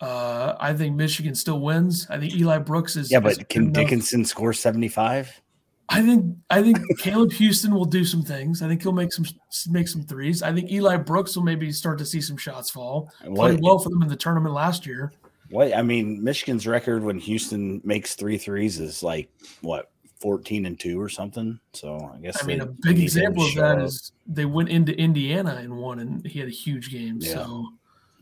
Uh, 0.00 0.56
I 0.58 0.74
think 0.74 0.96
Michigan 0.96 1.34
still 1.34 1.60
wins. 1.60 2.06
I 2.10 2.18
think 2.18 2.34
Eli 2.34 2.58
Brooks 2.58 2.96
is. 2.96 3.10
Yeah, 3.10 3.20
but 3.20 3.48
can 3.48 3.72
Dickinson 3.72 4.24
score 4.24 4.52
seventy 4.52 4.88
five? 4.88 5.40
I 5.88 6.00
think 6.02 6.36
I 6.48 6.62
think 6.62 6.78
Caleb 6.98 7.30
Houstan 7.32 7.72
will 7.72 7.84
do 7.84 8.04
some 8.04 8.22
things. 8.22 8.62
I 8.62 8.68
think 8.68 8.82
he'll 8.82 8.92
make 8.92 9.12
some 9.12 9.26
make 9.68 9.88
some 9.88 10.02
threes. 10.02 10.42
I 10.42 10.52
think 10.52 10.72
Eli 10.72 10.96
Brooks 10.96 11.36
will 11.36 11.42
maybe 11.42 11.70
start 11.70 11.98
to 11.98 12.06
see 12.06 12.20
some 12.20 12.36
shots 12.36 12.70
fall. 12.70 13.12
What, 13.24 13.50
Played 13.50 13.60
well 13.62 13.78
for 13.78 13.90
them 13.90 14.02
in 14.02 14.08
the 14.08 14.16
tournament 14.16 14.54
last 14.54 14.86
year. 14.86 15.12
What 15.50 15.74
I 15.74 15.82
mean, 15.82 16.22
Michigan's 16.22 16.66
record 16.66 17.04
when 17.04 17.20
Houstan 17.20 17.84
makes 17.84 18.14
three 18.14 18.38
threes 18.38 18.80
is 18.80 19.02
like 19.02 19.28
what 19.60 19.90
fourteen 20.22 20.66
and 20.66 20.78
two 20.78 21.00
or 21.00 21.08
something. 21.08 21.58
So 21.72 22.12
I 22.14 22.18
guess 22.18 22.42
I 22.42 22.46
mean 22.46 22.60
a 22.60 22.66
big 22.66 23.00
example 23.00 23.44
of 23.44 23.54
that 23.56 23.78
up. 23.78 23.84
is 23.84 24.12
they 24.26 24.44
went 24.44 24.68
into 24.68 24.96
Indiana 24.96 25.56
and 25.56 25.76
won, 25.76 25.98
and 25.98 26.24
he 26.24 26.38
had 26.38 26.48
a 26.48 26.52
huge 26.52 26.90
game. 26.90 27.18
Yeah. 27.20 27.34
So 27.34 27.66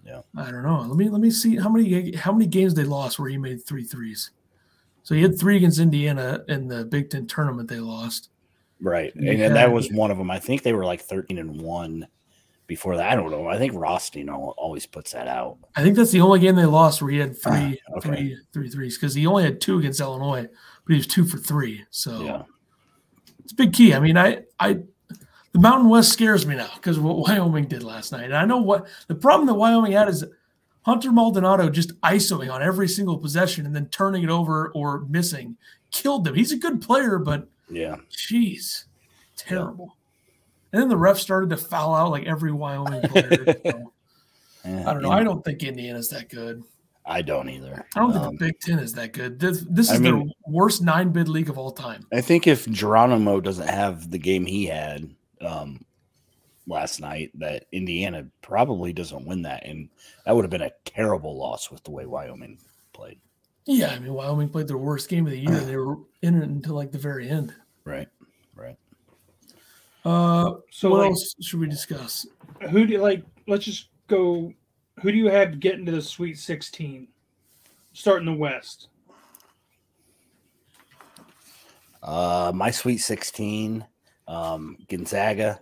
yeah, 0.05 0.23
I 0.37 0.51
don't 0.51 0.63
know. 0.63 0.81
Let 0.81 0.97
me 0.97 1.09
let 1.11 1.21
me 1.21 1.31
see 1.31 1.57
how 1.57 1.69
many 1.69 2.17
how 2.17 2.33
many 2.33 2.47
games 2.47 2.75
they 2.75 2.85
lost 2.85 3.19
where 3.19 3.29
he 3.29 3.37
made 3.37 3.65
three 3.65 3.85
threes. 3.85 4.31
So 5.03 5.15
he 5.15 5.23
had 5.23 5.39
three 5.39 5.57
against 5.57 5.79
Indiana 5.79 6.43
in 6.49 6.69
the 6.69 6.85
Big 6.85 7.11
Ten 7.11 7.27
tournament. 7.27 7.69
They 7.69 7.81
lost. 7.81 8.31
Right, 8.81 9.15
and, 9.15 9.29
and 9.29 9.55
that 9.57 9.71
was 9.71 9.93
one 9.93 10.11
of 10.11 10.17
them. 10.17 10.31
I 10.31 10.39
think 10.39 10.63
they 10.63 10.73
were 10.73 10.87
like 10.87 11.03
thirteen 11.03 11.37
and 11.37 11.61
one 11.61 12.09
before 12.67 12.97
that. 12.97 13.11
I 13.11 13.17
don't 13.17 13.31
know. 13.31 13.49
I 13.49 13.59
think 13.59 13.75
Rothstein 13.75 14.31
always 14.31 14.87
puts 14.87 15.13
that 15.13 15.27
out. 15.27 15.59
I 15.75 15.83
think 15.83 15.97
that's 15.97 16.13
the 16.13 16.21
only 16.21 16.39
game 16.39 16.55
they 16.55 16.65
lost 16.65 17.03
where 17.03 17.11
he 17.11 17.19
had 17.19 17.37
three, 17.37 17.81
uh, 17.93 17.97
okay. 17.97 18.09
three, 18.09 18.39
three 18.53 18.69
threes 18.71 18.97
because 18.97 19.13
he 19.13 19.27
only 19.27 19.43
had 19.43 19.61
two 19.61 19.81
against 19.81 20.01
Illinois, 20.01 20.47
but 20.85 20.93
he 20.93 20.97
was 20.97 21.07
two 21.07 21.25
for 21.25 21.39
three. 21.39 21.85
So 21.91 22.23
yeah. 22.23 22.43
it's 23.43 23.53
a 23.53 23.57
big 23.57 23.73
key. 23.73 23.95
I 23.95 24.01
mean, 24.01 24.17
I, 24.17 24.43
I, 24.59 24.79
the 25.53 25.59
Mountain 25.59 25.89
West 25.89 26.13
scares 26.13 26.47
me 26.47 26.57
now 26.57 26.71
because 26.75 26.99
what 26.99 27.19
Wyoming 27.29 27.67
did 27.67 27.83
last 27.83 28.13
night. 28.13 28.25
And 28.25 28.37
I 28.37 28.45
know 28.45 28.59
what 28.59 28.87
the 29.09 29.15
problem 29.15 29.47
that 29.47 29.55
Wyoming 29.55 29.93
had 29.93 30.09
is 30.09 30.25
Hunter 30.83 31.13
Maldonado 31.13 31.69
just 31.69 31.99
isoing 32.01 32.53
on 32.53 32.63
every 32.63 32.89
single 32.89 33.19
possession 33.19 33.67
and 33.67 33.75
then 33.75 33.87
turning 33.87 34.23
it 34.23 34.31
over 34.31 34.71
or 34.75 35.01
missing 35.09 35.57
killed 35.91 36.25
them. 36.25 36.35
He's 36.35 36.53
a 36.53 36.57
good 36.57 36.81
player, 36.81 37.19
but 37.19 37.49
yeah, 37.69 37.97
jeez, 38.11 38.85
terrible. 39.37 39.97
And 40.73 40.81
then 40.81 40.89
the 40.89 40.97
ref 40.97 41.19
started 41.19 41.51
to 41.51 41.57
foul 41.57 41.95
out 41.95 42.11
like 42.11 42.27
every 42.27 42.53
Wyoming 42.53 43.03
player. 43.03 43.57
so, 43.67 43.93
yeah, 44.65 44.89
I 44.89 44.93
don't 44.93 45.03
know. 45.03 45.11
I 45.11 45.25
don't 45.25 45.45
think 45.45 45.63
Indiana's 45.63 46.09
that 46.11 46.29
good. 46.29 46.63
I 47.07 47.23
don't 47.23 47.49
either. 47.49 47.85
I 47.97 48.01
don't 48.01 48.13
think 48.13 48.25
um, 48.25 48.37
the 48.37 48.47
Big 48.47 48.61
Ten 48.61 48.79
is 48.79 48.93
that 48.95 49.13
good. 49.13 49.41
This, 49.41 49.65
this 49.69 49.91
is 49.91 49.97
I 49.97 49.99
mean, 49.99 50.27
the 50.27 50.33
worst 50.47 50.83
nine 50.83 51.11
bid 51.11 51.29
league 51.29 51.49
of 51.49 51.59
all 51.59 51.71
time. 51.71 52.07
I 52.13 52.21
think 52.21 52.47
if 52.47 52.69
Geronimo 52.69 53.41
doesn't 53.41 53.69
have 53.69 54.11
the 54.11 54.19
game 54.19 54.47
he 54.47 54.67
had, 54.67 55.09
um, 55.41 55.85
last 56.67 57.01
night 57.01 57.31
that 57.35 57.67
Indiana 57.73 58.27
probably 58.43 58.93
doesn't 58.93 59.27
win 59.27 59.43
that, 59.43 59.67
and 59.67 59.89
that 60.25 60.35
would 60.35 60.45
have 60.45 60.51
been 60.51 60.63
a 60.63 60.73
terrible 60.85 61.37
loss 61.37 61.71
with 61.71 61.83
the 61.85 61.91
way 61.91 62.07
Wyoming 62.07 62.59
played. 62.93 63.19
Yeah, 63.67 63.91
I 63.91 63.99
mean 63.99 64.15
Wyoming 64.15 64.49
played 64.49 64.69
their 64.69 64.79
worst 64.79 65.09
game 65.09 65.27
of 65.27 65.33
the 65.33 65.39
year. 65.39 65.61
they 65.61 65.77
were 65.77 65.97
in 66.23 66.41
it 66.41 66.49
until 66.49 66.75
like 66.75 66.93
the 66.93 66.99
very 66.99 67.29
end. 67.29 67.55
Right, 67.85 68.09
right. 68.55 68.77
Uh, 70.05 70.55
so 70.71 70.91
what 70.91 71.01
like, 71.01 71.11
else 71.11 71.35
should 71.43 71.61
we 71.61 71.69
discuss? 71.69 72.27
Who 72.71 72.87
do 72.87 72.93
you 72.93 73.01
like? 73.01 73.23
Let's 73.47 73.65
just 73.65 73.89
go. 74.07 74.53
Who 75.01 75.11
do 75.11 75.17
you 75.17 75.29
have 75.29 75.61
getting 75.61 75.87
to 75.87 75.93
the 75.93 76.03
Sweet 76.03 76.39
Sixteen? 76.39 77.09
Starting 77.93 78.27
the 78.27 78.33
West. 78.33 78.89
Uh, 82.03 82.53
my 82.55 82.71
Sweet 82.71 82.99
Sixteen, 82.99 83.87
um, 84.29 84.77
Gonzaga, 84.89 85.61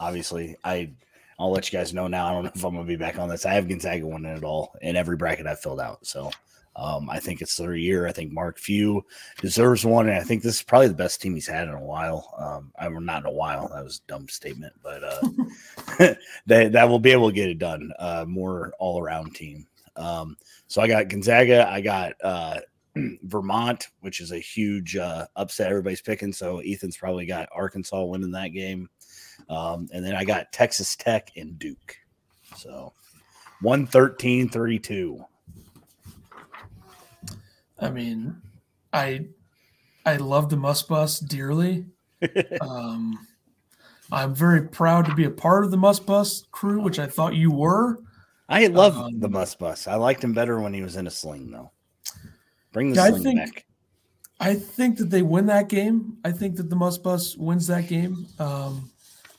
obviously, 0.00 0.56
I 0.64 0.90
I'll 1.38 1.50
let 1.50 1.72
you 1.72 1.78
guys 1.78 1.94
know 1.94 2.08
now. 2.08 2.26
I 2.26 2.32
don't 2.32 2.44
know 2.44 2.52
if 2.54 2.64
I'm 2.64 2.74
gonna 2.74 2.86
be 2.86 2.96
back 2.96 3.18
on 3.18 3.28
this. 3.28 3.46
I 3.46 3.54
have 3.54 3.68
Gonzaga 3.68 4.06
winning 4.06 4.36
it 4.36 4.44
all 4.44 4.74
in 4.82 4.96
every 4.96 5.16
bracket 5.16 5.46
I've 5.46 5.60
filled 5.60 5.80
out. 5.80 6.06
So 6.06 6.30
um, 6.74 7.10
I 7.10 7.18
think 7.18 7.42
it's 7.42 7.56
their 7.56 7.74
year. 7.74 8.06
I 8.06 8.12
think 8.12 8.32
Mark 8.32 8.58
Few 8.58 9.04
deserves 9.40 9.84
one, 9.84 10.08
and 10.08 10.16
I 10.16 10.22
think 10.22 10.42
this 10.42 10.56
is 10.56 10.62
probably 10.62 10.88
the 10.88 10.94
best 10.94 11.20
team 11.20 11.34
he's 11.34 11.46
had 11.46 11.68
in 11.68 11.74
a 11.74 11.84
while. 11.84 12.34
Um, 12.38 12.72
I'm 12.78 13.04
not 13.04 13.22
in 13.22 13.26
a 13.26 13.32
while. 13.32 13.68
That 13.68 13.84
was 13.84 14.00
a 14.02 14.08
dumb 14.10 14.28
statement, 14.28 14.72
but 14.82 15.04
uh, 15.04 16.16
they, 16.46 16.68
that 16.68 16.88
will 16.88 16.98
be 16.98 17.12
able 17.12 17.28
to 17.28 17.34
get 17.34 17.50
it 17.50 17.58
done. 17.58 17.92
Uh, 17.98 18.24
more 18.26 18.72
all 18.78 19.00
around 19.00 19.34
team. 19.34 19.66
Um, 19.96 20.36
so 20.66 20.80
I 20.80 20.88
got 20.88 21.08
Gonzaga. 21.08 21.68
I 21.68 21.82
got 21.82 22.14
uh, 22.24 22.60
Vermont, 23.22 23.88
which 24.00 24.20
is 24.20 24.32
a 24.32 24.38
huge 24.38 24.96
uh, 24.96 25.26
upset. 25.36 25.70
Everybody's 25.70 26.00
picking. 26.00 26.32
So 26.32 26.60
Ethan's 26.60 26.96
probably 26.96 27.26
got 27.26 27.48
Arkansas 27.54 28.02
winning 28.02 28.30
that 28.32 28.48
game. 28.48 28.88
Um, 29.50 29.88
and 29.92 30.04
then 30.04 30.14
I 30.14 30.24
got 30.24 30.52
Texas 30.52 30.96
Tech 30.96 31.32
and 31.36 31.58
Duke. 31.58 31.96
So 32.56 32.92
113 33.60 34.48
32. 34.48 35.24
I 37.82 37.90
mean, 37.90 38.40
I 38.92 39.26
I 40.06 40.16
love 40.16 40.48
the 40.48 40.56
Muss 40.56 40.82
Bus 40.82 41.18
dearly. 41.18 41.86
um, 42.60 43.18
I'm 44.10 44.34
very 44.34 44.68
proud 44.68 45.06
to 45.06 45.14
be 45.14 45.24
a 45.24 45.30
part 45.30 45.64
of 45.64 45.70
the 45.70 45.76
Muss 45.76 45.98
Bus 45.98 46.44
crew, 46.52 46.80
which 46.80 46.98
I 46.98 47.06
thought 47.06 47.34
you 47.34 47.50
were. 47.50 47.98
I 48.48 48.66
love 48.66 48.96
um, 48.96 49.18
the 49.18 49.28
Muss 49.28 49.54
Bus. 49.54 49.88
I 49.88 49.96
liked 49.96 50.22
him 50.22 50.32
better 50.32 50.60
when 50.60 50.74
he 50.74 50.82
was 50.82 50.96
in 50.96 51.06
a 51.06 51.10
sling, 51.10 51.50
though. 51.50 51.72
Bring 52.72 52.90
the 52.90 52.96
yeah, 52.96 53.08
sling 53.08 53.20
I 53.20 53.22
think, 53.22 53.54
back. 53.54 53.66
I 54.40 54.54
think 54.54 54.98
that 54.98 55.10
they 55.10 55.22
win 55.22 55.46
that 55.46 55.68
game. 55.68 56.18
I 56.24 56.32
think 56.32 56.56
that 56.56 56.70
the 56.70 56.76
Muss 56.76 56.98
Bus 56.98 57.36
wins 57.36 57.66
that 57.66 57.88
game. 57.88 58.26
Um, 58.38 58.90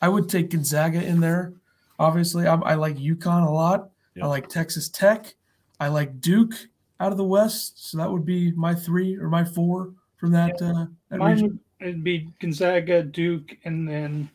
I 0.01 0.09
would 0.09 0.27
take 0.27 0.49
Gonzaga 0.49 1.01
in 1.03 1.19
there. 1.21 1.53
Obviously, 1.99 2.47
I, 2.47 2.55
I 2.55 2.73
like 2.73 2.97
UConn 2.97 3.47
a 3.47 3.51
lot. 3.51 3.89
Yep. 4.15 4.25
I 4.25 4.27
like 4.27 4.49
Texas 4.49 4.89
Tech. 4.89 5.33
I 5.79 5.87
like 5.89 6.19
Duke 6.19 6.55
out 7.03 7.11
of 7.11 7.17
the 7.17 7.23
West. 7.23 7.89
So 7.89 7.97
that 7.97 8.09
would 8.09 8.25
be 8.25 8.51
my 8.53 8.73
three 8.73 9.17
or 9.17 9.29
my 9.29 9.43
four 9.43 9.93
from 10.15 10.31
that. 10.31 10.55
Yeah. 10.61 10.71
Uh, 10.71 10.85
that 11.09 11.19
Mine 11.19 11.35
region. 11.35 11.59
would 11.81 12.03
be 12.03 12.29
Gonzaga, 12.39 13.03
Duke, 13.03 13.57
and 13.65 13.87
then 13.87 14.29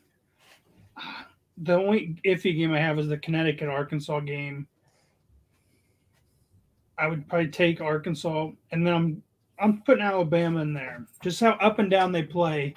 the 1.57 1.75
only 1.75 2.21
iffy 2.27 2.57
game 2.57 2.73
I 2.73 2.79
have 2.79 2.99
is 2.99 3.09
the 3.09 3.19
Connecticut 3.19 3.69
Arkansas 3.69 4.21
game. 4.21 4.66
I 6.99 7.07
would 7.07 7.27
probably 7.29 7.49
take 7.49 7.81
Arkansas, 7.81 8.51
and 8.73 8.87
then 8.87 8.93
I'm 8.93 9.23
I'm 9.59 9.83
putting 9.83 10.05
Alabama 10.05 10.61
in 10.61 10.75
there. 10.75 11.07
Just 11.23 11.41
how 11.41 11.53
up 11.53 11.79
and 11.79 11.91
down 11.91 12.12
they 12.12 12.23
play. 12.23 12.75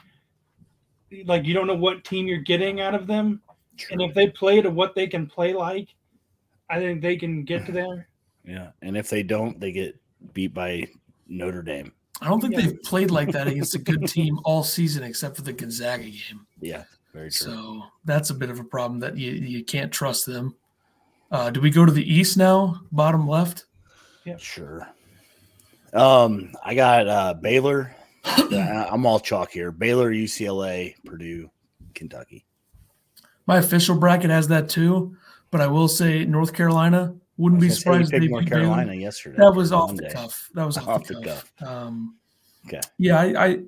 Like 1.26 1.46
you 1.46 1.54
don't 1.54 1.68
know 1.68 1.76
what 1.76 2.06
team 2.06 2.28
you're 2.28 2.38
getting 2.38 2.80
out 2.80 2.96
of 2.96 3.08
them, 3.08 3.42
True. 3.78 3.94
and 3.94 4.02
if 4.02 4.16
they 4.16 4.30
play 4.30 4.62
to 4.62 4.70
what 4.70 4.96
they 4.96 5.08
can 5.08 5.28
play 5.28 5.54
like, 5.54 5.90
I 6.70 6.80
think 6.80 7.02
they 7.02 7.18
can 7.18 7.44
get 7.44 7.66
to 7.66 7.74
there. 7.74 8.08
Yeah, 8.46 8.70
and 8.82 8.98
if 8.98 9.10
they 9.10 9.24
don't, 9.24 9.60
they 9.60 9.72
get 9.72 10.00
beat 10.34 10.54
by 10.54 10.88
Notre 11.28 11.62
Dame. 11.62 11.92
I 12.22 12.28
don't 12.28 12.40
think 12.40 12.54
yeah. 12.54 12.62
they've 12.62 12.84
played 12.84 13.12
like 13.12 13.32
that 13.32 13.48
against 13.48 13.76
a 13.76 13.80
good 13.80 14.08
team 14.08 14.40
all 14.44 14.64
season, 14.64 15.04
except 15.04 15.36
for 15.36 15.42
the 15.42 15.54
Gonzaga 15.54 16.04
game. 16.04 16.46
Yeah, 16.60 16.84
very 17.14 17.32
true. 17.32 17.54
So 17.54 17.84
that's 18.06 18.30
a 18.30 18.36
bit 18.36 18.50
of 18.50 18.60
a 18.60 18.64
problem 18.64 19.00
that 19.00 19.18
you 19.18 19.32
you 19.32 19.64
can't 19.64 19.92
trust 19.92 20.26
them. 20.26 20.56
Uh, 21.32 21.50
do 21.50 21.62
we 21.62 21.70
go 21.70 21.86
to 21.86 21.92
the 21.92 22.14
East 22.14 22.38
now? 22.38 22.82
Bottom 22.92 23.28
left. 23.28 23.66
Yeah, 24.26 24.38
sure. 24.38 24.88
Um, 25.94 26.54
I 26.64 26.76
got 26.76 27.08
uh, 27.08 27.34
Baylor. 27.34 27.96
I'm 28.26 29.06
all 29.06 29.20
chalk 29.20 29.52
here. 29.52 29.72
Baylor, 29.72 30.12
UCLA, 30.12 30.94
Purdue, 31.06 31.50
Kentucky. 31.96 32.46
My 33.48 33.58
official 33.58 33.96
bracket 33.96 34.30
has 34.30 34.48
that 34.50 34.70
too, 34.70 35.16
but 35.50 35.60
I 35.60 35.68
will 35.68 35.88
say 35.88 36.24
North 36.24 36.54
Carolina 36.54 37.16
wouldn't 37.42 37.60
be 37.60 37.70
surprised. 37.70 38.14
if 38.14 38.22
They 38.22 38.28
North 38.28 38.48
Carolina 38.48 38.94
yesterday. 38.94 39.38
That 39.38 39.56
was 39.56 39.72
off 39.72 39.90
Monday. 39.90 40.08
the 40.08 40.14
cuff. 40.14 40.50
That 40.54 40.66
was 40.66 40.78
off, 40.78 40.88
off 40.88 41.08
the, 41.08 41.16
the 41.16 41.26
cuff. 41.26 41.54
cuff. 41.58 41.68
Um, 41.68 42.16
okay. 42.68 42.80
Yeah, 43.00 43.20
I, 43.20 43.46
I, 43.46 43.60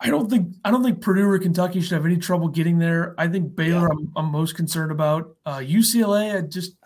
I 0.00 0.10
don't 0.10 0.28
think 0.28 0.56
I 0.64 0.72
don't 0.72 0.82
think 0.82 1.00
Purdue 1.00 1.28
or 1.28 1.38
Kentucky 1.38 1.80
should 1.80 1.92
have 1.92 2.04
any 2.04 2.16
trouble 2.16 2.48
getting 2.48 2.78
there. 2.78 3.14
I 3.16 3.28
think 3.28 3.54
Baylor, 3.54 3.82
yeah. 3.82 3.88
I'm, 3.92 4.12
I'm 4.16 4.26
most 4.26 4.56
concerned 4.56 4.90
about. 4.90 5.36
Uh, 5.46 5.58
UCLA, 5.58 6.36
I 6.36 6.40
just 6.40 6.76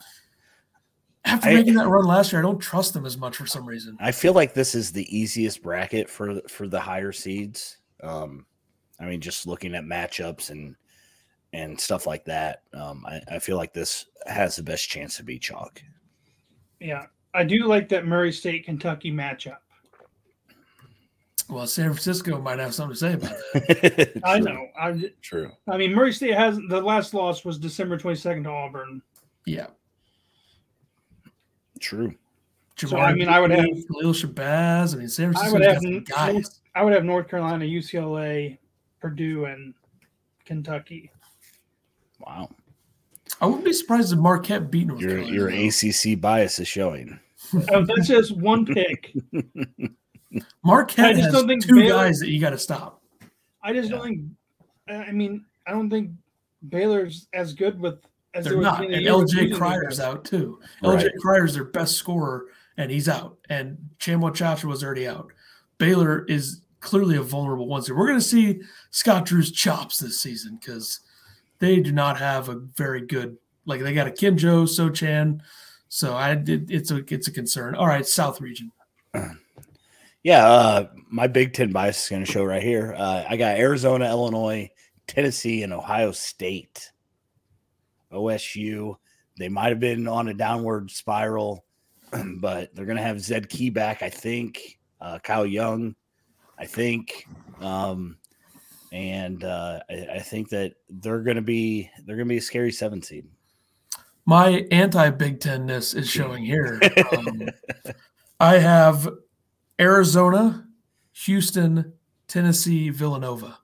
after 1.24 1.48
I, 1.48 1.54
making 1.54 1.74
that 1.74 1.88
run 1.88 2.04
last 2.04 2.32
year, 2.32 2.40
I 2.40 2.42
don't 2.42 2.58
trust 2.58 2.92
them 2.92 3.06
as 3.06 3.16
much 3.16 3.36
for 3.36 3.46
some 3.46 3.64
reason. 3.64 3.96
I 3.98 4.12
feel 4.12 4.34
like 4.34 4.52
this 4.52 4.74
is 4.74 4.92
the 4.92 5.16
easiest 5.16 5.62
bracket 5.62 6.10
for 6.10 6.40
for 6.48 6.68
the 6.68 6.80
higher 6.80 7.12
seeds. 7.12 7.78
Um, 8.02 8.44
I 9.00 9.06
mean, 9.06 9.20
just 9.20 9.46
looking 9.46 9.74
at 9.74 9.84
matchups 9.84 10.50
and 10.50 10.76
and 11.54 11.80
stuff 11.80 12.06
like 12.06 12.24
that, 12.26 12.62
um, 12.74 13.06
I, 13.06 13.20
I 13.36 13.38
feel 13.38 13.56
like 13.56 13.72
this 13.72 14.06
has 14.26 14.56
the 14.56 14.62
best 14.62 14.88
chance 14.88 15.16
to 15.16 15.22
be 15.22 15.38
chalk. 15.38 15.80
Yeah, 16.84 17.06
I 17.32 17.44
do 17.44 17.64
like 17.64 17.88
that 17.88 18.04
Murray 18.04 18.30
State 18.30 18.66
Kentucky 18.66 19.10
matchup. 19.10 19.56
Well, 21.48 21.66
San 21.66 21.86
Francisco 21.86 22.38
might 22.38 22.58
have 22.58 22.74
something 22.74 22.92
to 22.92 22.98
say 22.98 23.12
about 23.14 23.36
that. 23.54 24.20
I 24.24 24.38
know. 24.38 24.68
I, 24.78 25.10
True. 25.22 25.50
I 25.66 25.78
mean, 25.78 25.94
Murray 25.94 26.12
State 26.12 26.34
has 26.34 26.58
the 26.68 26.82
last 26.82 27.14
loss 27.14 27.42
was 27.42 27.58
December 27.58 27.96
twenty 27.96 28.16
second 28.18 28.44
to 28.44 28.50
Auburn. 28.50 29.00
Yeah. 29.46 29.68
True. 31.80 32.14
Jamar 32.76 32.90
so 32.90 32.98
I 32.98 33.14
mean, 33.14 33.28
I 33.28 33.40
would 33.40 33.50
have 33.50 33.64
Khalil 33.64 34.12
Shabazz. 34.12 34.94
I 34.94 34.98
mean, 34.98 35.08
San 35.08 35.32
Francisco 35.32 35.48
I 35.48 35.52
would 35.52 35.64
have 35.64 36.04
guys. 36.04 36.60
I 36.74 36.82
would 36.84 36.92
have 36.92 37.04
North 37.04 37.28
Carolina, 37.28 37.64
UCLA, 37.64 38.58
Purdue, 39.00 39.46
and 39.46 39.72
Kentucky. 40.44 41.10
Wow. 42.20 42.50
I 43.40 43.46
wouldn't 43.46 43.64
be 43.64 43.72
surprised 43.72 44.12
if 44.12 44.18
Marquette 44.18 44.70
beat 44.70 44.86
North 44.86 45.00
your, 45.00 45.22
Carolina. 45.22 45.34
Your 45.34 45.48
ACC 45.48 46.20
bias 46.20 46.58
is 46.58 46.68
showing. 46.68 47.18
oh, 47.70 47.84
that's 47.84 48.08
just 48.08 48.36
one 48.36 48.64
pick. 48.64 49.14
Marquette 50.64 51.06
I 51.06 51.12
just 51.12 51.24
has 51.24 51.32
don't 51.32 51.46
think 51.46 51.64
two 51.64 51.76
Baylor, 51.76 52.04
guys 52.04 52.18
that 52.18 52.30
you 52.30 52.40
got 52.40 52.50
to 52.50 52.58
stop. 52.58 53.02
I 53.62 53.72
just 53.72 53.90
yeah. 53.90 53.96
don't 53.96 54.04
think. 54.06 55.08
I 55.08 55.12
mean, 55.12 55.44
I 55.66 55.72
don't 55.72 55.90
think 55.90 56.10
Baylor's 56.68 57.28
as 57.32 57.52
good 57.52 57.78
with 57.80 57.98
as 58.34 58.44
they're 58.44 58.60
not. 58.60 58.84
And 58.84 58.92
LJ 58.92 59.54
Cryer's 59.54 60.00
out 60.00 60.24
too. 60.24 60.60
Right. 60.82 60.98
LJ 60.98 61.10
Cryer's 61.20 61.54
their 61.54 61.64
best 61.64 61.96
scorer, 61.96 62.46
and 62.76 62.90
he's 62.90 63.08
out. 63.08 63.38
And 63.48 63.78
Tchamwa 63.98 64.32
Tchatchoua 64.32 64.64
was 64.64 64.84
already 64.84 65.06
out. 65.06 65.32
Baylor 65.78 66.24
is 66.26 66.62
clearly 66.80 67.16
a 67.16 67.22
vulnerable 67.22 67.66
one. 67.66 67.82
So 67.82 67.94
we're 67.94 68.06
going 68.06 68.18
to 68.18 68.24
see 68.24 68.60
Scott 68.90 69.24
Drew's 69.24 69.50
chops 69.50 69.98
this 69.98 70.20
season 70.20 70.58
because 70.60 71.00
they 71.64 71.80
do 71.80 71.92
not 71.92 72.18
have 72.18 72.48
a 72.48 72.56
very 72.76 73.06
good 73.06 73.36
like 73.66 73.80
they 73.80 73.94
got 73.94 74.06
Akinjo, 74.06 74.64
Sochan. 74.64 75.40
So 75.88 76.14
I 76.14 76.32
it, 76.32 76.70
it's 76.70 76.90
a 76.90 77.04
it's 77.08 77.28
a 77.28 77.32
concern. 77.32 77.74
All 77.74 77.86
right, 77.86 78.06
South 78.06 78.40
region. 78.40 78.70
Yeah, 80.24 80.48
uh, 80.48 80.88
my 81.10 81.26
Big 81.26 81.52
Ten 81.52 81.70
bias 81.70 82.04
is 82.04 82.08
going 82.08 82.24
to 82.24 82.32
show 82.32 82.44
right 82.44 82.62
here. 82.62 82.94
Uh, 82.96 83.24
I 83.28 83.36
got 83.36 83.58
Arizona, 83.58 84.08
Illinois, 84.08 84.70
Tennessee, 85.06 85.62
and 85.64 85.70
Ohio 85.70 86.12
State. 86.12 86.90
OSU. 88.10 88.96
They 89.38 89.50
might 89.50 89.68
have 89.68 89.80
been 89.80 90.08
on 90.08 90.28
a 90.28 90.32
downward 90.32 90.90
spiral, 90.90 91.66
but 92.36 92.74
they're 92.74 92.86
going 92.86 92.96
to 92.96 93.02
have 93.02 93.20
Zed 93.20 93.50
Key 93.50 93.68
back, 93.68 94.02
I 94.02 94.08
think. 94.08 94.78
Uh, 94.98 95.18
Kyle 95.18 95.44
Young, 95.44 95.94
I 96.58 96.64
think. 96.64 97.26
Um, 97.60 98.16
and 98.94 99.42
uh, 99.42 99.80
I, 99.90 100.06
I, 100.14 100.18
think 100.20 100.50
that 100.50 100.74
they're 100.88 101.22
going 101.22 101.34
to 101.34 101.42
be 101.42 101.90
they're 102.06 102.14
going 102.14 102.28
to 102.28 102.32
be 102.32 102.38
a 102.38 102.42
scary 102.42 102.70
seven 102.70 103.02
seed. 103.02 103.26
My 104.24 104.64
anti 104.70 105.10
Big 105.10 105.40
Tenness 105.40 105.94
is 105.94 106.08
showing 106.08 106.44
here. 106.44 106.80
Um, 107.12 107.48
I 108.40 108.58
have 108.58 109.08
Arizona, 109.80 110.68
Houston, 111.24 111.92
Tennessee, 112.28 112.90
Villanova. 112.90 113.58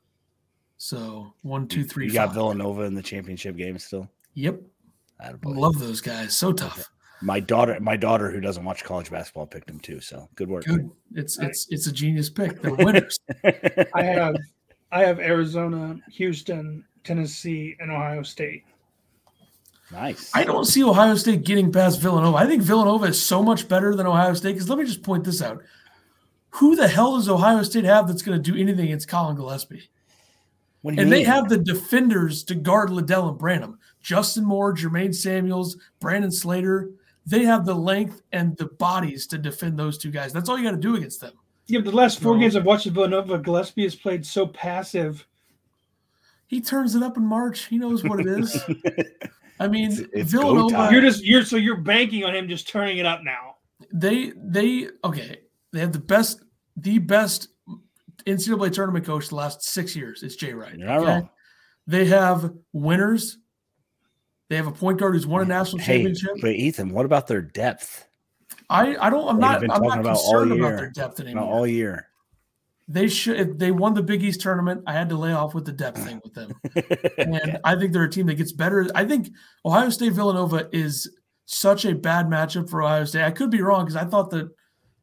So 0.78 1.33
one, 1.43 1.68
two, 1.68 1.85
three. 1.85 2.07
You 2.07 2.12
got 2.12 2.35
Villanova 2.35 2.83
in 2.83 2.95
the 2.95 3.03
championship 3.03 3.57
game 3.57 3.78
still. 3.78 4.11
Yep. 4.35 4.61
I 5.20 5.33
Love 5.45 5.78
those 5.78 6.01
guys. 6.01 6.37
So 6.37 6.53
tough. 6.53 6.91
My 7.22 7.39
daughter, 7.39 7.78
my 7.78 7.97
daughter 7.97 8.31
who 8.31 8.41
doesn't 8.41 8.64
watch 8.64 8.83
college 8.83 9.11
basketball 9.11 9.47
picked 9.47 9.68
them 9.68 9.78
too. 9.78 10.01
So 10.01 10.28
good 10.35 10.49
work. 10.49 10.64
Good. 10.64 10.91
It's 11.14 11.39
it's 11.39 11.68
it's 11.70 11.87
a 11.87 11.93
genius 11.93 12.31
pick. 12.31 12.61
They're 12.61 12.74
winners. 12.74 13.20
I 13.95 14.03
have 14.03 14.35
I 14.93 15.05
have 15.05 15.20
Arizona, 15.20 15.99
Houston, 16.12 16.84
Tennessee, 17.05 17.76
and 17.80 17.91
Ohio 17.91 18.22
State. 18.22 18.64
Nice. 19.93 20.30
I 20.34 20.45
don't 20.45 20.66
see 20.66 20.84
Ohio 20.84 21.16
State 21.16 21.45
getting 21.45 21.72
past 21.72 22.01
Villanova. 22.01 22.36
I 22.36 22.47
think 22.47 22.62
Villanova 22.62 23.07
is 23.07 23.22
so 23.22 23.43
much 23.43 23.68
better 23.68 23.95
than 23.95 24.07
Ohio 24.07 24.34
State. 24.34 24.53
Because 24.53 24.68
let 24.68 24.78
me 24.78 24.84
just 24.84 25.03
point 25.03 25.24
this 25.24 25.43
out: 25.43 25.62
Who 26.51 26.76
the 26.76 26.88
hell 26.88 27.16
does 27.16 27.28
Ohio 27.28 27.62
State 27.62 27.84
have 27.84 28.07
that's 28.07 28.22
going 28.22 28.41
to 28.41 28.51
do 28.51 28.59
anything 28.59 28.86
against 28.86 29.09
Collin 29.09 29.36
Gillespie? 29.36 29.88
and 30.84 30.97
mean? 30.97 31.11
they 31.11 31.22
have 31.24 31.49
the 31.49 31.59
defenders 31.59 32.45
to 32.45 32.55
guard 32.55 32.91
Liddell 32.91 33.28
and 33.28 33.38
Branham. 33.38 33.78
Justin 34.01 34.45
Moore, 34.45 34.74
Jermaine 34.74 35.14
Samuels, 35.14 35.76
Brandon 35.99 36.30
Slater. 36.30 36.91
They 37.26 37.45
have 37.45 37.66
the 37.66 37.74
length 37.74 38.22
and 38.32 38.57
the 38.57 38.66
bodies 38.66 39.26
to 39.28 39.38
defend 39.38 39.78
those 39.78 39.99
two 39.99 40.11
guys. 40.11 40.32
That's 40.32 40.49
all 40.49 40.57
you 40.57 40.64
got 40.64 40.70
to 40.70 40.76
do 40.78 40.97
against 40.97 41.20
them. 41.20 41.34
Yeah, 41.71 41.81
the 41.81 41.93
last 41.93 42.21
four 42.21 42.39
games 42.39 42.57
I've 42.57 42.64
watched 42.64 42.87
of 42.87 42.95
Villanova, 42.95 43.39
Gillespie 43.39 43.85
has 43.85 43.95
played 43.95 44.27
so 44.27 44.47
passive. 44.47 45.27
He 46.47 46.61
turns 46.61 46.97
it 46.97 47.03
up 47.03 47.16
in 47.16 47.25
March. 47.25 47.66
He 47.66 47.79
knows 47.79 48.03
what 48.03 48.21
it 48.21 48.27
is. 48.27 48.61
I 49.61 49.68
mean, 49.68 49.93
it's, 49.93 50.01
it's 50.12 50.33
Villanova. 50.33 50.89
You're 50.91 51.03
just 51.03 51.25
you're 51.25 51.45
so 51.45 51.57
you're 51.57 51.77
banking 51.77 52.25
on 52.25 52.35
him 52.35 52.49
just 52.49 52.68
turning 52.68 52.99
it 52.99 53.07
up 53.07 53.21
now. 53.23 53.57
They 53.93 54.33
they 54.37 54.89
okay. 55.05 55.43
They 55.73 55.81
have 55.81 55.93
the 55.93 56.01
best 56.01 56.43
the 56.77 56.99
best 56.99 57.49
NCAA 58.27 58.73
tournament 58.73 59.05
coach 59.05 59.29
the 59.29 59.37
last 59.37 59.62
six 59.62 59.95
years. 59.95 60.23
It's 60.23 60.35
Jay 60.37 60.55
Wright. 60.55 60.77
You're 60.77 60.91
okay? 60.91 61.29
They 61.87 62.07
have 62.07 62.53
winners. 62.73 63.39
They 64.49 64.57
have 64.57 64.66
a 64.66 64.73
point 64.73 64.99
guard 64.99 65.14
who's 65.14 65.27
won 65.27 65.43
a 65.43 65.45
national 65.45 65.83
hey, 65.83 65.99
championship. 65.99 66.33
But 66.41 66.51
Ethan, 66.51 66.91
what 66.91 67.07
about 67.07 67.29
their 67.29 67.43
depth? 67.43 68.09
I, 68.71 68.97
I 69.07 69.11
don't. 69.11 69.29
I'm 69.29 69.39
not. 69.39 69.62
I'm 69.62 69.83
not 69.83 70.01
about 70.01 70.16
concerned 70.16 70.53
about 70.53 70.77
their 70.77 70.91
depth 70.91 71.21
anymore. 71.21 71.45
all 71.45 71.66
year. 71.66 72.07
They 72.87 73.09
should. 73.09 73.39
If 73.41 73.59
they 73.59 73.73
won 73.73 73.95
the 73.95 74.03
Big 74.03 74.23
East 74.23 74.41
tournament, 74.41 74.85
I 74.87 74.93
had 74.93 75.09
to 75.09 75.16
lay 75.16 75.33
off 75.33 75.55
with 75.55 75.64
the 75.64 75.73
depth 75.73 76.03
thing 76.05 76.21
with 76.23 76.35
them. 76.35 76.53
and 77.18 77.59
I 77.64 77.75
think 77.75 77.93
they're 77.93 78.05
a 78.05 78.11
team 78.11 78.27
that 78.27 78.35
gets 78.35 78.53
better. 78.53 78.89
I 78.95 79.05
think 79.05 79.31
Ohio 79.64 79.91
State 79.91 80.12
Villanova 80.12 80.68
is 80.73 81.16
such 81.47 81.85
a 81.85 81.95
bad 81.95 82.27
matchup 82.27 82.71
for 82.71 82.83
Ohio 82.83 83.05
State. 83.05 83.25
I 83.25 83.33
could 83.33 83.51
be 83.51 83.61
wrong 83.61 83.85
because 83.85 83.97
I 83.97 84.05
thought 84.05 84.31
that 84.31 84.51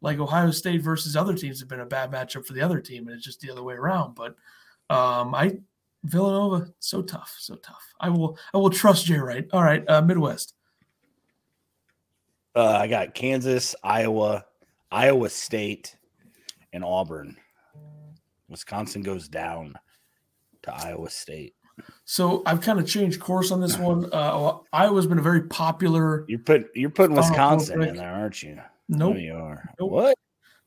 like 0.01 0.20
Ohio 0.20 0.51
State 0.51 0.82
versus 0.82 1.18
other 1.18 1.34
teams 1.34 1.59
have 1.59 1.70
been 1.70 1.82
a 1.82 1.86
bad 1.86 2.09
matchup 2.09 2.45
for 2.45 2.53
the 2.53 2.61
other 2.61 2.80
team, 2.80 3.07
and 3.07 3.15
it's 3.15 3.26
just 3.26 3.41
the 3.41 3.51
other 3.51 3.63
way 3.63 3.74
around. 3.74 4.15
But 4.15 4.36
um, 4.89 5.36
I 5.36 5.57
Villanova, 6.05 6.70
so 6.80 7.01
tough, 7.01 7.36
so 7.38 7.55
tough. 7.55 7.84
I 7.99 8.09
will 8.09 8.38
I 8.53 8.57
will 8.57 8.70
trust 8.70 9.05
Jay 9.05 9.18
Wright. 9.18 9.45
All 9.51 9.63
right, 9.63 9.84
uh, 9.89 10.01
Midwest. 10.01 10.53
Uh, 12.57 12.79
I 12.81 12.87
got 12.87 13.13
Kansas, 13.13 13.75
Iowa, 13.83 14.43
Iowa 14.91 15.29
State, 15.29 15.95
and 16.73 16.83
Auburn. 16.83 17.37
Wisconsin 18.49 19.03
goes 19.03 19.27
down 19.27 19.75
to 20.63 20.73
Iowa 20.73 21.09
State. 21.11 21.53
So 22.05 22.41
I've 22.47 22.61
kind 22.61 22.79
of 22.79 22.87
changed 22.87 23.19
course 23.19 23.51
on 23.51 23.61
this 23.61 23.77
one. 23.77 24.09
Uh, 24.11 24.57
Iowa's 24.73 25.05
been 25.05 25.19
a 25.19 25.21
very 25.21 25.43
popular. 25.43 26.25
You're 26.27 26.39
put 26.39 26.69
you're 26.73 26.89
putting 26.89 27.15
Wisconsin 27.15 27.83
in 27.83 27.95
there, 27.95 28.11
aren't 28.11 28.41
you? 28.41 28.59
Nope. 28.89 29.13
No, 29.13 29.19
you 29.19 29.35
are. 29.35 29.69
Nope. 29.79 29.91
What? 29.91 30.17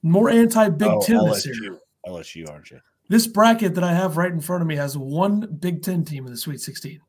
More 0.04 0.30
anti 0.30 0.68
Big 0.68 0.86
Oh, 0.88 1.02
Ten 1.02 1.24
this 1.24 1.44
LSU. 1.44 1.60
year. 1.60 1.78
LSU, 2.06 2.48
aren't 2.50 2.70
you? 2.70 2.78
This 3.08 3.26
bracket 3.26 3.74
that 3.74 3.82
I 3.82 3.92
have 3.92 4.16
right 4.16 4.30
in 4.30 4.40
front 4.40 4.62
of 4.62 4.68
me 4.68 4.76
has 4.76 4.96
one 4.96 5.40
Big 5.58 5.82
Ten 5.82 6.04
team 6.04 6.26
in 6.26 6.30
the 6.32 6.38
Sweet 6.38 6.60
16. 6.60 7.00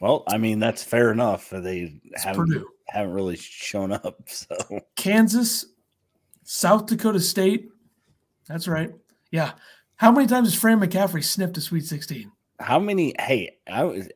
Well, 0.00 0.24
I 0.28 0.38
mean 0.38 0.58
that's 0.58 0.82
fair 0.84 1.10
enough. 1.12 1.52
Uh, 1.52 1.60
they 1.60 2.00
It's 2.04 2.24
haven't 2.24 2.46
Purdue. 2.48 2.68
haven't 2.86 3.12
really 3.12 3.36
shown 3.36 3.92
up. 3.92 4.16
So 4.28 4.80
Kansas, 4.96 5.66
South 6.44 6.86
Dakota 6.86 7.20
State. 7.20 7.68
That's 8.46 8.68
right. 8.68 8.90
Yeah. 9.30 9.52
How 9.96 10.12
many 10.12 10.26
times 10.28 10.48
has 10.52 10.58
Fran 10.60 10.80
McCaffery 10.80 11.24
sniffed 11.24 11.56
a 11.56 11.60
Sweet 11.60 11.84
16? 11.84 12.30
how 12.60 12.78
many? 12.78 13.14
Hey, 13.20 13.56
I 13.70 13.84
was 13.84 14.08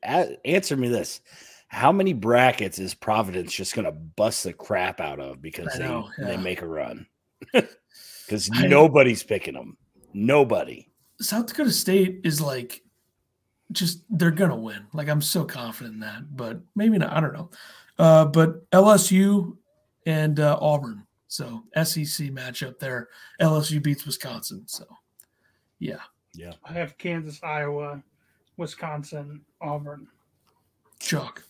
answer 0.45 0.77
me 0.77 0.89
this: 0.89 1.21
How 1.69 1.93
many 1.93 2.13
brackets 2.13 2.79
is 2.79 2.95
Providence 2.95 3.53
just 3.53 3.75
going 3.75 3.85
to 3.85 3.93
bust 3.93 4.45
the 4.45 4.53
crap 4.53 5.01
out 5.01 5.21
of 5.21 5.41
because 5.43 5.69
I 5.75 5.79
they 5.79 5.85
know, 5.85 6.09
they 6.19 6.37
make 6.37 6.63
a 6.63 6.67
run? 6.67 7.07
Because 8.27 8.49
nobody's 8.51 9.23
picking 9.23 9.55
them. 9.55 9.77
Nobody. 10.15 10.89
South 11.21 11.47
Dakota 11.47 11.71
State 11.73 12.21
is 12.25 12.41
like 12.41 12.81
just 13.73 14.05
they're 14.11 14.31
gonna 14.31 14.57
win. 14.57 14.87
Like 14.93 15.09
I'm 15.09 15.23
so 15.23 15.45
confident 15.45 15.95
in 15.95 16.01
that, 16.01 16.37
but 16.37 16.61
maybe 16.77 16.99
not. 16.99 17.13
I 17.13 17.21
don't 17.21 17.33
know. 17.35 17.51
Uh, 17.99 18.25
but 18.27 18.69
LSU 18.71 19.57
and 20.07 20.41
uh, 20.41 20.59
Auburn, 20.61 21.07
so 21.29 21.65
SEC 21.75 22.29
matchup 22.31 22.79
there. 22.79 23.09
LSU 23.41 23.83
beats 23.83 24.05
Wisconsin, 24.07 24.65
so 24.67 24.85
yeah. 25.79 25.99
Yeah. 26.35 26.53
I 26.65 26.73
have 26.73 26.97
Kansas, 26.97 27.41
Iowa, 27.43 28.03
Wisconsin, 28.57 29.43
Auburn. 29.61 30.07
Chuck. 30.99 31.43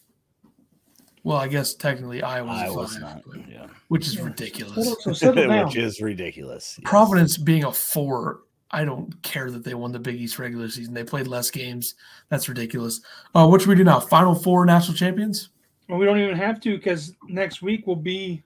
Well, 1.24 1.36
I 1.36 1.46
guess 1.46 1.74
technically 1.74 2.20
Iowa's, 2.22 2.62
Iowa's 2.62 2.92
five, 2.94 3.00
not. 3.00 3.22
but- 3.26 3.48
Yeah. 3.48 3.66
which 3.88 4.08
is 4.08 4.16
Yeah. 4.16 4.24
ridiculous. 4.24 4.96
So. 5.02 5.32
Which 5.64 5.76
is 5.76 6.00
ridiculous. 6.02 6.78
yes. 6.78 6.90
Providence 6.90 7.36
being 7.38 7.62
a 7.64 7.70
four, 7.72 8.40
I 8.72 8.84
don't 8.84 9.20
care 9.22 9.50
that 9.50 9.64
they 9.64 9.74
won 9.74 9.92
the 9.92 9.98
Big 9.98 10.20
East 10.20 10.38
regular 10.38 10.68
season. 10.68 10.94
They 10.94 11.04
played 11.04 11.26
less 11.26 11.50
games. 11.50 11.94
That's 12.30 12.48
ridiculous. 12.48 13.00
Uh, 13.34 13.46
what 13.46 13.60
should 13.60 13.68
we 13.68 13.74
do 13.74 13.84
now? 13.84 14.00
Final 14.00 14.34
four 14.34 14.64
national 14.64 14.96
champions? 14.96 15.50
Well, 15.88 15.98
we 15.98 16.06
don't 16.06 16.18
even 16.18 16.36
have 16.36 16.60
to 16.62 16.76
because 16.76 17.12
next 17.28 17.60
week 17.60 17.86
will 17.86 17.96
be. 17.96 18.42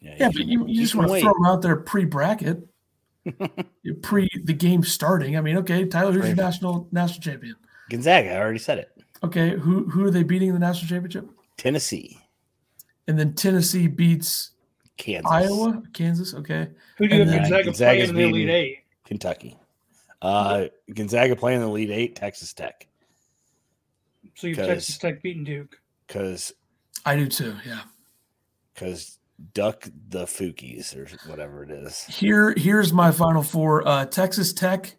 Yeah, 0.00 0.12
you 0.12 0.18
but 0.26 0.36
can- 0.36 0.48
you, 0.48 0.66
you 0.68 0.82
just 0.82 0.94
want 0.94 1.10
to 1.10 1.20
throw 1.20 1.32
them 1.32 1.46
out 1.46 1.62
there 1.62 1.74
pre-bracket, 1.74 2.64
pre 4.02 4.28
the 4.44 4.52
game 4.52 4.84
starting. 4.84 5.36
I 5.36 5.40
mean, 5.40 5.56
okay, 5.58 5.84
Tyler, 5.86 6.12
who's 6.12 6.26
your 6.28 6.36
national 6.36 6.86
national 6.92 7.20
champion? 7.20 7.56
Gonzaga, 7.90 8.30
I 8.34 8.38
already 8.38 8.58
said 8.60 8.78
it. 8.78 8.92
Okay, 9.24 9.56
who 9.56 9.88
who 9.88 10.04
are 10.04 10.10
they 10.12 10.22
beating 10.22 10.48
in 10.48 10.54
the 10.54 10.60
national 10.60 10.88
championship? 10.88 11.28
Tennessee, 11.56 12.16
And 13.08 13.18
then 13.18 13.34
Tennessee 13.34 13.88
beats 13.88 14.52
Kansas, 14.96 15.28
Iowa, 15.28 15.82
Kansas. 15.92 16.34
Okay, 16.34 16.68
Who 16.98 17.08
do 17.08 17.16
you 17.16 17.22
And 17.22 17.30
have 17.30 17.42
then 17.50 17.64
Gonzaga 17.64 17.64
Gonzaga's 17.64 18.12
playing 18.12 18.28
in 18.28 18.32
the 18.32 18.38
Elite 18.38 18.48
Eight? 18.50 18.78
Kentucky. 19.08 19.56
Uh, 20.20 20.66
Gonzaga 20.94 21.34
playing 21.34 21.60
the 21.60 21.66
Elite 21.66 21.90
Eight, 21.90 22.14
Texas 22.14 22.52
Tech, 22.52 22.86
So 24.34 24.46
you 24.48 24.54
have 24.56 24.66
Texas 24.66 24.98
Tech 24.98 25.22
beating 25.22 25.44
Duke. 25.44 25.80
because 26.06 26.52
I 27.06 27.16
do 27.16 27.26
too. 27.26 27.54
Yeah. 27.66 27.80
because 28.74 29.18
duck 29.54 29.88
the 30.08 30.24
Fukies 30.26 30.94
or 30.94 31.08
whatever 31.30 31.62
it 31.62 31.70
is. 31.70 32.04
Here, 32.04 32.52
here's 32.56 32.92
my 32.92 33.10
final 33.10 33.42
four: 33.42 33.86
uh, 33.88 34.04
Texas 34.04 34.52
Tech, 34.52 34.96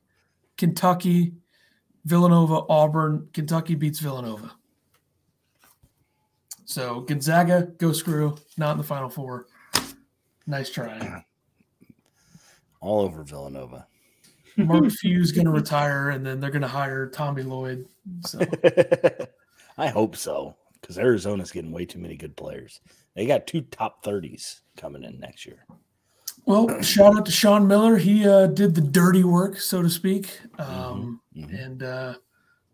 Kentucky, 0.58 1.34
Villanova, 2.06 2.62
Auburn. 2.68 3.28
Kentucky 3.34 3.76
beats 3.76 4.00
Villanova. 4.00 4.52
So 6.66 7.02
Gonzaga, 7.02 7.68
go 7.78 7.92
screw, 7.92 8.38
not 8.58 8.72
in 8.72 8.78
the 8.80 8.84
final 8.84 9.10
four. 9.10 9.46
Nice 10.48 10.70
try. 10.72 11.24
All 12.80 13.02
over 13.02 13.24
Villanova. 13.24 13.86
Mark 14.58 14.90
Few's 15.02 15.32
going 15.32 15.46
to 15.46 15.52
retire, 15.52 16.10
and 16.10 16.26
then 16.26 16.40
they're 16.40 16.52
going 16.52 16.62
to 16.62 16.68
hire 16.68 17.08
Tommy 17.10 17.44
Lloyd. 17.44 17.86
So 18.26 18.40
I 19.78 19.88
hope 19.88 20.16
so 20.16 20.56
because 20.82 20.98
Arizona's 20.98 21.52
getting 21.52 21.72
way 21.72 21.86
too 21.86 22.00
many 22.00 22.16
good 22.16 22.36
players. 22.36 22.80
They 23.16 23.26
got 23.26 23.48
two 23.48 23.62
top 23.62 24.04
thirties 24.04 24.62
coming 24.78 25.04
in 25.04 25.20
next 25.20 25.46
year. 25.46 25.66
Well, 26.46 26.82
shout 26.82 27.18
out 27.18 27.26
to 27.26 27.32
Sean 27.32 27.68
Miller. 27.68 27.98
He 27.98 28.28
uh, 28.28 28.48
did 28.48 28.74
the 28.74 28.82
dirty 28.82 29.24
work, 29.24 29.60
so 29.60 29.82
to 29.82 29.90
speak. 29.90 30.40
Um, 30.58 31.22
Mhm. 31.38 31.64
And 31.66 31.84
uh, 31.84 32.14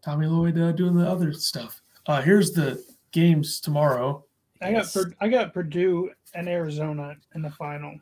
Tommy 0.04 0.26
Lloyd 0.28 0.58
uh, 0.58 0.72
doing 0.72 0.96
the 0.96 1.08
other 1.08 1.34
stuff. 1.34 1.82
Uh, 2.08 2.22
here's 2.22 2.52
the 2.52 2.84
games 3.12 3.60
tomorrow. 3.60 4.24
I 4.62 4.72
got 4.72 4.92
Pur- 4.92 5.14
I 5.20 5.28
got 5.28 5.54
Purdue 5.54 6.10
and 6.34 6.48
Arizona 6.48 7.16
in 7.36 7.42
the 7.42 7.52
final. 7.52 7.96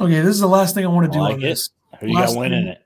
Okay, 0.00 0.20
this 0.20 0.30
is 0.34 0.40
the 0.40 0.46
last 0.48 0.74
thing 0.74 0.84
I 0.84 0.88
want 0.88 1.06
to 1.12 1.16
do 1.16 1.20
Like 1.22 1.34
on 1.34 1.38
it. 1.40 1.42
this. 1.42 1.70
Who 2.00 2.06
you 2.08 2.14
Last 2.14 2.34
got 2.34 2.40
winning 2.40 2.62
thing- 2.64 2.68
it? 2.72 2.82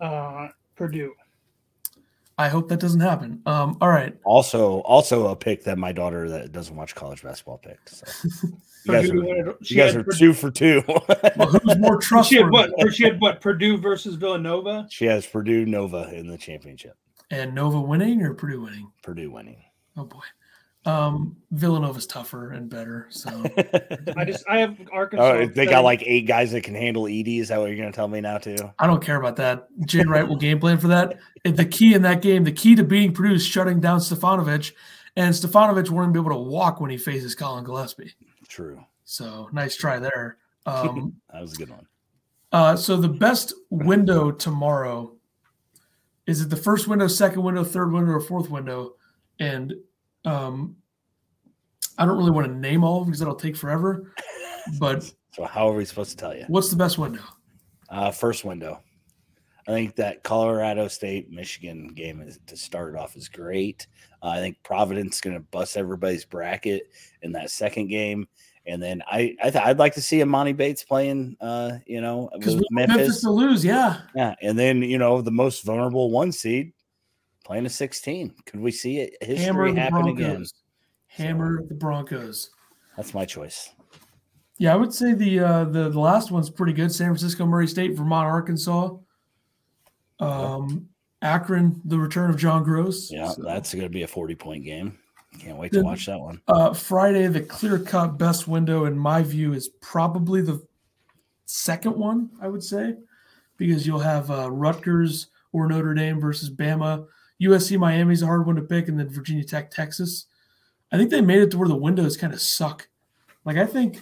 Uh, 0.00 0.48
Purdue. 0.76 1.14
I 2.38 2.48
hope 2.48 2.68
that 2.70 2.80
doesn't 2.80 3.00
happen. 3.00 3.42
Um, 3.44 3.76
all 3.82 3.90
right. 3.90 4.16
Also, 4.24 4.80
also 4.80 5.26
a 5.28 5.36
pick 5.36 5.62
that 5.64 5.76
my 5.76 5.92
daughter 5.92 6.28
that 6.30 6.52
doesn't 6.52 6.74
watch 6.74 6.94
college 6.94 7.22
basketball 7.22 7.58
picks. 7.58 8.02
So. 8.32 8.48
You 8.86 8.92
guys 8.94 9.10
are, 9.10 9.14
won 9.16 9.26
you 9.36 9.56
she 9.60 9.74
guys 9.74 9.94
are 9.94 10.02
two 10.02 10.32
for 10.32 10.50
two. 10.50 10.82
Well, 11.36 11.48
who's 11.48 11.76
more 11.76 12.00
She 12.00 12.36
had 12.36 12.46
trustworthy? 12.48 12.50
what? 12.50 12.94
She 12.94 13.04
had 13.04 13.20
what? 13.20 13.42
Purdue 13.42 13.76
versus 13.76 14.14
Villanova. 14.14 14.86
she 14.88 15.04
has 15.04 15.26
Purdue 15.26 15.66
Nova 15.66 16.10
in 16.14 16.26
the 16.26 16.38
championship. 16.38 16.96
And 17.30 17.54
Nova 17.54 17.78
winning 17.78 18.22
or 18.22 18.32
Purdue 18.32 18.62
winning? 18.62 18.90
Purdue 19.02 19.30
winning. 19.30 19.62
Oh 19.98 20.04
boy. 20.04 20.20
Um, 20.86 21.36
Villanova's 21.52 22.06
tougher 22.06 22.52
and 22.52 22.70
better. 22.70 23.06
So 23.10 23.28
I 24.16 24.24
just 24.24 24.44
I 24.48 24.60
have 24.60 24.78
Arkansas. 24.90 25.24
oh, 25.24 25.46
they 25.46 25.66
got 25.66 25.84
like 25.84 26.02
eight 26.06 26.26
guys 26.26 26.52
that 26.52 26.62
can 26.62 26.74
handle 26.74 27.02
Edey. 27.04 27.38
Is 27.40 27.48
that 27.48 27.58
what 27.60 27.66
you're 27.66 27.76
going 27.76 27.92
to 27.92 27.94
tell 27.96 28.08
me 28.08 28.20
now 28.22 28.38
too? 28.38 28.56
I 28.78 28.86
don't 28.86 29.02
care 29.04 29.16
about 29.16 29.36
that. 29.36 29.68
Jay 29.86 30.02
Wright 30.04 30.26
will 30.26 30.36
game 30.36 30.58
plan 30.58 30.78
for 30.78 30.88
that. 30.88 31.18
The 31.44 31.66
key 31.66 31.92
in 31.94 32.00
that 32.02 32.22
game, 32.22 32.44
the 32.44 32.52
key 32.52 32.74
to 32.76 32.82
beating 32.84 33.12
Purdue 33.12 33.34
is 33.34 33.44
shutting 33.44 33.78
down 33.80 34.00
Stefanovic, 34.00 34.72
and 35.16 35.34
Stefanovic 35.34 35.90
won't 35.90 36.14
be 36.14 36.18
able 36.18 36.30
to 36.30 36.36
walk 36.38 36.80
when 36.80 36.90
he 36.90 36.96
faces 36.96 37.34
Collin 37.34 37.64
Gillespie. 37.64 38.14
True. 38.48 38.82
So 39.04 39.50
nice 39.52 39.76
try 39.76 39.98
there. 39.98 40.38
Um, 40.64 41.14
That 41.32 41.42
was 41.42 41.52
a 41.54 41.56
good 41.56 41.70
one. 41.70 41.86
uh, 42.52 42.76
so 42.76 42.96
the 42.96 43.08
best 43.08 43.52
window 43.68 44.30
tomorrow 44.30 45.12
is 46.26 46.40
it 46.40 46.48
the 46.48 46.56
first 46.56 46.88
window, 46.88 47.06
second 47.06 47.42
window, 47.42 47.64
third 47.64 47.92
window, 47.92 48.12
or 48.12 48.20
fourth 48.20 48.48
window? 48.50 48.94
And 49.40 49.74
um, 50.24 50.76
I 51.98 52.04
don't 52.06 52.16
really 52.16 52.30
want 52.30 52.46
to 52.46 52.52
name 52.54 52.84
all 52.84 52.98
of 52.98 53.02
them 53.04 53.10
because 53.10 53.20
that'll 53.20 53.34
take 53.34 53.56
forever. 53.56 54.12
But 54.78 55.10
So 55.34 55.44
how 55.44 55.68
are 55.68 55.74
we 55.74 55.84
supposed 55.84 56.10
to 56.10 56.16
tell 56.16 56.34
you? 56.36 56.44
what's 56.48 56.70
the 56.70 56.76
best 56.76 56.98
window? 56.98 57.22
Uh, 57.88 58.10
first 58.10 58.44
window. 58.44 58.80
I 59.68 59.72
think 59.72 59.94
that 59.96 60.24
Colorado 60.24 60.88
State 60.88 61.30
Michigan 61.30 61.88
game 61.88 62.20
is, 62.22 62.40
to 62.46 62.56
start 62.56 62.96
off 62.96 63.14
is 63.16 63.28
great. 63.28 63.86
Uh, 64.22 64.28
I 64.28 64.38
think 64.38 64.56
Providence 64.64 65.16
is 65.16 65.20
going 65.20 65.36
to 65.36 65.40
bust 65.50 65.76
everybody's 65.76 66.24
bracket 66.24 66.90
in 67.22 67.30
that 67.32 67.50
second 67.50 67.88
game, 67.88 68.26
and 68.66 68.82
then 68.82 69.02
I, 69.06 69.36
I 69.42 69.50
th- 69.50 69.64
I'd 69.64 69.78
like 69.78 69.94
to 69.94 70.02
see 70.02 70.18
Emoni 70.18 70.56
Bates 70.56 70.82
playing. 70.82 71.36
Uh, 71.40 71.78
you 71.86 72.00
know, 72.00 72.28
Because 72.36 72.56
Memphis. 72.70 72.96
Memphis. 72.96 73.20
to 73.20 73.30
lose, 73.30 73.64
yeah. 73.64 74.00
Yeah, 74.16 74.34
and 74.42 74.58
then 74.58 74.82
you 74.82 74.98
know 74.98 75.22
the 75.22 75.30
most 75.30 75.64
vulnerable 75.64 76.10
one 76.10 76.32
seed 76.32 76.72
playing 77.50 77.66
a 77.66 77.70
sixteen. 77.70 78.32
Could 78.46 78.60
we 78.60 78.70
see 78.70 78.98
it 79.00 79.16
history 79.20 79.44
Hammer 79.44 79.74
happen 79.74 80.02
Broncos. 80.02 80.12
again? 80.20 80.46
Hammer 81.08 81.64
the 81.66 81.74
Broncos. 81.74 82.50
That's 82.96 83.12
my 83.12 83.24
choice. 83.24 83.70
Yeah, 84.58 84.72
I 84.72 84.76
would 84.76 84.94
say 84.94 85.14
the 85.14 85.40
uh, 85.40 85.64
the 85.64 85.88
the 85.88 85.98
last 85.98 86.30
one's 86.30 86.48
pretty 86.48 86.72
good. 86.72 86.92
San 86.92 87.08
Francisco, 87.08 87.44
Murray 87.44 87.66
State, 87.66 87.96
Vermont, 87.96 88.28
Arkansas, 88.28 88.90
um, 90.20 90.88
Akron, 91.22 91.80
the 91.86 91.98
return 91.98 92.30
of 92.30 92.36
John 92.36 92.64
Groce. 92.64 93.10
Yeah, 93.10 93.30
So, 93.30 93.42
that's 93.42 93.74
going 93.74 93.82
to 93.82 93.90
be 93.90 94.04
a 94.04 94.06
forty-point 94.06 94.64
game. 94.64 94.96
Can't 95.40 95.56
wait 95.58 95.72
to 95.72 95.82
watch 95.82 96.06
that 96.06 96.20
one. 96.20 96.40
uh, 96.46 96.72
Friday. 96.72 97.26
The 97.26 97.40
clear 97.40 97.80
cut 97.80 98.16
best 98.16 98.46
window 98.46 98.84
in 98.84 98.96
my 98.96 99.24
view 99.24 99.54
is 99.54 99.70
probably 99.80 100.40
the 100.40 100.64
second 101.46 101.96
one. 101.96 102.30
I 102.40 102.46
would 102.46 102.62
say 102.62 102.94
because 103.56 103.88
you'll 103.88 103.98
have 103.98 104.30
uh, 104.30 104.48
Rutgers 104.52 105.28
or 105.52 105.66
Notre 105.66 105.94
Dame 105.94 106.20
versus 106.20 106.48
Bama. 106.48 107.06
USC 107.40 107.78
Miami's 107.78 108.22
a 108.22 108.26
hard 108.26 108.46
one 108.46 108.56
to 108.56 108.62
pick, 108.62 108.88
and 108.88 108.98
then 108.98 109.08
Virginia 109.08 109.44
Tech, 109.44 109.70
Texas. 109.70 110.26
I 110.92 110.96
think 110.96 111.10
they 111.10 111.20
made 111.20 111.40
it 111.40 111.50
to 111.52 111.58
where 111.58 111.68
the 111.68 111.76
windows 111.76 112.16
kind 112.16 112.32
of 112.32 112.40
suck. 112.40 112.88
Like 113.44 113.56
I 113.56 113.66
think 113.66 114.00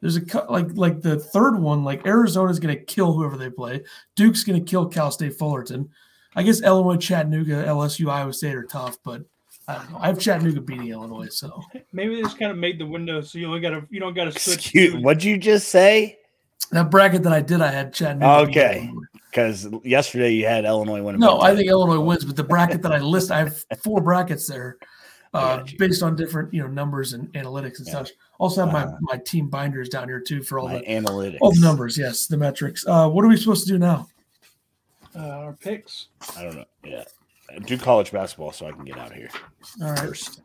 there's 0.00 0.16
a 0.16 0.24
cut 0.24 0.50
like 0.50 0.68
like 0.74 1.00
the 1.00 1.18
third 1.18 1.58
one. 1.58 1.84
Like 1.84 2.06
Arizona's 2.06 2.60
going 2.60 2.76
to 2.76 2.84
kill 2.84 3.12
whoever 3.12 3.36
they 3.36 3.50
play. 3.50 3.82
Duke's 4.14 4.44
going 4.44 4.62
to 4.62 4.70
kill 4.70 4.86
Cal 4.86 5.10
State 5.10 5.36
Fullerton. 5.36 5.88
I 6.36 6.42
guess 6.42 6.62
Illinois, 6.62 6.98
Chattanooga, 6.98 7.64
LSU, 7.64 8.10
Iowa 8.10 8.32
State 8.32 8.54
are 8.54 8.64
tough, 8.64 8.98
but 9.02 9.22
I 9.66 9.74
don't 9.74 9.90
know. 9.90 9.98
I 9.98 10.06
have 10.06 10.20
Chattanooga 10.20 10.60
beating 10.60 10.88
Illinois, 10.88 11.28
so 11.30 11.60
Maybe 11.92 12.16
they 12.16 12.22
just 12.22 12.38
kind 12.38 12.52
of 12.52 12.58
made 12.58 12.78
the 12.78 12.86
window 12.86 13.20
so 13.22 13.38
you 13.38 13.46
only 13.46 13.60
got 13.60 13.70
to 13.70 13.86
you 13.90 13.98
don't 13.98 14.14
got 14.14 14.32
to 14.32 14.38
switch. 14.38 14.56
Excuse, 14.56 14.94
what'd 15.02 15.24
you 15.24 15.36
just 15.38 15.68
say? 15.68 16.18
that 16.70 16.90
bracket 16.90 17.22
that 17.22 17.32
I 17.32 17.40
did, 17.40 17.60
I 17.60 17.70
had 17.70 17.92
Chattanooga. 17.92 18.46
beating 18.46 18.60
Okay. 18.60 18.90
Illinois. 19.38 19.68
because 19.68 19.84
yesterday 19.84 20.32
you 20.32 20.46
had 20.46 20.64
Illinois 20.64 21.02
winning. 21.02 21.20
No, 21.20 21.40
I 21.40 21.54
think 21.54 21.68
Illinois 21.68 22.00
wins, 22.00 22.24
but 22.24 22.36
the 22.36 22.44
bracket 22.44 22.82
that 22.82 22.92
I 22.92 22.98
list, 23.00 23.30
I 23.30 23.38
have 23.38 23.64
four 23.82 24.00
brackets 24.00 24.46
there, 24.46 24.78
uh, 25.34 25.62
based 25.78 26.02
on 26.02 26.16
different 26.16 26.52
you 26.52 26.62
know 26.62 26.68
numbers 26.68 27.12
and 27.12 27.32
analytics 27.34 27.78
and 27.78 27.86
yeah. 27.86 27.92
such. 27.92 28.12
Also 28.38 28.64
have 28.64 28.74
uh, 28.74 28.90
my 29.00 29.16
my 29.16 29.16
team 29.24 29.48
binders 29.48 29.88
down 29.88 30.08
here 30.08 30.20
too 30.20 30.42
for 30.42 30.58
all 30.58 30.68
the 30.68 30.80
analytics, 30.80 31.38
all 31.40 31.52
the 31.52 31.60
numbers. 31.60 31.98
Yes, 31.98 32.26
the 32.26 32.36
metrics. 32.36 32.86
Uh, 32.86 33.08
what 33.08 33.24
are 33.24 33.28
we 33.28 33.36
supposed 33.36 33.66
to 33.66 33.72
do 33.72 33.78
now? 33.78 34.08
Uh, 35.16 35.20
our 35.20 35.52
picks. 35.54 36.08
I 36.36 36.42
don't 36.42 36.56
know. 36.56 36.64
Yeah, 36.84 37.04
do 37.64 37.78
college 37.78 38.12
basketball 38.12 38.52
so 38.52 38.66
I 38.66 38.72
can 38.72 38.84
get 38.84 38.98
out 38.98 39.10
of 39.10 39.16
here. 39.16 39.30
All 39.82 39.90
right. 39.90 39.98
First. 39.98 40.42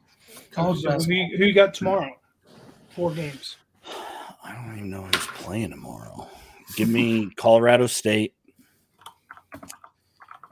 College 0.51 0.81
so 0.81 0.89
basketball. 0.89 1.29
Who, 1.31 1.37
who 1.37 1.45
you 1.45 1.53
got 1.53 1.73
tomorrow? 1.73 2.09
Four 2.95 3.11
games. 3.11 3.57
I 4.43 4.53
don't 4.53 4.77
even 4.77 4.89
know 4.89 5.03
who's 5.03 5.27
playing 5.27 5.69
tomorrow. 5.69 6.27
Give 6.75 6.89
me 6.89 7.29
Colorado 7.35 7.87
State. 7.87 8.33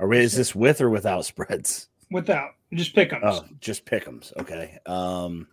Or 0.02 0.14
is 0.14 0.36
this 0.36 0.54
with 0.54 0.82
or 0.82 0.90
without 0.90 1.26
spreads? 1.26 1.88
Without. 2.10 2.52
Just 2.74 2.94
pick 2.94 3.12
them. 3.12 3.22
Oh, 3.24 3.46
just 3.60 3.86
pick 3.86 4.04
them. 4.04 4.22
Okay. 4.38 4.78
Um, 4.86 5.48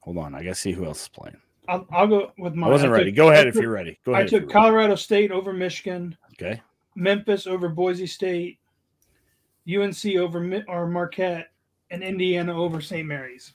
hold 0.00 0.18
on. 0.18 0.34
I 0.34 0.42
gotta 0.42 0.54
see 0.54 0.72
who 0.72 0.84
else 0.84 1.02
is 1.02 1.08
playing. 1.08 1.38
I'll, 1.68 1.86
I'll 1.90 2.06
go 2.06 2.32
with 2.38 2.54
my. 2.54 2.68
I 2.68 2.70
wasn't 2.70 2.92
I 2.92 2.98
ready. 2.98 3.10
Took, 3.10 3.16
go 3.16 3.30
ahead 3.30 3.46
took, 3.46 3.56
if 3.56 3.62
you're 3.62 3.72
ready. 3.72 3.98
Go 4.04 4.12
ahead. 4.12 4.26
I 4.26 4.28
took 4.28 4.48
Colorado 4.50 4.90
ready. 4.90 5.00
State 5.00 5.32
over 5.32 5.52
Michigan. 5.52 6.16
Okay. 6.32 6.62
Memphis 6.94 7.46
over 7.46 7.68
Boise 7.68 8.06
State. 8.06 8.58
UNC 9.68 10.16
over 10.16 10.62
or 10.68 10.86
Marquette, 10.86 11.48
and 11.90 12.02
Indiana 12.02 12.56
over 12.56 12.80
St. 12.80 13.06
Mary's. 13.06 13.52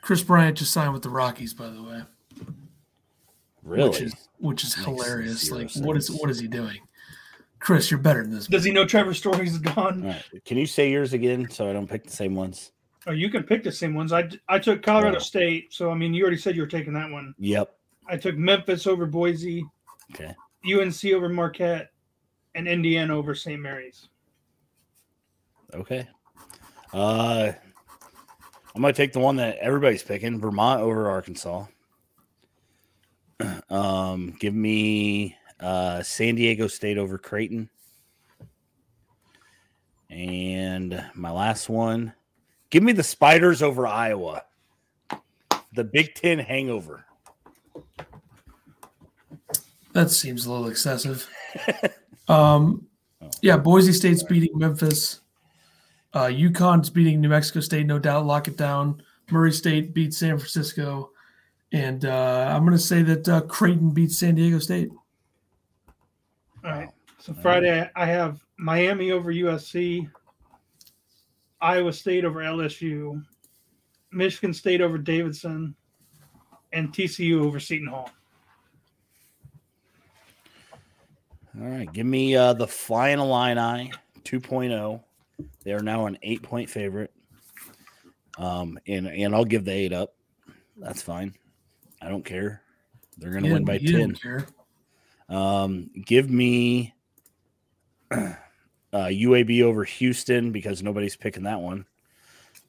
Kris 0.00 0.22
Bryant 0.22 0.56
just 0.56 0.72
signed 0.72 0.92
with 0.92 1.02
the 1.02 1.10
Rockies, 1.10 1.52
by 1.52 1.68
the 1.68 1.82
way. 1.82 2.02
Really? 3.68 3.90
Which 3.90 4.00
is, 4.00 4.28
which 4.38 4.64
is 4.64 4.74
hilarious. 4.74 5.50
Like, 5.50 5.70
sense. 5.70 5.84
what 5.84 5.96
is 5.96 6.10
what 6.10 6.30
is 6.30 6.40
he 6.40 6.48
doing? 6.48 6.78
Kris, 7.60 7.90
you're 7.90 8.00
better 8.00 8.22
than 8.22 8.32
this. 8.32 8.46
Does 8.46 8.64
he 8.64 8.70
know 8.70 8.84
Trevor 8.84 9.14
Story's 9.14 9.58
gone? 9.58 10.04
Right. 10.04 10.44
Can 10.44 10.56
you 10.56 10.66
say 10.66 10.90
yours 10.90 11.12
again 11.12 11.50
so 11.50 11.68
I 11.68 11.72
don't 11.72 11.88
pick 11.88 12.04
the 12.04 12.10
same 12.10 12.34
ones? 12.34 12.72
Oh, 13.06 13.12
you 13.12 13.30
can 13.30 13.42
pick 13.42 13.62
the 13.62 13.72
same 13.72 13.94
ones. 13.94 14.12
I, 14.12 14.28
I 14.48 14.58
took 14.58 14.82
Colorado 14.82 15.16
oh. 15.16 15.20
State, 15.20 15.72
so 15.72 15.90
I 15.90 15.94
mean, 15.94 16.14
you 16.14 16.22
already 16.22 16.38
said 16.38 16.54
you 16.54 16.62
were 16.62 16.68
taking 16.68 16.92
that 16.94 17.10
one. 17.10 17.34
Yep. 17.38 17.74
I 18.06 18.16
took 18.16 18.36
Memphis 18.36 18.86
over 18.86 19.06
Boise. 19.06 19.64
Okay. 20.14 20.34
UNC 20.64 21.04
over 21.14 21.28
Marquette, 21.28 21.90
and 22.54 22.66
Indiana 22.66 23.16
over 23.16 23.34
St. 23.34 23.60
Mary's. 23.60 24.08
Okay. 25.74 26.08
Uh, 26.92 27.52
I'm 28.74 28.82
gonna 28.82 28.92
take 28.92 29.12
the 29.12 29.20
one 29.20 29.36
that 29.36 29.56
everybody's 29.58 30.02
picking: 30.02 30.40
Vermont 30.40 30.80
over 30.80 31.08
Arkansas. 31.10 31.66
Um, 33.70 34.34
give 34.40 34.54
me 34.54 35.36
uh, 35.60 36.02
San 36.02 36.34
Diego 36.36 36.66
State 36.66 36.98
over 36.98 37.18
Creighton. 37.18 37.68
And 40.10 41.04
my 41.14 41.30
last 41.30 41.68
one, 41.68 42.14
give 42.70 42.82
me 42.82 42.92
the 42.92 43.02
Spiders 43.02 43.62
over 43.62 43.86
Iowa. 43.86 44.44
The 45.74 45.84
Big 45.84 46.14
Ten 46.14 46.38
hangover. 46.38 47.04
That 49.92 50.10
seems 50.10 50.46
a 50.46 50.52
little 50.52 50.68
excessive. 50.68 51.28
um, 52.28 52.86
oh. 53.20 53.30
yeah, 53.42 53.56
Boise 53.58 53.92
State's 53.92 54.22
beating 54.22 54.56
Memphis. 54.56 55.20
Uh, 56.14 56.26
UConn's 56.26 56.88
beating 56.88 57.20
New 57.20 57.28
Mexico 57.28 57.60
State, 57.60 57.86
no 57.86 57.98
doubt. 57.98 58.24
Lock 58.24 58.48
it 58.48 58.56
down. 58.56 59.02
Murray 59.30 59.52
State 59.52 59.92
beats 59.92 60.16
San 60.16 60.38
Francisco. 60.38 61.10
And 61.72 62.04
uh, 62.04 62.52
I'm 62.54 62.64
going 62.64 62.76
to 62.76 62.82
say 62.82 63.02
that 63.02 63.28
uh, 63.28 63.42
Creighton 63.42 63.90
beats 63.90 64.18
San 64.18 64.34
Diego 64.34 64.58
State. 64.58 64.90
All 66.64 66.70
right. 66.70 66.88
So 67.18 67.34
Friday, 67.34 67.90
I 67.94 68.06
have 68.06 68.40
Miami 68.56 69.12
over 69.12 69.32
USC, 69.32 70.10
Iowa 71.60 71.92
State 71.92 72.24
over 72.24 72.40
LSU, 72.40 73.22
Michigan 74.12 74.54
State 74.54 74.80
over 74.80 74.96
Davidson, 74.96 75.74
and 76.72 76.92
TCU 76.92 77.44
over 77.44 77.60
Seton 77.60 77.88
Hall. 77.88 78.10
All 81.60 81.68
right. 81.68 81.92
Give 81.92 82.06
me 82.06 82.34
uh, 82.34 82.54
the 82.54 82.66
Flying 82.66 83.18
Illini 83.18 83.92
2.0. 84.24 85.02
They 85.64 85.72
are 85.72 85.82
now 85.82 86.06
an 86.06 86.18
eight 86.22 86.42
point 86.42 86.70
favorite. 86.70 87.12
Um, 88.38 88.78
and, 88.86 89.06
and 89.06 89.34
I'll 89.34 89.44
give 89.44 89.64
the 89.64 89.72
eight 89.72 89.92
up. 89.92 90.14
That's 90.76 91.02
fine. 91.02 91.34
I 92.00 92.08
don't 92.08 92.24
care. 92.24 92.62
They're 93.16 93.30
going 93.30 93.44
to 93.44 93.52
win 93.52 93.64
by 93.64 93.78
10. 93.78 94.16
Um, 95.28 95.90
give 96.06 96.30
me 96.30 96.94
uh, 98.10 98.34
UAB 98.92 99.62
over 99.62 99.84
Houston 99.84 100.52
because 100.52 100.82
nobody's 100.82 101.16
picking 101.16 101.42
that 101.42 101.60
one. 101.60 101.84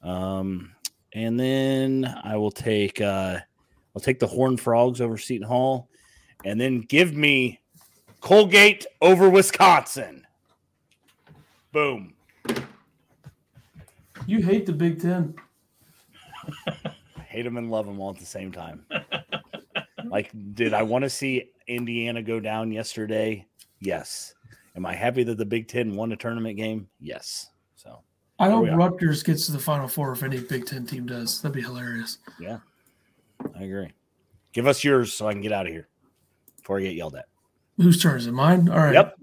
Um, 0.04 0.72
and 1.14 1.40
then 1.40 2.14
I 2.24 2.36
will 2.38 2.52
take 2.52 3.02
uh, 3.02 3.40
I'll 3.96 4.02
take 4.02 4.20
the 4.20 4.28
Horned 4.28 4.60
Frogs 4.62 5.02
over 5.02 5.18
Seton 5.18 5.48
Hall, 5.48 5.90
and 6.46 6.60
then 6.60 6.82
give 6.82 7.14
me 7.14 7.60
Colgate 8.22 8.86
over 9.02 9.30
Wisconsin. 9.30 10.26
Boom. 11.72 12.14
You 14.26 14.42
hate 14.42 14.66
the 14.66 14.74
Big 14.74 15.02
Ten. 15.02 15.36
hate 17.28 17.44
them 17.44 17.58
and 17.58 17.72
love 17.72 17.86
them 17.86 18.00
all 18.00 18.12
at 18.12 18.18
the 18.18 18.26
same 18.26 18.52
time. 18.52 18.86
like, 20.10 20.32
did 20.54 20.74
I 20.74 20.84
want 20.84 21.04
to 21.04 21.10
see 21.10 21.52
Indiana 21.68 22.22
go 22.22 22.40
down 22.40 22.72
yesterday? 22.72 23.46
Yes. 23.80 24.34
Am 24.76 24.86
I 24.86 24.94
happy 24.94 25.24
that 25.24 25.38
the 25.38 25.46
Big 25.46 25.68
Ten 25.68 25.96
won 25.96 26.12
a 26.12 26.16
tournament 26.16 26.58
game? 26.58 26.88
Yes. 27.00 27.50
So 27.76 28.00
I 28.40 28.50
hope 28.50 28.68
Rutgers 28.72 29.24
gets 29.24 29.46
to 29.48 29.52
the 29.52 29.60
Final 29.60 29.88
Four 29.88 30.12
if 30.12 30.24
any 30.24 30.40
Big 30.40 30.66
Ten 30.66 30.86
team 30.86 31.06
does. 31.06 31.42
That'd 31.42 31.56
be 31.56 31.62
hilarious. 31.62 32.20
Yeah, 32.40 32.60
I 33.58 33.64
agree. 33.64 33.92
Give 34.54 34.68
us 34.68 34.84
yours 34.84 35.14
so 35.14 35.28
I 35.28 35.34
can 35.34 35.42
get 35.42 35.52
out 35.52 35.66
of 35.68 35.72
here 35.72 35.88
before 36.58 36.80
I 36.80 36.84
get 36.84 36.96
yelled 36.96 37.16
at. 37.16 37.26
Whose 37.78 38.02
turn 38.02 38.18
is 38.18 38.28
it? 38.28 38.32
Mine. 38.32 38.70
All 38.70 38.80
right. 38.80 38.94
Yep. 38.94 39.16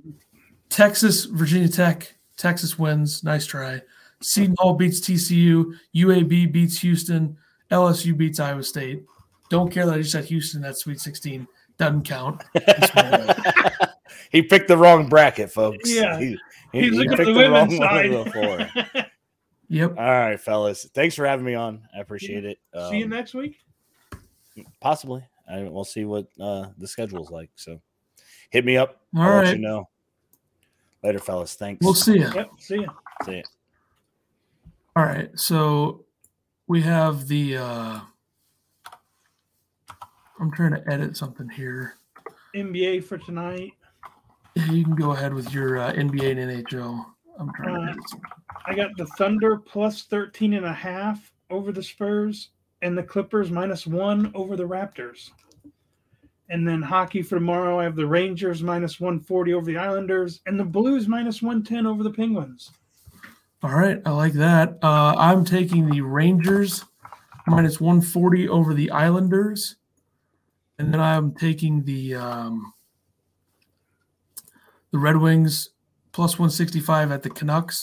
Texas, 0.68 1.24
Virginia 1.24 1.68
Tech. 1.68 2.14
Texas 2.36 2.78
wins. 2.78 3.24
Nice 3.24 3.46
try. 3.46 3.80
Seton 4.20 4.54
Hall 4.58 4.74
beats 4.74 5.00
TCU. 5.00 5.72
UAB 5.94 6.52
beats 6.52 6.80
Houston. 6.80 7.36
LSU 7.70 8.16
beats 8.16 8.40
Iowa 8.40 8.62
State. 8.62 9.04
Don't 9.48 9.70
care 9.70 9.86
that 9.86 9.94
I 9.94 9.98
just 9.98 10.12
said 10.12 10.24
Houston 10.24 10.62
that 10.62 10.76
Sweet 10.76 11.00
16. 11.00 11.46
Doesn't 11.78 12.04
count. 12.04 12.42
he 14.30 14.42
picked 14.42 14.68
the 14.68 14.76
wrong 14.76 15.08
bracket, 15.08 15.52
folks. 15.52 15.92
Yeah. 15.92 16.18
He, 16.18 16.38
he, 16.72 16.80
He's 16.80 16.92
he 16.92 16.98
looking 16.98 17.16
picked 17.16 17.26
the, 17.26 17.32
the 17.34 17.50
wrong 17.50 17.70
side. 17.70 18.94
one 18.94 19.06
Yep. 19.68 19.90
All 19.98 20.04
right, 20.04 20.40
fellas. 20.40 20.88
Thanks 20.94 21.14
for 21.16 21.26
having 21.26 21.44
me 21.44 21.54
on. 21.54 21.82
I 21.94 22.00
appreciate 22.00 22.44
it. 22.44 22.58
Um, 22.72 22.90
see 22.90 22.98
you 22.98 23.04
um, 23.04 23.10
next 23.10 23.34
week. 23.34 23.58
Possibly. 24.80 25.24
I, 25.50 25.62
we'll 25.64 25.84
see 25.84 26.04
what 26.04 26.28
uh, 26.40 26.68
the 26.78 26.86
schedule 26.86 27.22
is 27.22 27.30
like. 27.30 27.50
So 27.56 27.80
hit 28.50 28.64
me 28.64 28.76
up. 28.76 29.00
All 29.16 29.22
I'll 29.22 29.42
right. 29.42 29.56
you 29.56 29.62
know. 29.62 29.88
Later, 31.02 31.18
fellas. 31.18 31.54
Thanks. 31.54 31.84
We'll 31.84 31.94
see 31.94 32.14
you. 32.14 32.32
Yep. 32.32 32.50
See 32.58 32.74
you. 32.76 32.88
See 33.24 33.36
you. 33.36 33.42
All 34.94 35.04
right. 35.04 35.30
So 35.34 36.04
we 36.68 36.82
have 36.82 37.28
the 37.28 37.58
uh 37.58 38.00
I'm 40.40 40.50
trying 40.50 40.72
to 40.72 40.82
edit 40.90 41.16
something 41.16 41.48
here. 41.48 41.94
NBA 42.54 43.04
for 43.04 43.18
tonight. 43.18 43.72
Yeah, 44.54 44.72
you 44.72 44.84
can 44.84 44.94
go 44.94 45.12
ahead 45.12 45.34
with 45.34 45.52
your 45.52 45.78
uh, 45.78 45.92
NBA 45.92 46.38
and 46.38 46.66
NHL. 46.66 47.06
I'm 47.38 47.52
trying 47.54 47.76
uh, 47.76 47.78
to 47.78 47.90
edit 47.90 48.08
something. 48.08 48.30
I 48.66 48.74
got 48.74 48.96
the 48.96 49.06
Thunder 49.18 49.56
plus 49.58 50.02
13 50.04 50.54
and 50.54 50.66
a 50.66 50.72
half 50.72 51.32
over 51.50 51.72
the 51.72 51.82
Spurs 51.82 52.50
and 52.82 52.96
the 52.96 53.02
Clippers 53.02 53.50
minus 53.50 53.86
one 53.86 54.32
over 54.34 54.56
the 54.56 54.66
Raptors. 54.66 55.30
And 56.48 56.66
then 56.66 56.80
hockey 56.80 57.22
for 57.22 57.36
tomorrow, 57.36 57.80
I 57.80 57.84
have 57.84 57.96
the 57.96 58.06
Rangers 58.06 58.62
minus 58.62 59.00
140 59.00 59.54
over 59.54 59.66
the 59.66 59.78
Islanders 59.78 60.40
and 60.46 60.58
the 60.58 60.64
Blues 60.64 61.08
minus 61.08 61.42
110 61.42 61.86
over 61.86 62.02
the 62.02 62.12
Penguins. 62.12 62.70
All 63.62 63.74
right, 63.74 64.00
I 64.04 64.10
like 64.10 64.34
that. 64.34 64.78
Uh, 64.82 65.14
I'm 65.16 65.44
taking 65.44 65.90
the 65.90 66.02
Rangers 66.02 66.84
minus 67.46 67.80
140 67.80 68.48
over 68.48 68.74
the 68.74 68.90
Islanders, 68.90 69.76
and 70.78 70.92
then 70.92 71.00
I'm 71.00 71.32
taking 71.32 71.82
the 71.84 72.14
um, 72.14 72.72
the 74.92 74.98
Red 74.98 75.16
Wings 75.16 75.70
plus 76.12 76.38
165 76.38 77.12
at 77.12 77.22
the 77.22 77.30
Canucks. 77.30 77.82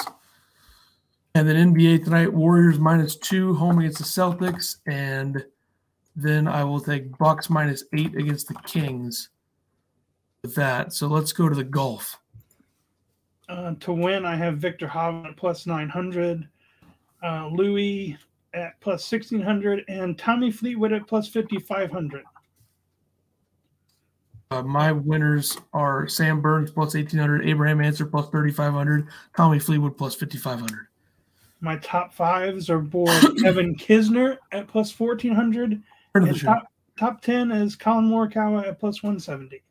And 1.36 1.48
then 1.48 1.74
NBA 1.74 2.04
tonight, 2.04 2.32
Warriors 2.32 2.80
minus 2.80 3.16
two 3.16 3.56
home 3.56 3.80
against 3.80 3.98
the 3.98 4.04
Celtics, 4.04 4.78
and 4.86 5.44
then 6.16 6.48
I 6.48 6.64
will 6.64 6.80
take 6.80 7.18
Bucks 7.18 7.50
minus 7.50 7.84
eight 7.94 8.16
against 8.16 8.48
the 8.48 8.56
Kings. 8.66 9.30
With 10.44 10.56
that, 10.56 10.94
so 10.94 11.08
let's 11.08 11.32
go 11.32 11.48
to 11.48 11.56
the 11.56 11.64
golf. 11.64 12.20
Uh, 13.48 13.76
to 13.80 13.94
win, 13.94 14.26
I 14.26 14.36
have 14.36 14.58
Viktor 14.58 14.88
Hovland 14.88 15.30
at 15.30 15.38
plus 15.38 15.66
900, 15.66 16.48
uh, 17.24 17.48
Louis 17.48 18.18
at 18.54 18.80
plus 18.82 19.10
1600, 19.12 19.86
and 19.88 20.18
Tommy 20.20 20.52
Fleetwood 20.52 20.92
at 20.92 21.08
plus 21.08 21.30
5500. 21.30 22.24
Uh, 24.54 24.62
my 24.62 24.92
winners 24.92 25.58
are 25.74 26.08
Sam 26.08 26.40
Burns 26.40 26.70
plus 26.70 26.94
1800, 26.94 27.48
Abraham 27.48 27.82
Ancer 27.82 28.06
plus 28.06 28.30
3500, 28.30 29.08
Tommy 29.36 29.58
Fleetwood 29.58 29.98
plus 29.98 30.14
5500. 30.14 30.88
My 31.62 31.78
top 31.78 32.14
fives 32.14 32.70
are 32.70 32.84
for 32.84 33.08
Evan 33.46 33.76
Kisner 33.76 34.38
at 34.52 34.68
plus 34.68 34.98
1400. 35.00 35.82
And 36.14 36.40
top, 36.40 36.68
top 37.00 37.22
10 37.22 37.52
is 37.52 37.76
Collin 37.76 38.08
Morikawa 38.08 38.68
at 38.68 38.80
plus 38.80 39.02
170. 39.02 39.64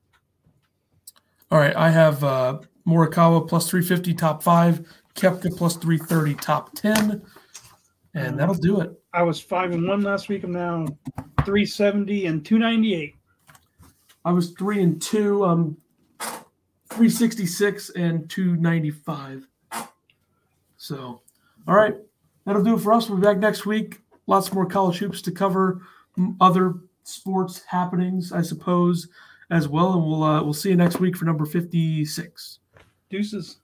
All 1.52 1.60
right. 1.60 1.76
I 1.76 1.88
have 1.88 2.24
uh, 2.24 2.58
Morikawa 2.84 3.46
plus 3.48 3.70
350, 3.70 4.14
top 4.14 4.42
five, 4.42 4.84
Koepka 5.14 5.56
plus 5.56 5.76
330, 5.76 6.34
top 6.34 6.74
10. 6.74 7.22
And 8.14 8.36
that'll 8.36 8.56
do 8.56 8.80
it. 8.80 9.00
I 9.12 9.22
was 9.22 9.40
five 9.40 9.70
and 9.70 9.86
one 9.86 10.02
last 10.02 10.28
week. 10.28 10.42
I'm 10.42 10.52
now 10.52 10.86
370 11.44 12.26
and 12.26 12.44
298. 12.44 13.14
I 14.24 14.32
was 14.32 14.50
three 14.50 14.82
and 14.82 15.00
two. 15.00 15.44
Um, 15.44 15.76
366 16.92 17.90
and 17.90 18.28
295. 18.28 19.48
So, 20.76 21.22
all 21.66 21.74
right, 21.74 21.96
that'll 22.44 22.62
do 22.62 22.74
it 22.74 22.80
for 22.80 22.92
us. 22.92 23.08
We'll 23.08 23.18
be 23.18 23.24
back 23.24 23.38
next 23.38 23.64
week. 23.64 24.00
Lots 24.26 24.52
more 24.52 24.66
college 24.66 24.98
hoops 24.98 25.22
to 25.22 25.30
cover, 25.30 25.82
other 26.40 26.74
sports 27.04 27.62
happenings, 27.66 28.32
I 28.32 28.42
suppose, 28.42 29.08
as 29.50 29.68
well. 29.68 29.94
And 29.94 30.04
we'll 30.04 30.22
uh, 30.22 30.42
we'll 30.42 30.52
see 30.52 30.70
you 30.70 30.76
next 30.76 31.00
week 31.00 31.16
for 31.16 31.24
number 31.24 31.46
56. 31.46 32.58
Deuces. 33.10 33.56